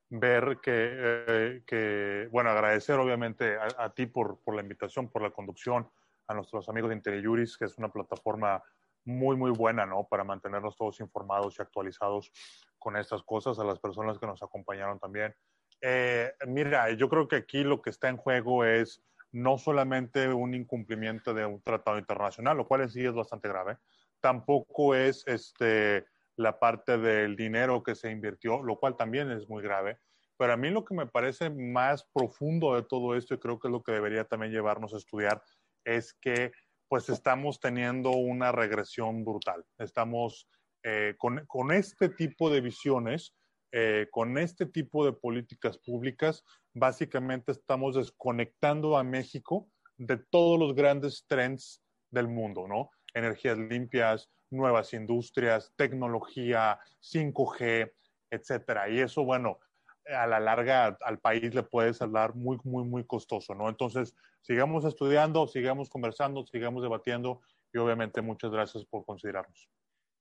ver 0.09 0.59
que, 0.61 0.71
eh, 0.73 1.63
que, 1.65 2.29
bueno, 2.31 2.51
agradecer 2.51 2.97
obviamente 2.97 3.57
a, 3.57 3.67
a 3.83 3.93
ti 3.93 4.05
por, 4.05 4.39
por 4.39 4.55
la 4.55 4.61
invitación, 4.61 5.09
por 5.09 5.21
la 5.21 5.31
conducción 5.31 5.89
a 6.31 6.35
nuestros 6.35 6.67
amigos 6.69 6.89
de 6.89 6.95
IntelliJuris, 6.95 7.57
que 7.57 7.65
es 7.65 7.77
una 7.77 7.89
plataforma 7.89 8.63
muy, 9.05 9.35
muy 9.35 9.51
buena, 9.51 9.85
¿no? 9.85 10.07
Para 10.07 10.23
mantenernos 10.23 10.75
todos 10.75 10.99
informados 10.99 11.57
y 11.57 11.61
actualizados 11.61 12.31
con 12.77 12.97
estas 12.97 13.23
cosas, 13.23 13.59
a 13.59 13.63
las 13.63 13.79
personas 13.79 14.19
que 14.19 14.27
nos 14.27 14.41
acompañaron 14.43 14.99
también. 14.99 15.35
Eh, 15.81 16.31
mira, 16.47 16.91
yo 16.91 17.09
creo 17.09 17.27
que 17.27 17.37
aquí 17.37 17.63
lo 17.63 17.81
que 17.81 17.89
está 17.89 18.09
en 18.09 18.17
juego 18.17 18.63
es 18.65 19.03
no 19.31 19.57
solamente 19.57 20.27
un 20.27 20.53
incumplimiento 20.53 21.33
de 21.33 21.45
un 21.45 21.61
tratado 21.61 21.97
internacional, 21.97 22.57
lo 22.57 22.67
cual 22.67 22.81
en 22.81 22.89
sí 22.89 23.05
es 23.05 23.13
bastante 23.13 23.47
grave, 23.47 23.77
tampoco 24.19 24.93
es 24.93 25.23
este, 25.27 26.05
la 26.35 26.59
parte 26.59 26.97
del 26.97 27.35
dinero 27.35 27.81
que 27.81 27.95
se 27.95 28.11
invirtió, 28.11 28.61
lo 28.61 28.77
cual 28.77 28.95
también 28.97 29.31
es 29.31 29.47
muy 29.47 29.63
grave. 29.63 29.99
Pero 30.37 30.53
a 30.53 30.57
mí 30.57 30.69
lo 30.69 30.83
que 30.83 30.95
me 30.95 31.07
parece 31.07 31.49
más 31.49 32.03
profundo 32.13 32.75
de 32.75 32.83
todo 32.83 33.15
esto, 33.15 33.35
y 33.35 33.39
creo 33.39 33.59
que 33.59 33.67
es 33.67 33.71
lo 33.71 33.83
que 33.83 33.91
debería 33.91 34.25
también 34.25 34.51
llevarnos 34.51 34.93
a 34.93 34.97
estudiar, 34.97 35.41
es 35.85 36.13
que 36.13 36.51
pues 36.87 37.07
estamos 37.09 37.59
teniendo 37.59 38.11
una 38.11 38.51
regresión 38.51 39.23
brutal. 39.23 39.63
Estamos 39.77 40.49
eh, 40.83 41.15
con, 41.17 41.45
con, 41.45 41.71
este 41.71 42.09
tipo 42.09 42.49
de 42.49 42.59
visiones, 42.59 43.33
eh, 43.71 44.07
con 44.11 44.37
este 44.37 44.65
tipo 44.65 45.05
de 45.05 45.13
políticas 45.13 45.77
públicas, 45.77 46.43
básicamente 46.73 47.53
estamos 47.53 47.95
desconectando 47.95 48.97
a 48.97 49.03
México 49.03 49.69
de 49.97 50.17
todos 50.17 50.59
los 50.59 50.75
grandes 50.75 51.25
trends 51.27 51.81
del 52.09 52.27
mundo, 52.27 52.67
¿no? 52.67 52.89
Energías 53.13 53.57
limpias, 53.57 54.29
nuevas 54.49 54.93
industrias, 54.93 55.71
tecnología, 55.77 56.79
5G, 57.01 57.91
etcétera. 58.29 58.89
Y 58.89 58.99
eso, 58.99 59.23
bueno, 59.23 59.59
a 60.07 60.27
la 60.27 60.39
larga 60.39 60.97
al 61.01 61.19
país 61.19 61.53
le 61.53 61.63
puede 61.63 61.93
salir 61.93 62.33
muy, 62.33 62.57
muy, 62.63 62.83
muy 62.83 63.03
costoso, 63.05 63.53
¿no? 63.55 63.69
Entonces, 63.69 64.15
sigamos 64.41 64.85
estudiando, 64.85 65.47
sigamos 65.47 65.89
conversando, 65.89 66.45
sigamos 66.45 66.83
debatiendo 66.83 67.41
y 67.73 67.77
obviamente 67.77 68.21
muchas 68.21 68.51
gracias 68.51 68.85
por 68.85 69.05
considerarnos. 69.05 69.69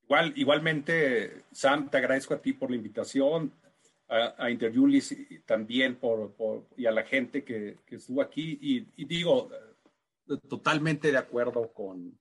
Igual, 0.05 0.33
igualmente, 0.37 1.45
Sam, 1.53 1.89
te 1.89 1.99
agradezco 1.99 2.35
a 2.35 2.43
ti 2.43 2.53
por 2.53 2.71
la 2.71 2.77
invitación, 2.77 3.53
a, 4.09 4.35
a 4.45 4.51
Interjulis 4.51 5.17
también 5.47 5.97
por, 5.97 6.33
por, 6.35 6.67
y 6.77 6.87
a 6.87 6.91
la 6.91 7.05
gente 7.05 7.45
que, 7.45 7.79
que 7.87 7.97
estuvo 7.97 8.21
aquí 8.21 8.59
y, 8.61 8.89
y 8.97 9.05
digo, 9.05 9.51
totalmente 10.49 11.11
de 11.11 11.19
acuerdo 11.19 11.73
con, 11.73 12.19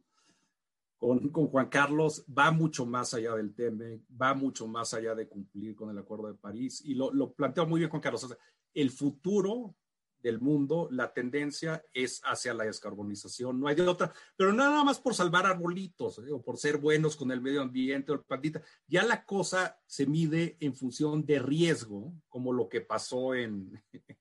con, 0.99 1.31
Juan 1.31 1.69
Carlos 1.69 2.26
va 2.38 2.51
mucho 2.51 2.85
más 2.85 3.13
allá 3.13 3.34
del 3.34 3.55
tema, 3.55 3.85
va 4.21 4.34
mucho 4.34 4.67
más 4.67 4.93
allá 4.93 5.15
de 5.15 5.27
cumplir 5.27 5.76
con 5.76 5.89
el 5.89 5.97
Acuerdo 5.97 6.27
de 6.27 6.34
París 6.34 6.81
y 6.84 6.93
lo, 6.93 7.11
lo 7.13 7.34
planteó 7.34 7.65
muy 7.65 7.80
bien 7.80 7.89
Juan 7.89 8.01
Carlos. 8.01 8.23
O 8.26 8.27
sea, 8.27 8.38
el 8.73 8.91
futuro 8.91 9.76
del 10.21 10.41
mundo, 10.41 10.89
la 10.91 11.13
tendencia 11.13 11.81
es 11.93 12.19
hacia 12.26 12.53
la 12.53 12.65
descarbonización, 12.65 13.57
no 13.57 13.69
hay 13.69 13.76
de 13.76 13.88
otra, 13.88 14.13
pero 14.35 14.51
nada 14.51 14.84
más 14.84 14.99
por 14.99 15.15
salvar 15.15 15.45
arbolitos 15.45 16.19
o 16.19 16.41
por 16.41 16.57
ser 16.57 16.77
buenos 16.77 17.15
con 17.15 17.31
el 17.31 17.39
medio 17.39 17.61
ambiente 17.61 18.11
o 18.11 18.21
pandita, 18.21 18.61
ya 18.85 19.03
la 19.03 19.23
cosa 19.23 19.80
se 19.85 20.05
mide 20.05 20.57
en 20.59 20.76
función 20.76 21.26
de 21.26 21.39
riesgo, 21.39 22.13
como 22.27 22.51
lo 22.51 22.67
que 22.67 22.81
pasó 22.81 23.34
en 23.34 23.81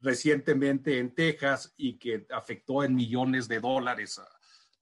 recientemente 0.00 0.98
en 0.98 1.14
Texas 1.14 1.72
y 1.76 1.96
que 1.96 2.26
afectó 2.30 2.82
en 2.82 2.96
millones 2.96 3.46
de 3.46 3.60
dólares 3.60 4.18
a, 4.18 4.28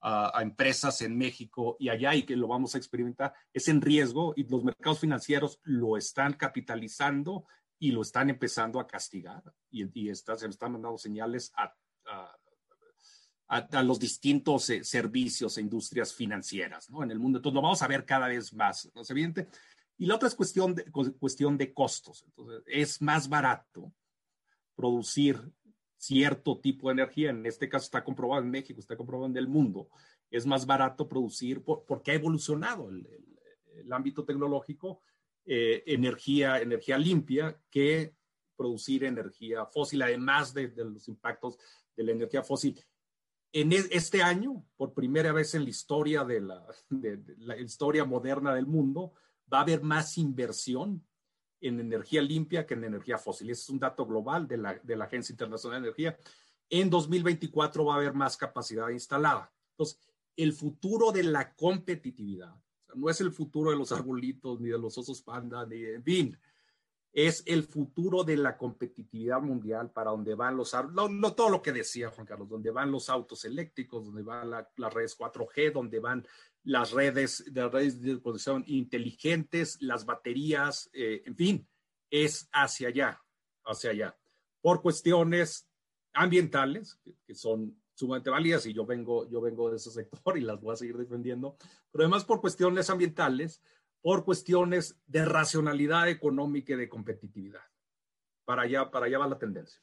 a, 0.06 0.42
empresas 0.42 1.00
en 1.00 1.16
México 1.16 1.76
y 1.80 1.88
allá 1.88 2.14
y 2.14 2.24
que 2.24 2.36
lo 2.36 2.46
vamos 2.46 2.74
a 2.74 2.78
experimentar, 2.78 3.32
es 3.52 3.68
en 3.68 3.80
riesgo 3.80 4.34
y 4.36 4.44
los 4.44 4.62
mercados 4.62 5.00
financieros 5.00 5.60
lo 5.62 5.96
están 5.96 6.34
capitalizando 6.34 7.46
y 7.78 7.90
lo 7.90 8.02
están 8.02 8.28
empezando 8.28 8.78
a 8.78 8.86
castigar 8.86 9.42
y, 9.70 10.08
está, 10.10 10.36
se 10.36 10.46
están 10.46 10.72
mandando 10.72 10.98
señales 10.98 11.52
a, 11.56 11.74
a, 12.06 13.56
a 13.56 13.82
los 13.82 13.98
distintos 13.98 14.68
eh, 14.68 14.84
servicios 14.84 15.56
e 15.56 15.62
industrias 15.62 16.12
financieras 16.12 16.90
¿no? 16.90 17.02
en 17.02 17.10
el 17.10 17.18
mundo. 17.18 17.38
Entonces 17.38 17.54
lo 17.54 17.62
vamos 17.62 17.82
a 17.82 17.88
ver 17.88 18.04
cada 18.04 18.28
vez 18.28 18.52
más, 18.52 18.90
¿no 18.94 19.02
es 19.02 19.10
evidente? 19.10 19.48
Y 19.96 20.04
la 20.04 20.16
otra 20.16 20.28
es 20.28 20.34
cuestión 20.34 20.74
de, 20.74 20.84
cuestión 20.90 21.56
de 21.56 21.72
costos. 21.72 22.24
Entonces, 22.26 22.62
es 22.66 23.00
más 23.00 23.28
barato 23.28 23.92
producir 24.74 25.50
cierto 26.06 26.58
tipo 26.58 26.88
de 26.88 26.92
energía, 26.92 27.30
en 27.30 27.46
este 27.46 27.68
caso 27.68 27.84
está 27.84 28.04
comprobado 28.04 28.42
en 28.42 28.50
México, 28.50 28.80
está 28.80 28.96
comprobado 28.96 29.30
en 29.30 29.36
el 29.36 29.48
mundo, 29.48 29.88
es 30.30 30.44
más 30.46 30.66
barato 30.66 31.08
producir 31.08 31.62
por, 31.62 31.84
porque 31.84 32.10
ha 32.10 32.14
evolucionado 32.14 32.90
el, 32.90 33.06
ámbito 33.90 34.24
tecnológico, 34.24 35.00
eh, 35.44 35.82
energía, 35.86 36.60
energía 36.60 36.96
limpia 36.96 37.58
que 37.70 38.14
producir 38.56 39.04
energía 39.04 39.66
fósil, 39.66 40.00
además 40.02 40.54
de, 40.54 40.72
los 40.76 41.08
impactos 41.08 41.58
de 41.96 42.04
la 42.04 42.12
energía 42.12 42.42
fósil. 42.42 42.80
En 43.52 43.72
e, 43.72 43.82
este 43.90 44.22
año, 44.22 44.64
por 44.76 44.94
primera 44.94 45.32
vez 45.32 45.54
en 45.54 45.64
la 45.64 45.70
historia 45.70 46.24
de 46.24 46.40
la 46.40 47.58
historia 47.58 48.04
moderna 48.04 48.54
del 48.54 48.66
mundo, 48.66 49.12
va 49.52 49.58
a 49.58 49.62
haber 49.62 49.82
más 49.82 50.16
inversión 50.18 51.04
en 51.66 51.80
energía 51.80 52.22
limpia 52.22 52.66
que 52.66 52.74
en 52.74 52.84
energía 52.84 53.18
fósil. 53.18 53.50
Ese 53.50 53.62
es 53.62 53.70
un 53.70 53.78
dato 53.78 54.06
global 54.06 54.46
de 54.46 54.58
la, 54.58 54.74
de 54.74 54.96
la 54.96 55.06
Agencia 55.06 55.32
Internacional 55.32 55.80
de 55.80 55.88
Energía. 55.88 56.18
En 56.68 56.90
2024 56.90 57.84
va 57.84 57.94
a 57.94 57.96
haber 57.96 58.14
más 58.14 58.36
capacidad 58.36 58.88
instalada. 58.90 59.52
Entonces, 59.70 59.98
el 60.36 60.52
futuro 60.52 61.12
de 61.12 61.22
la 61.22 61.54
competitividad, 61.54 62.54
no 62.94 63.08
es 63.08 63.20
el 63.20 63.32
futuro 63.32 63.70
de 63.70 63.76
los 63.76 63.92
arbolitos, 63.92 64.60
ni 64.60 64.68
de 64.68 64.78
los 64.78 64.96
osos 64.98 65.22
panda, 65.22 65.66
ni 65.66 65.84
en 65.84 66.02
fin, 66.02 66.38
es 67.14 67.44
el 67.46 67.62
futuro 67.62 68.24
de 68.24 68.36
la 68.36 68.56
competitividad 68.56 69.40
mundial 69.40 69.90
para 69.92 70.10
donde 70.10 70.34
van 70.34 70.56
los, 70.56 70.74
no, 70.92 71.32
todo 71.34 71.48
lo 71.48 71.62
que 71.62 71.72
decía 71.72 72.10
Juan 72.10 72.26
Carlos, 72.26 72.48
donde 72.48 72.72
van 72.72 72.90
los 72.90 73.08
autos 73.08 73.44
eléctricos, 73.44 74.04
donde 74.04 74.22
van 74.22 74.50
las 74.50 74.94
redes 74.94 75.16
4G, 75.16 75.72
donde 75.72 76.00
van 76.00 76.26
las 76.64 76.92
redes 76.92 77.44
de 77.52 77.68
redes 77.68 78.00
de 78.00 78.18
producción 78.18 78.64
inteligentes, 78.66 79.76
las 79.80 80.04
baterías, 80.04 80.90
eh, 80.92 81.22
en 81.26 81.36
fin, 81.36 81.68
es 82.10 82.48
hacia 82.52 82.88
allá, 82.88 83.22
hacia 83.64 83.90
allá, 83.90 84.18
por 84.60 84.82
cuestiones 84.82 85.68
ambientales, 86.14 86.98
que, 87.26 87.34
son 87.34 87.80
sumamente 87.94 88.30
válidas 88.30 88.66
y 88.66 88.72
yo 88.72 88.84
vengo, 88.84 89.28
yo 89.28 89.40
vengo 89.40 89.70
de 89.70 89.76
ese 89.76 89.90
sector 89.90 90.36
y 90.38 90.40
las 90.40 90.60
voy 90.60 90.72
a 90.72 90.76
seguir 90.76 90.96
defendiendo, 90.96 91.56
pero 91.92 92.04
además 92.04 92.24
por 92.24 92.40
cuestiones 92.40 92.88
ambientales, 92.88 93.62
por 94.00 94.24
cuestiones 94.24 94.98
de 95.06 95.24
racionalidad 95.24 96.08
económica 96.08 96.74
y 96.74 96.76
de 96.76 96.88
competitividad. 96.88 97.62
Para 98.44 98.62
allá, 98.62 98.90
para 98.90 99.06
allá 99.06 99.18
va 99.18 99.28
la 99.28 99.38
tendencia. 99.38 99.80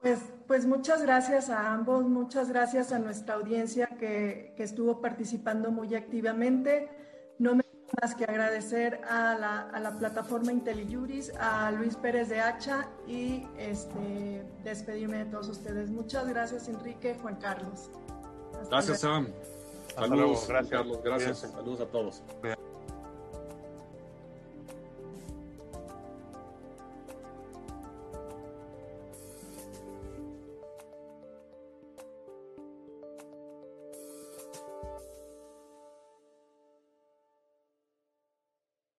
Pues, 0.00 0.20
pues 0.46 0.66
muchas 0.66 1.02
gracias 1.02 1.50
a 1.50 1.72
ambos, 1.72 2.04
muchas 2.04 2.48
gracias 2.48 2.92
a 2.92 2.98
nuestra 2.98 3.34
audiencia 3.34 3.86
que, 3.98 4.54
que 4.56 4.62
estuvo 4.62 5.00
participando 5.00 5.70
muy 5.70 5.94
activamente. 5.94 6.88
No 7.38 7.54
me 7.54 7.62
más 8.00 8.14
que 8.14 8.24
agradecer 8.24 9.00
a 9.08 9.34
la, 9.34 9.60
a 9.62 9.80
la 9.80 9.98
plataforma 9.98 10.52
IntelliJuris, 10.52 11.32
a 11.38 11.70
Luis 11.72 11.96
Pérez 11.96 12.28
de 12.28 12.40
Hacha 12.40 12.88
y 13.06 13.46
este, 13.58 14.44
despedirme 14.62 15.18
de 15.18 15.24
todos 15.26 15.48
ustedes. 15.48 15.90
Muchas 15.90 16.28
gracias, 16.28 16.68
Enrique, 16.68 17.16
Juan 17.20 17.36
Carlos. 17.36 17.90
gracias, 18.68 19.00
Sam. 19.00 19.28
Saludos, 19.94 20.46
gracias. 20.48 20.70
Carlos. 20.70 21.02
Gracias. 21.02 21.38
Saludos 21.38 21.80
a 21.80 21.86
todos. 21.86 22.22